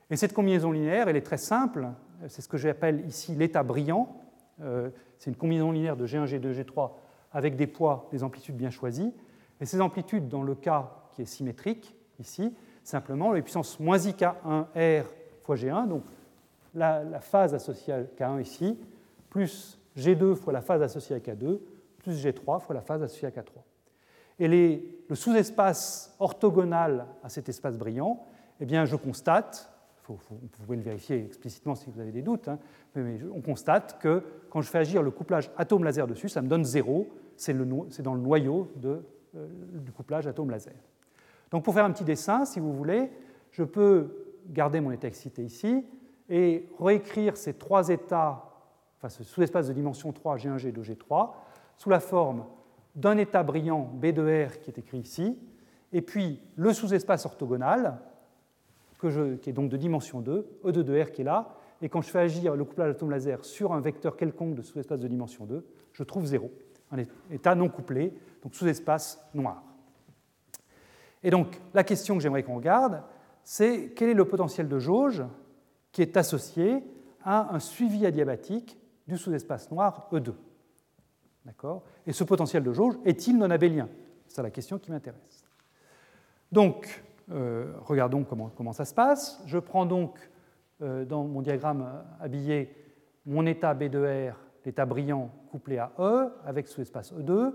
[0.10, 1.88] Et cette combinaison linéaire, elle est très simple.
[2.28, 4.16] C'est ce que j'appelle ici l'état brillant.
[4.62, 6.92] Euh, c'est une combinaison linéaire de G1, G2, G3
[7.34, 9.14] avec des poids, des amplitudes bien choisies.
[9.60, 15.04] Et ces amplitudes, dans le cas qui est symétrique, ici, simplement les puissances moins ik1r
[15.48, 16.04] fois G1, donc
[16.76, 18.78] la, phase associée à K1 ici,
[19.30, 21.60] plus G2 fois la phase associée à K2,
[22.00, 23.54] plus G3 fois la phase associée à K3.
[24.40, 24.48] Et
[25.10, 28.24] le sous-espace orthogonal à cet espace brillant,
[28.60, 29.72] eh bien, je constate,
[30.08, 30.18] vous
[30.66, 32.60] pouvez le vérifier explicitement si vous avez des doutes, hein,
[32.96, 36.66] mais on constate que quand je fais agir le couplage atome-laser dessus, ça me donne
[36.66, 37.08] 0,
[37.38, 37.54] c'est
[38.02, 39.00] dans le noyau euh,
[39.80, 40.74] du couplage atome-laser.
[41.52, 43.10] Donc pour faire un petit dessin, si vous voulez,
[43.52, 45.86] je peux garder mon état excité ici
[46.30, 48.44] et réécrire ces trois états,
[48.98, 51.32] enfin ce sous-espace de dimension 3, G1, G2, G3,
[51.78, 52.46] sous la forme
[52.96, 55.40] d'un état brillant B de R qui est écrit ici,
[55.94, 58.00] et puis le sous-espace orthogonal,
[59.00, 62.10] qui est donc de dimension 2, E2 de R qui est là, et quand je
[62.10, 65.66] fais agir le couplage atome laser sur un vecteur quelconque de sous-espace de dimension 2,
[65.94, 66.52] je trouve 0,
[66.92, 66.98] un
[67.32, 69.64] état non couplé, donc sous-espace noir.
[71.24, 73.04] Et donc la question que j'aimerais qu'on regarde,
[73.50, 75.24] c'est quel est le potentiel de jauge
[75.94, 76.84] qui est associé
[77.24, 80.34] à un suivi adiabatique du sous-espace noir E2.
[81.46, 81.84] D'accord?
[82.06, 83.88] Et ce potentiel de jauge est-il non abélien
[84.28, 85.46] C'est la question qui m'intéresse.
[86.52, 89.42] Donc, euh, regardons comment, ça se passe.
[89.46, 90.20] Je prends donc
[90.82, 92.76] euh, dans mon diagramme habillé
[93.26, 97.54] mon état B de R, l'état brillant couplé à E, avec sous-espace E2.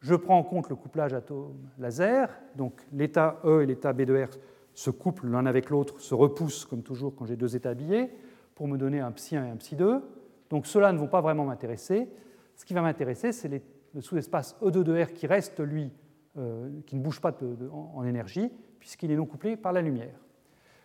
[0.00, 4.30] Je prends en compte le couplage atome-laser, donc l'état E et l'état B de R
[4.74, 8.10] se couplent l'un avec l'autre, se repoussent comme toujours quand j'ai deux états habillés,
[8.54, 10.02] pour me donner un psi 1 et un psi 2.
[10.50, 12.08] Donc ceux-là ne vont pas vraiment m'intéresser.
[12.56, 15.90] Ce qui va m'intéresser, c'est le sous-espace E2 de R qui reste, lui,
[16.36, 17.34] euh, qui ne bouge pas
[17.72, 20.14] en, énergie, puisqu'il est non couplé par la lumière.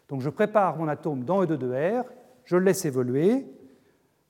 [0.07, 2.05] Donc je prépare mon atome dans E2 de R,
[2.45, 3.45] je le laisse évoluer,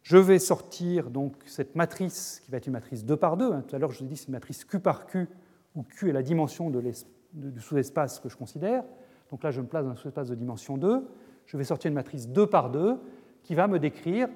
[0.01, 3.51] je vais sortir donc cette matrice qui va être une matrice 2 par 2.
[3.51, 3.63] Hein.
[3.67, 5.27] Tout à l'heure, je vous ai dit c'est une matrice Q par Q,
[5.75, 8.83] où Q est la dimension du sous-espace que je considère.
[9.31, 11.07] Donc là, je me place dans un sous-espace de dimension 2.
[11.45, 12.97] Je vais sortir une matrice 2 par 2
[13.43, 14.27] qui va me décrire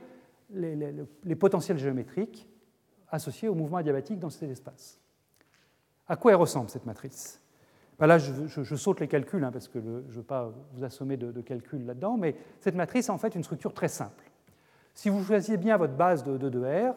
[0.52, 2.48] les, potentiels géométriques
[3.10, 5.00] associés au mouvement adiabatique dans cet espace.
[6.08, 7.42] À quoi elle ressemble cette matrice?
[8.00, 11.18] Ben Là, je, saute les calculs hein, parce que je ne veux pas vous assommer
[11.18, 14.24] de, calculs là-dedans, mais cette matrice est en fait une structure très simple.
[14.94, 16.96] Si vous choisissez bien votre base de, de, R,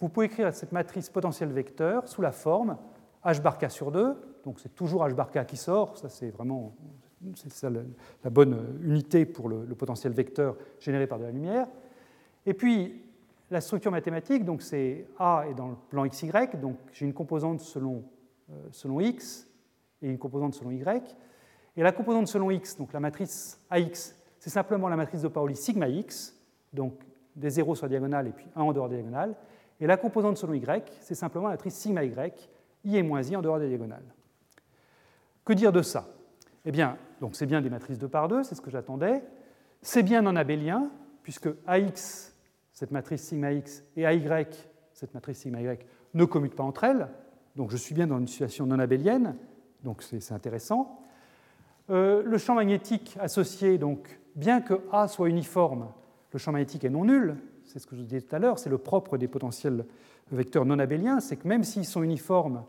[0.00, 2.78] vous pouvez écrire cette matrice potentielle vecteur sous la forme
[3.24, 6.30] h bar k sur 2, donc c'est toujours h bar k qui sort, ça c'est
[6.30, 6.74] vraiment
[7.34, 11.66] ça, la, bonne unité pour le, potentiel vecteur généré par de la lumière.
[12.46, 13.02] Et puis
[13.50, 16.30] la structure mathématique, donc c'est A est dans le plan xy,
[16.60, 18.04] donc j'ai une composante selon,
[18.50, 19.46] euh, selon x
[20.02, 21.16] et une composante selon y.
[21.76, 25.56] Et la composante selon x, donc la matrice AX, c'est simplement la matrice de Pauli
[25.56, 26.36] sigma x,
[26.72, 26.94] donc
[27.34, 29.34] des zéros sur la diagonale et puis un en dehors de la diagonale.
[29.80, 30.64] Et la composante selon y,
[31.00, 32.12] c'est simplement la matrice sigma y,
[32.84, 34.14] i et moins i en dehors des diagonales.
[35.44, 36.06] Que dire de ça?
[36.64, 39.22] Eh bien, donc c'est bien des matrices 2 par 2, c'est ce que j'attendais.
[39.82, 40.90] C'est bien non abélien,
[41.22, 42.34] puisque AX,
[42.72, 44.46] cette matrice sigma x, et AY,
[44.92, 45.78] cette matrice sigma y,
[46.14, 47.08] ne commutent pas entre elles.
[47.56, 49.36] Donc je suis bien dans une situation non abélienne,
[49.84, 51.00] donc c'est intéressant.
[51.90, 55.88] Euh, le champ magnétique associé, donc, bien que A soit uniforme,
[56.32, 58.58] le champ magnétique est non nul, c'est ce que je vous disais tout à l'heure,
[58.58, 59.84] c'est le propre des potentiels
[60.30, 62.64] vecteurs non abéliens, c'est que même s'ils sont uniformes,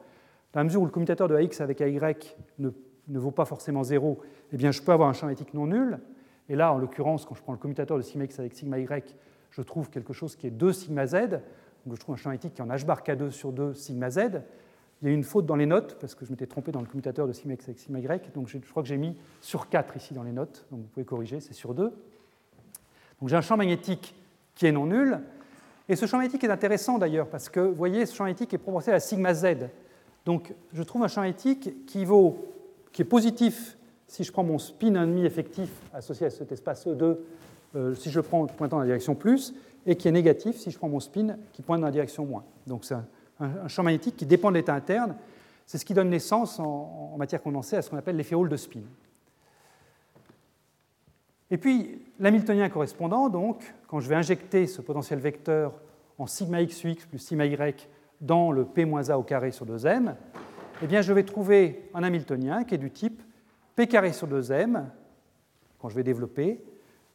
[0.53, 1.99] dans la mesure où le commutateur de AX avec AY
[2.57, 2.69] ne,
[3.09, 4.19] ne vaut pas forcément 0,
[4.53, 5.99] eh bien je peux avoir un champ magnétique non nul.
[6.47, 8.87] Et là, en l'occurrence, quand je prends le commutateur de sigma avec sigma y,
[9.51, 11.13] je trouve quelque chose qui est 2 sigma z,
[11.85, 14.09] donc je trouve un champ magnétique qui est en h bar k2 sur 2 sigma
[14.09, 14.41] z.
[15.01, 16.87] Il y a une faute dans les notes, parce que je m'étais trompé dans le
[16.87, 19.95] commutateur de sigma x avec sigma y, donc je crois que j'ai mis sur 4
[19.95, 21.93] ici dans les notes, donc vous pouvez corriger, c'est sur 2.
[23.19, 24.15] Donc j'ai un champ magnétique
[24.55, 25.19] qui est non nul.
[25.87, 28.57] Et ce champ magnétique est intéressant d'ailleurs parce que vous voyez, ce champ magnétique est
[28.57, 29.69] proportionnel à sigma z.
[30.25, 32.53] Donc je trouve un champ magnétique qui, vaut,
[32.91, 37.17] qui est positif si je prends mon spin 1,5 effectif associé à cet espace E2,
[37.75, 39.53] euh, si je prends pointant dans la direction plus,
[39.85, 42.43] et qui est négatif si je prends mon spin qui pointe dans la direction moins.
[42.65, 42.95] Donc c'est
[43.39, 45.15] un, champ magnétique qui dépend de l'état interne.
[45.65, 48.57] C'est ce qui donne naissance en, matière condensée à ce qu'on appelle l'effet Hall de
[48.57, 48.81] spin.
[51.51, 55.73] Et puis, l'hamiltonien correspondant, donc, quand je vais injecter ce potentiel vecteur
[56.17, 57.87] en sigma x x plus sigma y
[58.21, 60.15] dans le p-a au carré sur 2m,
[60.81, 63.21] eh bien, je vais trouver un hamiltonien qui est du type
[63.75, 64.85] p carré sur 2m,
[65.77, 66.63] quand je vais développer,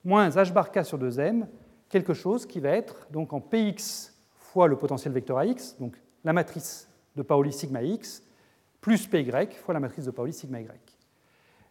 [0.05, 1.47] moins h bar k sur 2m,
[1.89, 6.32] quelque chose qui va être donc en px fois le potentiel vecteur ax, donc la
[6.32, 8.23] matrice de Pauli sigma x,
[8.81, 9.31] plus py
[9.65, 10.69] fois la matrice de Pauli sigma y.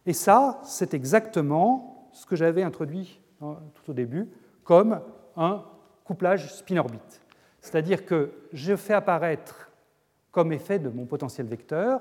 [0.06, 4.28] Et ça, c'est exactement ce que j'avais introduit hein, tout au début
[4.64, 5.00] comme
[5.36, 5.64] un
[6.04, 7.20] couplage spin-orbite.
[7.60, 9.63] C'est-à-dire que je fais apparaître,
[10.34, 12.00] comme effet de mon potentiel vecteur,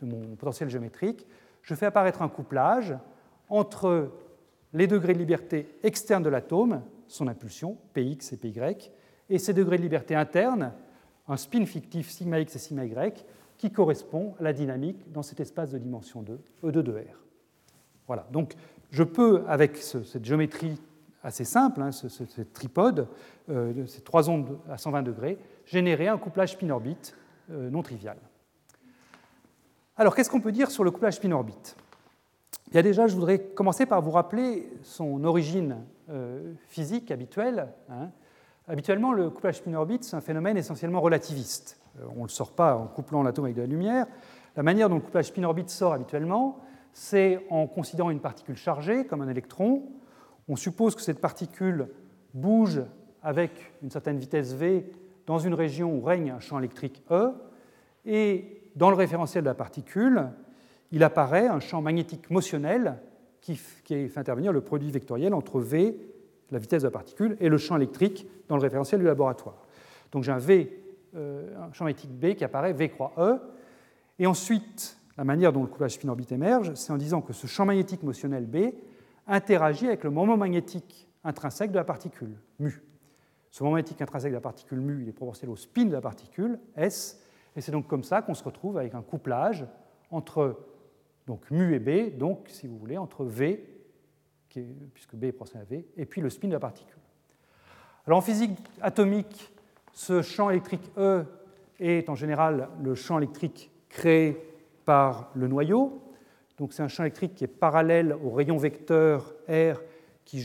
[0.00, 1.26] de mon potentiel géométrique,
[1.62, 2.96] je fais apparaître un couplage
[3.48, 4.12] entre
[4.72, 8.54] les degrés de liberté externes de l'atome, son impulsion, Px et Py,
[9.28, 10.72] et ces degrés de liberté internes,
[11.26, 13.24] un spin fictif sigma x et sigma y,
[13.58, 17.16] qui correspond à la dynamique dans cet espace de dimension 2, E de 2R.
[18.06, 18.54] Voilà, donc
[18.92, 20.80] je peux, avec cette géométrie
[21.24, 23.08] assez simple, hein, ce, tripode,
[23.50, 27.16] euh, ces trois ondes à 120 degrés, générer un couplage spin-orbite
[27.48, 28.16] non trivial.
[29.96, 31.76] Alors, qu'est-ce qu'on peut dire sur le couplage spin-orbite
[32.74, 37.68] a déjà, je voudrais commencer par vous rappeler son origine euh, physique habituelle.
[37.90, 38.08] Hein.
[38.66, 41.78] Habituellement, le couplage spin-orbite, c'est un phénomène essentiellement relativiste.
[42.16, 44.06] on ne le sort pas en couplant l'atome avec de la lumière.
[44.56, 46.60] La manière dont le couplage spin-orbite sort habituellement,
[46.92, 49.82] c'est en considérant une particule chargée, comme un électron,
[50.48, 51.88] on suppose que cette particule
[52.34, 52.82] bouge
[53.22, 54.90] avec une certaine vitesse v
[55.32, 57.30] dans une région où règne un champ électrique E,
[58.04, 60.28] et dans le référentiel de la particule,
[60.90, 62.98] il apparaît un champ magnétique motionnel
[63.40, 65.96] qui, fait intervenir le produit vectoriel entre v,
[66.50, 69.66] la vitesse de la particule, et le champ électrique dans le référentiel du laboratoire.
[70.10, 70.84] Donc j'ai un V,
[71.16, 73.38] euh, un champ magnétique B qui apparaît V croix E,
[74.18, 77.64] et ensuite la manière dont le couplage spin-orbite émerge, c'est en disant que ce champ
[77.64, 78.74] magnétique motionnel B
[79.26, 82.82] interagit avec le moment magnétique intrinsèque de la particule, mu.
[83.52, 86.58] Ce moment magnétique intrinsèque de la particule mu est proportionnel au spin de la particule,
[86.74, 87.22] S,
[87.54, 89.66] et c'est donc comme ça qu'on se retrouve avec un couplage
[90.10, 90.58] entre
[91.26, 93.62] donc, mu et B, donc si vous voulez, entre V,
[94.94, 96.98] puisque B est proportionnel à V, et puis le spin de la particule.
[98.06, 99.52] Alors en physique atomique,
[99.92, 101.24] ce champ électrique E
[101.78, 104.42] est en général le champ électrique créé
[104.86, 106.02] par le noyau.
[106.56, 109.78] Donc c'est un champ électrique qui est parallèle au rayon vecteur R
[110.24, 110.42] qui,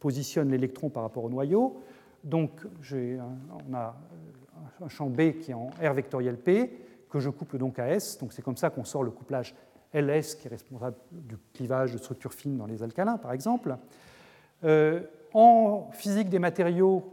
[0.00, 1.80] positionne l'électron par rapport au noyau.
[2.22, 3.94] Donc on a
[4.82, 6.80] un champ B qui est en R vectoriel P
[7.10, 8.18] que je couple donc à S.
[8.18, 9.54] Donc c'est comme ça qu'on sort le couplage
[9.92, 13.76] LS qui est responsable du clivage de structures fines dans les alcalins par exemple.
[14.64, 15.02] Euh,
[15.32, 17.12] en physique des matériaux,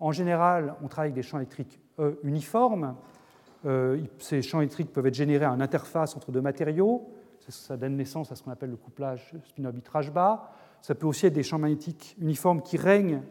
[0.00, 2.94] en général, on travaille avec des champs électriques E uniformes.
[3.66, 7.08] Euh, ces champs électriques peuvent être générés à une interface entre deux matériaux.
[7.48, 10.52] Ça donne naissance à ce qu'on appelle le couplage spin-orbite bas.
[10.82, 13.22] Ça peut aussi être des champs magnétiques uniformes qui règnent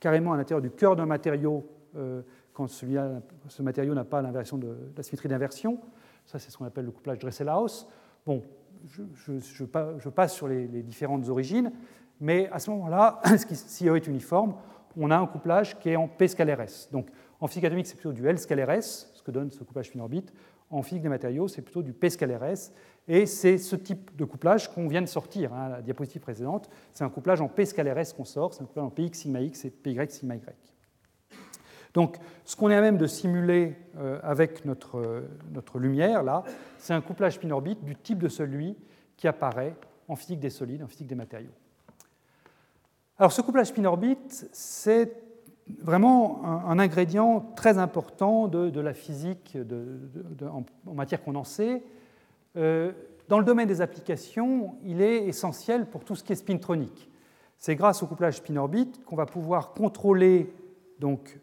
[0.00, 1.66] carrément à l'intérieur du cœur d'un matériau
[1.96, 2.22] euh,
[2.52, 5.80] quand ce matériau n'a pas l'inversion de, la symétrie d'inversion.
[6.26, 7.86] Ça, c'est ce qu'on appelle le couplage Dresselhaus.
[8.26, 8.42] Bon,
[8.86, 9.64] je,
[10.10, 11.72] passe sur les, différentes origines,
[12.20, 13.20] mais à ce moment-là,
[13.52, 14.54] si E est uniforme,
[14.96, 16.88] on a un couplage qui est en P scalaire S.
[16.92, 17.08] Donc,
[17.40, 20.32] en physique atomique, c'est plutôt du L scalaire S, ce que donne ce couplage spin-orbite.
[20.72, 22.72] En physique des matériaux, c'est plutôt du P scalaire S.
[23.06, 26.70] Et c'est ce type de couplage qu'on vient de sortir, hein, la diapositive précédente.
[26.92, 29.40] C'est un couplage en P scalaire S qu'on sort, c'est un couplage en PX sigma
[29.40, 30.72] X et PY sigma Y.
[31.94, 36.42] Donc, ce qu'on est à même de simuler euh, avec notre, euh, notre lumière, là,
[36.78, 38.76] c'est un couplage spin-orbite du type de celui
[39.16, 39.76] qui apparaît
[40.08, 41.52] en physique des solides, en physique des matériaux.
[43.18, 45.12] Alors, ce couplage spin-orbite, c'est
[45.80, 49.56] vraiment un, ingrédient très important de, la physique
[50.42, 51.82] en, matière condensée.
[52.56, 52.92] Euh,
[53.28, 57.10] dans le domaine des applications, il est essentiel pour tout ce qui est spintronique.
[57.58, 60.52] C'est grâce au couplage spin-orbite qu'on va pouvoir contrôler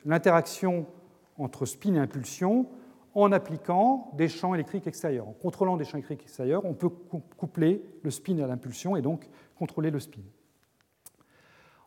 [0.05, 0.85] l'interaction
[1.37, 2.67] entre spin et impulsion
[3.15, 5.27] en appliquant des champs électriques extérieurs.
[5.27, 6.89] En contrôlant des champs électriques extérieurs, on peut
[7.37, 9.27] coupler le spin à l'impulsion et donc
[9.57, 10.21] contrôler le spin.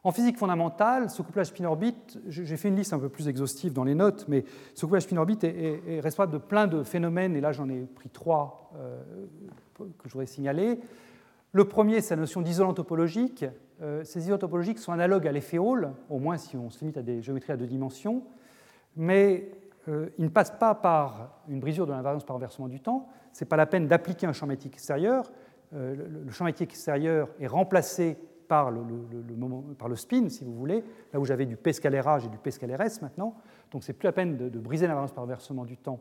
[0.05, 3.85] En physique fondamentale, ce couplage spin-orbite, j'ai fait une liste un peu plus exhaustive dans
[3.85, 7.69] les notes, mais ce couplage spin-orbite est, responsable de plein de phénomènes, et là j'en
[7.69, 9.01] ai pris trois euh,
[9.79, 10.81] que je voudrais signaler.
[11.53, 13.45] Le premier, c'est la notion d'isolant topologique.
[13.81, 16.97] Euh, ces isolants topologiques sont analogues à l'effet Hall, au moins si on se limite
[16.97, 18.25] à des géométries à deux dimensions,
[18.97, 19.53] mais
[19.89, 23.09] euh, ils ne passent pas par une brisure de l'invariance par renversement du temps.
[23.33, 25.31] Ce n'est pas la peine d'appliquer un champ magnétique extérieur.
[25.71, 28.19] le, le champ magnétique extérieur est remplacé
[28.53, 28.71] par
[29.89, 33.01] le, spin, si vous voulez, là où j'avais du P scalaire j'ai du P S
[33.01, 33.35] maintenant.
[33.71, 36.01] Donc c'est plus la peine de, briser l'invariance par renversement du temps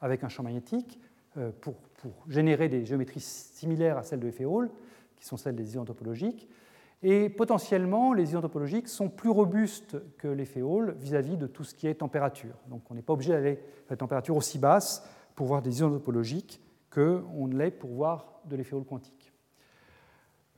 [0.00, 0.98] avec un champ magnétique
[1.36, 1.74] euh, pour,
[2.26, 4.70] générer des géométries similaires à celles de Hall,
[5.14, 6.48] qui sont celles des ions topologiques.
[7.02, 11.74] Et potentiellement, les ions topologiques sont plus robustes que les féoles vis-à-vis de tout ce
[11.74, 12.54] qui est température.
[12.68, 13.58] Donc on n'est pas obligé d'aller
[13.88, 18.56] à la température aussi basse pour voir des ions topologiques qu'on l'est pour voir de
[18.56, 19.32] l'effet quantique.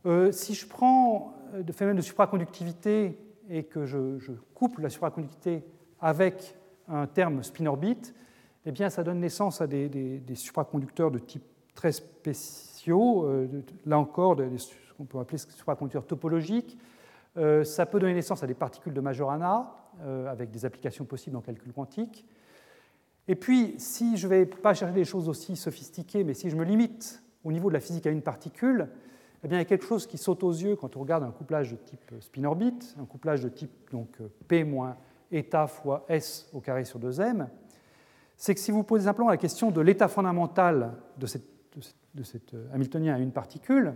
[0.04, 3.18] Euh, si je prends le euh, phénomène de supraconductivité
[3.48, 5.64] et que je, couple la supraconductivité
[6.00, 6.56] avec
[6.88, 8.14] un terme spin-orbite,
[8.66, 13.48] eh bien, ça donne naissance à des, supraconducteurs de type très spéciaux, euh,
[13.86, 16.78] là encore, ce qu'on peut appeler supraconducteurs topologiques.
[17.64, 19.72] ça peut donner naissance à des particules de Majorana,
[20.28, 22.26] avec des applications possibles en calcul quantique.
[23.28, 26.56] Et puis, si je ne vais pas chercher des choses aussi sophistiquées, mais si je
[26.56, 28.88] me limite au niveau de la physique à une particule,
[29.44, 31.32] eh bien, il y a quelque chose qui saute aux yeux quand on regarde un
[31.32, 34.96] couplage de type spin-orbite, un couplage de type donc, P moins
[35.32, 37.46] état fois S au carré sur 2m,
[38.36, 43.14] c'est que si vous posez simplement la question de l'état fondamental de, cet euh, Hamiltonien
[43.14, 43.94] à une particule,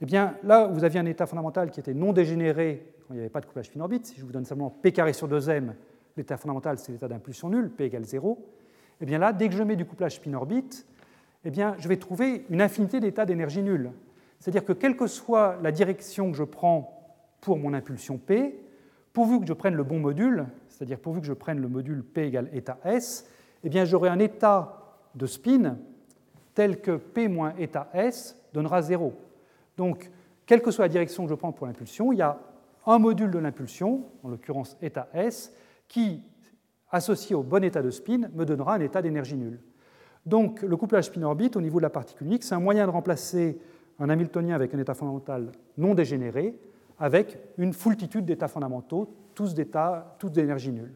[0.00, 3.20] eh bien, là, vous aviez un état fondamental qui était non dégénéré quand il n'y
[3.20, 4.06] avait pas de couplage spin-orbite.
[4.06, 5.72] Si je vous donne simplement P carré sur 2m,
[6.16, 8.38] l'état fondamental, c'est l'état d'impulsion nulle, P égale 0.
[9.00, 10.86] Eh bien là, dès que je mets du couplage spin-orbite,
[11.44, 13.92] eh bien, je vais trouver une infinité d'états d'énergie nulle.
[14.40, 16.96] C'est-à-dire que quelle que soit la direction que je prends
[17.40, 18.58] pour mon impulsion P,
[19.12, 22.26] pourvu que je prenne le bon module, c'est-à-dire pourvu que je prenne le module P
[22.26, 23.28] égale état S,
[23.62, 25.76] eh bien j'aurai un état de spin
[26.54, 29.12] tel que P moins état S donnera 0.
[29.76, 30.10] Donc,
[30.46, 32.38] quelle que soit la direction que je prends pour l'impulsion, il y a
[32.86, 35.54] un module de l'impulsion, en l'occurrence état S,
[35.86, 36.22] qui,
[36.90, 39.60] associé au bon état de spin, me donnera un état d'énergie nulle.
[40.26, 43.60] Donc le couplage spin-orbite au niveau de la particule unique, c'est un moyen de remplacer
[44.00, 46.58] un Hamiltonien avec un état fondamental non dégénéré
[46.98, 50.92] avec une foultitude d'états fondamentaux, tous d'énergie nulle.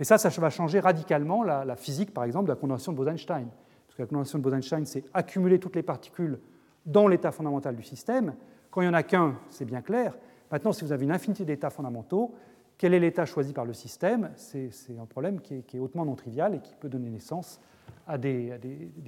[0.00, 3.46] Et ça, ça va changer radicalement la, physique, par exemple, de la condensation de Bose-Einstein.
[3.86, 6.40] Parce que la condensation de Bose-Einstein, c'est accumuler toutes les particules
[6.84, 8.34] dans l'état fondamental du système.
[8.70, 10.16] Quand il n'y en a qu'un, c'est bien clair.
[10.50, 12.34] Maintenant, si vous avez une infinité d'états fondamentaux,
[12.76, 14.30] quel est l'état choisi par le système?
[14.34, 14.70] C'est
[15.00, 17.60] un problème qui est, hautement non trivial et qui peut donner naissance
[18.06, 18.58] à des,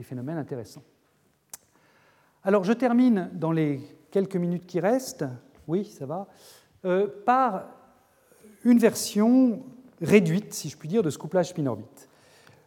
[0.02, 0.82] phénomènes intéressants.
[2.46, 3.80] Alors je termine dans les
[4.12, 5.24] quelques minutes qui restent,
[5.66, 6.28] oui, ça va,
[6.84, 7.66] euh, par
[8.62, 9.64] une version
[10.00, 12.08] réduite, si je puis dire, de ce couplage spin-orbite.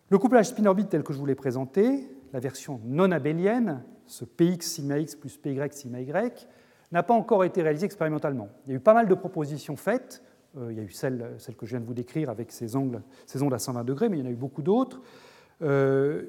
[0.10, 4.68] Le couplage spin-orbite tel que je vous l'ai présenté, la version non abélienne, ce px
[4.68, 6.14] sigma x plus py sigma y,
[6.91, 8.49] n'a pas encore été réalisé expérimentalement.
[8.65, 10.22] Il y a eu pas mal de propositions faites,
[10.57, 13.01] euh, il y a eu celle, que je viens de vous décrire avec ces, ondes
[13.49, 15.01] à 120 degrés, mais il y en a eu beaucoup d'autres.
[15.61, 16.23] Euh,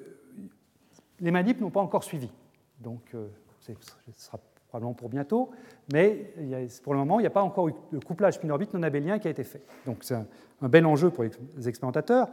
[1.19, 2.31] les manips n'ont pas encore suivi.
[2.81, 3.29] Donc, euh,
[3.61, 3.73] ce
[4.17, 4.39] sera
[4.69, 5.51] probablement pour bientôt,
[5.93, 6.33] mais
[6.83, 9.29] pour le moment, il n'y a pas encore eu de couplage spin-orbite non abélien qui
[9.29, 9.63] a été fait.
[9.85, 12.29] Donc, c'est un, bel enjeu pour les expérimentateurs.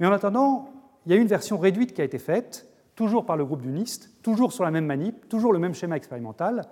[0.00, 0.70] Mais en attendant,
[1.04, 3.68] il y a une version réduite qui a été faite, toujours par le groupe du
[3.68, 6.62] NIST, toujours sur la même manip, toujours le même schéma expérimental,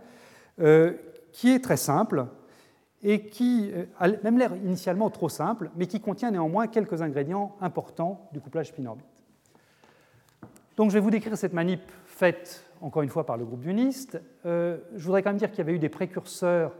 [1.32, 2.26] qui est très simple
[3.02, 7.56] et qui euh, a même l'air initialement trop simple, mais qui contient néanmoins quelques ingrédients
[7.60, 9.06] importants du couplage spin-orbite.
[10.76, 11.80] Donc je vais vous décrire cette manip
[12.12, 14.20] faite encore une fois par le groupe du NIST.
[14.46, 16.74] Euh, je voudrais quand même dire qu'il y avait eu des précurseurs,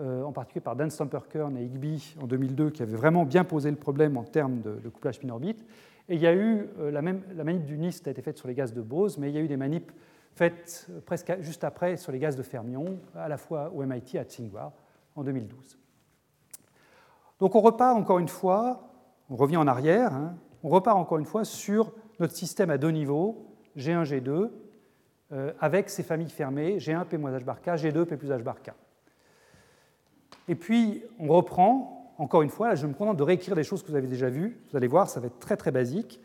[0.00, 3.70] euh, en particulier par Dan Stamperkern et Higby en 2002, qui avaient vraiment bien posé
[3.70, 5.64] le problème en termes de, couplage spin-orbite.
[6.08, 8.48] Et il y a eu, la, même, la manip du NIST a été faite sur
[8.48, 9.92] les gaz de Bose, mais il y a eu des manips
[10.38, 14.22] faites presque juste après sur les gaz de fermion, à la fois au MIT à
[14.22, 14.72] Tsinghua
[15.16, 15.78] en 2012.
[17.40, 18.88] Donc on repart encore une fois,
[19.30, 22.90] on revient en arrière, hein, on repart encore une fois sur notre système à deux
[22.90, 23.46] niveaux,
[23.76, 24.50] G1, G2,
[25.30, 28.62] euh, avec ses familles fermées, G1, P H bar K, G2, P plus H bar
[28.62, 28.70] K.
[30.48, 33.82] Et puis on reprend, encore une fois, là, je me contente de réécrire des choses
[33.82, 36.18] que vous avez déjà vues, vous allez voir, ça va être très très basique.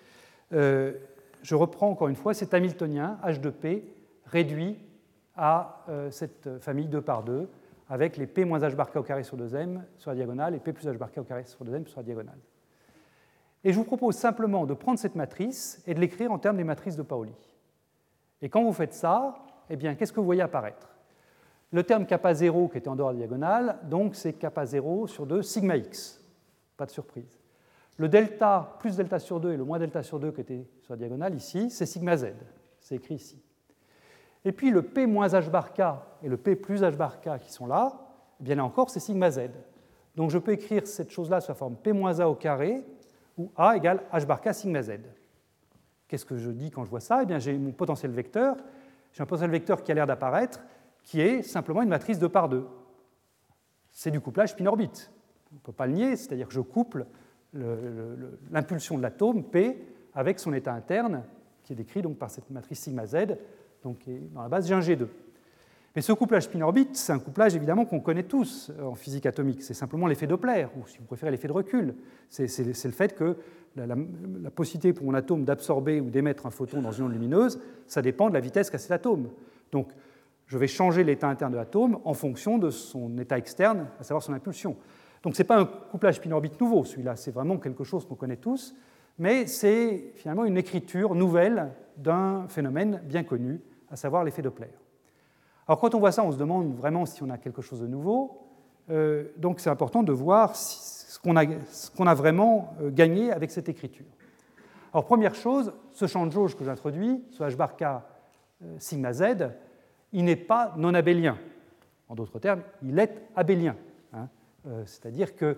[0.53, 0.93] Euh,
[1.41, 3.83] je reprends encore une fois cet Hamiltonien, H2P,
[4.25, 4.77] réduit
[5.35, 7.49] à euh, cette famille 2 par 2,
[7.89, 10.59] avec les P moins H bar K au carré sur 2m sur la diagonale et
[10.59, 12.39] P plus H bar K au carré sur 2m sur la diagonale.
[13.65, 16.63] Et je vous propose simplement de prendre cette matrice et de l'écrire en termes des
[16.63, 17.33] matrices de Pauli.
[18.43, 19.35] Et quand vous faites ça,
[19.69, 20.89] eh bien, qu'est-ce que vous voyez apparaître?
[21.71, 25.07] Le terme kappa 0 qui était en dehors de la diagonale, donc c'est kappa 0
[25.07, 26.21] sur 2 sigma x.
[26.75, 27.39] Pas de surprise.
[27.97, 30.93] Le delta plus delta sur 2 et le moins delta sur 2 qui était sur
[30.93, 32.33] la diagonale ici, c'est sigma z.
[32.81, 33.41] C'est écrit ici.
[34.43, 35.81] Et puis le P moins H bar K
[36.21, 37.93] et le P plus H bar K qui sont là,
[38.41, 39.51] eh bien là encore, c'est sigma Z.
[40.15, 42.83] Donc je peux écrire cette chose-là sous la forme P moins A au carré,
[43.37, 44.99] où A égale H bar K sigma Z.
[46.13, 47.23] Qu'est-ce que je dis quand je vois ça?
[47.23, 48.55] Eh bien j'ai mon potentiel vecteur,
[49.13, 50.59] j'ai un potentiel vecteur qui a l'air d'apparaître,
[51.01, 52.67] qui est simplement une matrice 2 par 2.
[53.89, 55.11] C'est du couplage spin-orbite.
[55.51, 57.07] On ne peut pas le nier, c'est-à-dire que je couple
[58.51, 61.23] l'impulsion de l'atome P avec son état interne,
[61.63, 63.35] qui est décrit donc par cette matrice sigma Z,
[63.81, 65.07] donc dans la base j'ai un G2.
[65.95, 69.61] Mais ce couplage spin-orbite, c'est un couplage évidemment qu'on connaît tous en physique atomique.
[69.61, 71.95] C'est simplement l'effet Doppler, ou si vous préférez l'effet de recul.
[72.29, 73.37] C'est le fait que
[73.75, 73.95] la,
[74.49, 78.29] possibilité pour un atome d'absorber ou d'émettre un photon dans une onde lumineuse, ça dépend
[78.29, 79.29] de la vitesse qu'a cet atome.
[79.71, 79.89] Donc,
[80.47, 84.23] je vais changer l'état interne de l'atome en fonction de son état externe, à savoir
[84.23, 84.75] son impulsion.
[85.21, 88.37] Donc, ce n'est pas un couplage spin-orbite nouveau, celui-là, c'est vraiment quelque chose qu'on connaît
[88.37, 88.75] tous,
[89.17, 94.67] mais c'est finalement une écriture nouvelle d'un phénomène bien connu, à savoir l'effet Doppler.
[95.67, 97.87] Alors, quand on voit ça, on se demande vraiment si on a quelque chose de
[97.87, 98.41] nouveau.
[98.89, 104.05] Euh, donc, c'est important de voir ce qu'on a, vraiment euh, gagné avec cette écriture.
[104.93, 109.13] Alors, première chose, ce champ de jauge que j'introduis, ce h bar k euh, sigma
[109.13, 109.23] z,
[110.11, 111.37] il n'est pas non abélien.
[112.09, 113.75] En d'autres termes, il est abélien.
[114.13, 114.27] Hein.
[114.85, 115.57] C'est-à-dire que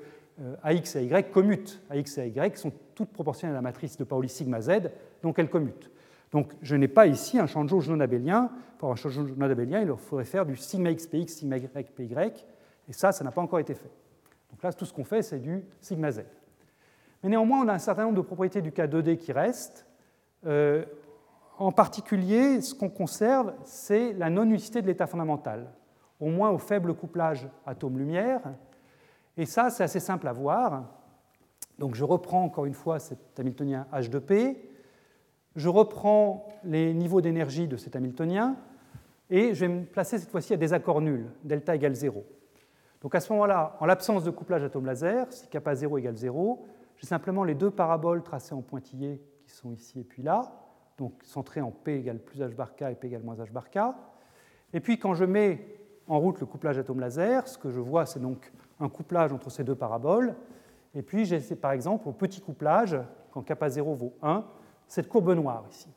[0.64, 1.82] AX et Y commutent.
[1.90, 4.90] AX et Y sont toutes proportionnelles à la matrice de Pauli sigma Z,
[5.22, 5.91] donc elles commutent.
[6.32, 8.50] Donc je n'ai pas ici un champ de jauge non abélien.
[8.78, 12.10] Pour un champ de jauge non abélien, il faudrait faire du sigma xpx, sigma ypy,
[12.88, 13.92] et ça, ça n'a pas encore été fait.
[14.52, 16.24] Donc là, tout ce qu'on fait, c'est du sigma z.
[17.24, 19.86] Mais néanmoins, on a un certain nombre de propriétés du cas 2D qui restent.
[20.46, 20.86] Euh,
[21.58, 25.72] en particulier, ce qu'on conserve, c'est la non-unicité de l'état fondamental,
[26.20, 28.42] au moins au faible couplage atome-lumière.
[29.38, 30.84] Et ça, c'est assez simple à voir.
[31.80, 34.58] Donc je reprends encore une fois cet Hamiltonien H2P
[35.56, 38.57] je reprends les niveaux d'énergie de cet Hamiltonien
[39.30, 42.23] et je vais me placer cette fois-ci à des accords nuls, delta égale 0.
[43.02, 46.65] Donc à ce moment-là, en l'absence de couplage atome-laser, si kappa 0 égale 0,
[46.98, 50.53] j'ai simplement les deux paraboles tracées en pointillés qui sont ici et puis là,
[50.98, 53.69] donc centrées en P égale plus H bar K et P égale moins H bar
[53.69, 53.80] K.
[54.73, 58.19] Et puis quand je mets en route le couplage atome-laser, ce que je vois, c'est
[58.19, 60.36] donc un couplage entre ces deux paraboles.
[60.94, 62.98] Et puis j'ai par exemple au petit couplage,
[63.32, 64.45] quand kappa 0 vaut 1,
[64.88, 65.90] cette courbe noire ici.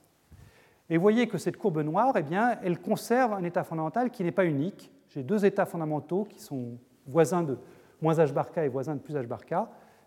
[0.90, 4.24] Et vous voyez que cette courbe noire, eh bien, elle conserve un état fondamental qui
[4.24, 4.90] n'est pas unique.
[5.08, 7.58] J'ai deux états fondamentaux qui sont voisins de
[8.00, 9.54] moins h bar k et voisins de plus h bar k,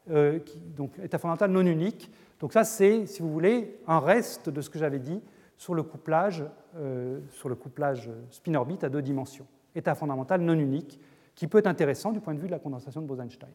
[0.10, 0.40] euh,
[0.76, 2.12] donc état fondamental non unique.
[2.40, 5.22] Donc ça, c'est, si vous voulez, un reste de ce que j'avais dit
[5.58, 6.44] sur le couplage,
[6.76, 9.46] euh, sur le couplage spin-orbite à deux dimensions.
[9.76, 11.00] État fondamental non unique,
[11.36, 13.52] qui peut être intéressant du point de vue de la condensation de Bose-Einstein.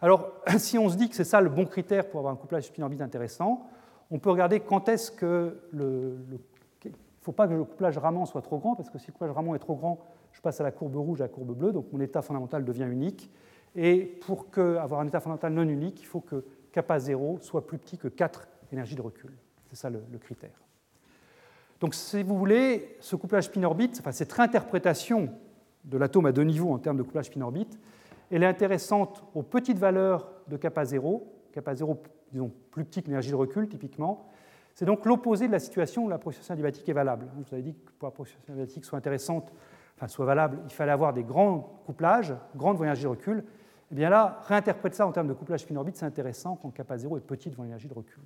[0.00, 2.64] Alors, si on se dit que c'est ça le bon critère pour avoir un couplage
[2.64, 3.66] spin-orbite intéressant,
[4.12, 6.18] on peut regarder quand est-ce que le.
[6.84, 9.12] Il ne faut pas que le couplage Raman soit trop grand, parce que si le
[9.12, 10.00] couplage Raman est trop grand,
[10.32, 12.88] je passe à la courbe rouge, à la courbe bleue, donc mon état fondamental devient
[12.90, 13.30] unique.
[13.76, 17.78] Et pour avoir un état fondamental non unique, il faut que kappa 0 soit plus
[17.78, 19.30] petit que 4 énergies de recul.
[19.70, 20.60] C'est ça le, critère.
[21.80, 25.30] Donc, si vous voulez, ce couplage spin-orbite, enfin, cette réinterprétation
[25.84, 27.78] de l'atome à deux niveaux en termes de couplage spin-orbite,
[28.30, 32.02] elle est intéressante aux petites valeurs de kappa 0, kappa 0
[32.32, 34.28] disons, plus petit que l'énergie de recul, typiquement.
[34.74, 37.26] C'est donc l'opposé de la situation où la procession adiabatique est valable.
[37.32, 39.52] Je vous avais dit que pour la procession adiabatique soit intéressante,
[39.96, 43.38] enfin soit valable, il fallait avoir des grands couplages, grandes énergies de recul.
[43.38, 43.42] Et
[43.92, 47.18] eh bien là, réinterpréter ça en termes de couplage spin-orbite, c'est intéressant quand kappa 0
[47.18, 48.22] est petit devant l'énergie de recul.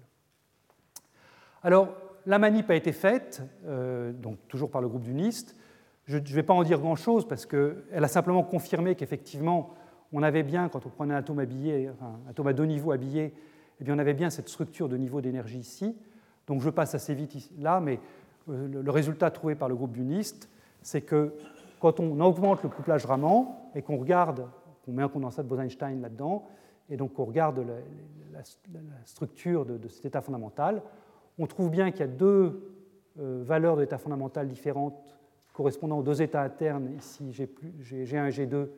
[1.65, 1.89] Alors,
[2.27, 5.57] la manip a été faite, euh, donc toujours par le groupe du NIST.
[6.05, 9.75] Je ne vais pas en dire grand-chose parce qu'elle a simplement confirmé qu'effectivement,
[10.13, 13.35] on avait bien, quand on prenait un atome, habillé, un atome à deux niveaux habillé,
[13.81, 15.97] eh bien, on avait bien cette structure de niveau d'énergie ici.
[16.47, 18.01] Donc je passe assez vite là, mais
[18.49, 20.49] euh, le résultat trouvé par le groupe du NIST,
[20.83, 21.35] c'est que
[21.81, 24.47] quand on augmente le couplage Raman et qu'on regarde,
[24.89, 26.47] on met un condensat de Bose-Einstein là-dedans,
[26.89, 27.65] et donc on regarde
[28.33, 28.43] la,
[29.05, 30.83] structure de, cet état fondamental,
[31.39, 32.73] on trouve bien qu'il y a deux
[33.19, 35.17] euh, valeurs d'état fondamental différentes
[35.53, 38.69] correspondant aux deux états internes, ici G1 et G2,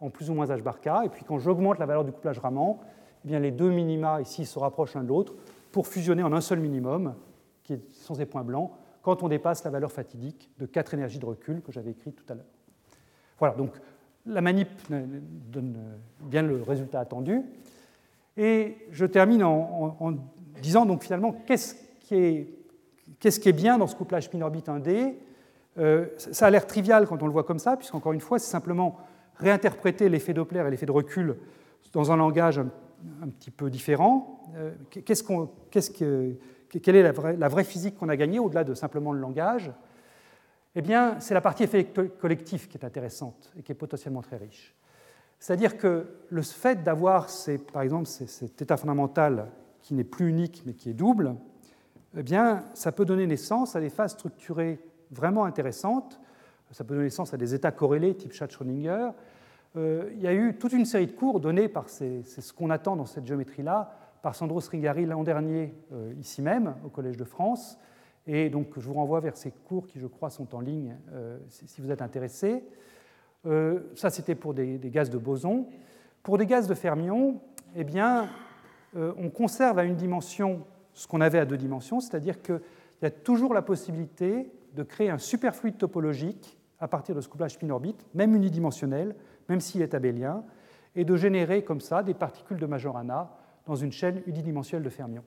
[0.00, 2.38] en plus ou moins H bar K, et puis quand j'augmente la valeur du couplage
[2.38, 2.78] Raman,
[3.24, 5.34] eh bien, les deux minima ici se rapprochent l'un de l'autre
[5.72, 7.14] pour fusionner en un seul minimum,
[7.62, 8.70] qui sont ces points blancs,
[9.02, 12.32] quand on dépasse la valeur fatidique de 4 énergies de recul que j'avais écrite tout
[12.32, 12.46] à l'heure.
[13.38, 13.72] Voilà, donc
[14.26, 15.76] la manip donne
[16.20, 17.42] bien le résultat attendu.
[18.36, 20.14] Et je termine en,
[20.60, 22.58] disant donc finalement qu'est-ce qui est,
[23.20, 25.14] qu'est-ce qui est bien dans ce couplage spin-orbite 1D
[25.78, 28.50] euh, Ça a l'air trivial quand on le voit comme ça, puisqu'encore une fois, c'est
[28.50, 28.98] simplement
[29.36, 31.36] réinterpréter l'effet Doppler et l'effet de recul
[31.92, 32.60] dans un langage
[33.22, 34.42] un petit peu différent.
[34.56, 35.22] Euh, qu'est-ce
[35.90, 36.36] que,
[36.78, 39.72] quelle est la vraie, physique qu'on a gagnée au-delà de simplement le langage?
[40.74, 44.36] Eh bien, c'est la partie effet collectif qui est intéressante et qui est potentiellement très
[44.36, 44.74] riche.
[45.38, 47.28] C'est-à-dire que le fait d'avoir,
[47.72, 49.50] par exemple, cet état fondamental
[49.82, 51.36] qui n'est plus unique mais qui est double,
[52.16, 54.80] eh bien, ça peut donner naissance à des phases structurées
[55.10, 56.20] vraiment intéressantes.
[56.70, 59.10] Ça peut donner naissance à des états corrélés type Schrödinger,
[59.76, 62.96] il y a eu toute une série de cours donnés par, c'est ce qu'on attend
[62.96, 63.92] dans cette géométrie-là,
[64.22, 67.78] par Sandro Strigari l'an dernier, euh, ici même, au Collège de France,
[68.26, 70.96] Et donc, je vous renvoie vers ces cours qui, je crois, sont en ligne
[71.48, 72.64] si vous êtes intéressés.
[73.94, 75.66] ça, c'était pour des, gaz de boson.
[76.22, 77.40] Pour des gaz de fermion,
[77.76, 78.30] eh bien,
[78.94, 80.62] on conserve à une dimension
[80.94, 82.60] ce qu'on avait à deux dimensions, c'est-à-dire qu'il
[83.02, 87.54] y a toujours la possibilité de créer un superfluide topologique à partir de ce couplage
[87.54, 89.14] spin-orbite, même unidimensionnel,
[89.48, 90.44] même s'il est abélien,
[90.96, 95.24] et de générer comme ça des particules de Majorana dans une chaîne unidimensionnelle de fermions.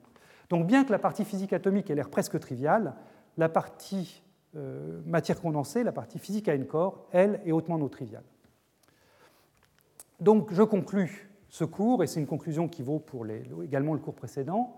[0.48, 2.94] Donc bien que la partie physique atomique ait l'air presque triviale,
[3.36, 4.22] la partie
[4.56, 8.24] euh, matière condensée, la partie physique à n corps, elle, est hautement non triviale.
[10.20, 13.26] Donc je conclus ce cours, et c'est une conclusion qui vaut pour
[13.62, 14.74] également le cours précédent.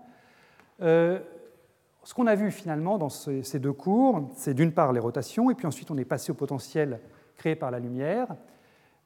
[0.81, 1.19] Euh,
[2.03, 5.55] ce qu'on a vu finalement dans ces deux cours, c'est d'une part les rotations, et
[5.55, 6.99] puis ensuite on est passé au potentiel
[7.37, 8.27] créé par la lumière.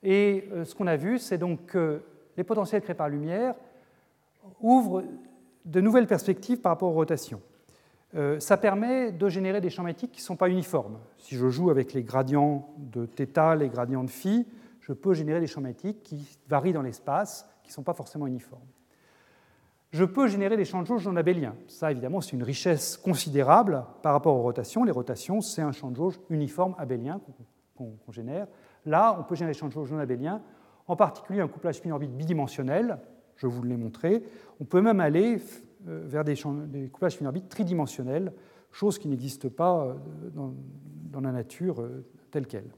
[0.06, 2.02] Et euh, ce qu'on a vu, c'est donc que
[2.38, 3.56] les potentiels créés par la lumière
[4.61, 5.03] ouvrent
[5.65, 7.41] de nouvelles perspectives par rapport aux rotations.
[8.14, 10.99] Euh, ça permet de générer des champs magnétiques qui ne sont pas uniformes.
[11.18, 14.48] Si je joue avec les gradients de θ, les gradients de phi,
[14.80, 18.27] je peux générer des champs magnétiques qui varient dans l'espace, qui ne sont pas forcément
[18.27, 18.61] uniformes
[19.95, 21.56] je peux générer des champs de jauge non abéliens.
[21.68, 24.84] Ça, évidemment, c'est une richesse considérable par rapport aux rotations.
[24.84, 27.22] Les rotations, c'est un champ de jauge uniforme abélien
[27.77, 28.48] qu'on génère.
[28.86, 30.41] Là, on peut générer des champs de jauge non abéliens,
[30.88, 32.99] en particulier un couplage spin-orbite bidimensionnel,
[33.38, 34.24] je vous l'ai montré.
[34.60, 35.41] On peut même aller
[35.88, 36.36] euh, vers des,
[36.90, 38.34] couplages spin-orbite tridimensionnels,
[38.72, 39.94] chose qui n'existe pas euh,
[40.34, 42.70] dans, la nature euh, telle qu'elle.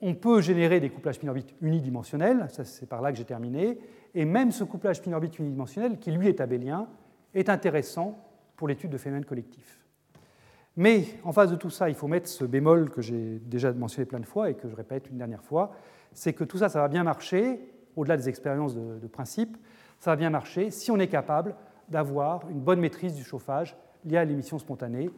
[0.00, 3.78] on peut générer des couplages spin-orbite unidimensionnels, c'est par là que j'ai terminé,
[4.14, 6.88] et même ce couplage spin-orbite unidimensionnel, qui lui est abélien,
[7.34, 8.18] est intéressant
[8.56, 9.81] pour l'étude de phénomènes collectifs.
[10.76, 14.06] Mais en face de tout ça, il faut mettre ce bémol que j'ai déjà mentionné
[14.06, 15.72] plein de fois et que je répète une dernière fois,
[16.12, 17.60] c'est que tout ça, ça va bien marcher,
[17.96, 19.56] au-delà des expériences de, principe,
[19.98, 21.54] ça va bien marcher si on est capable
[21.88, 25.10] d'avoir une bonne maîtrise du chauffage liée à l'émission spontanée.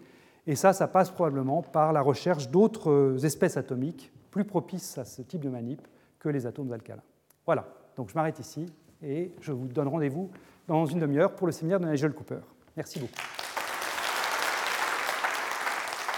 [0.47, 5.23] Et ça, ça passe probablement par la recherche d'autres espèces atomiques plus propices à ce
[5.23, 5.87] type de manip
[6.19, 7.03] que les atomes alcalins.
[7.47, 8.67] Voilà, donc je m'arrête ici
[9.03, 10.31] et je vous donne rendez-vous
[10.67, 12.41] dans une demi-heure pour le séminaire de Nigel Cooper.
[12.77, 13.54] Merci beaucoup.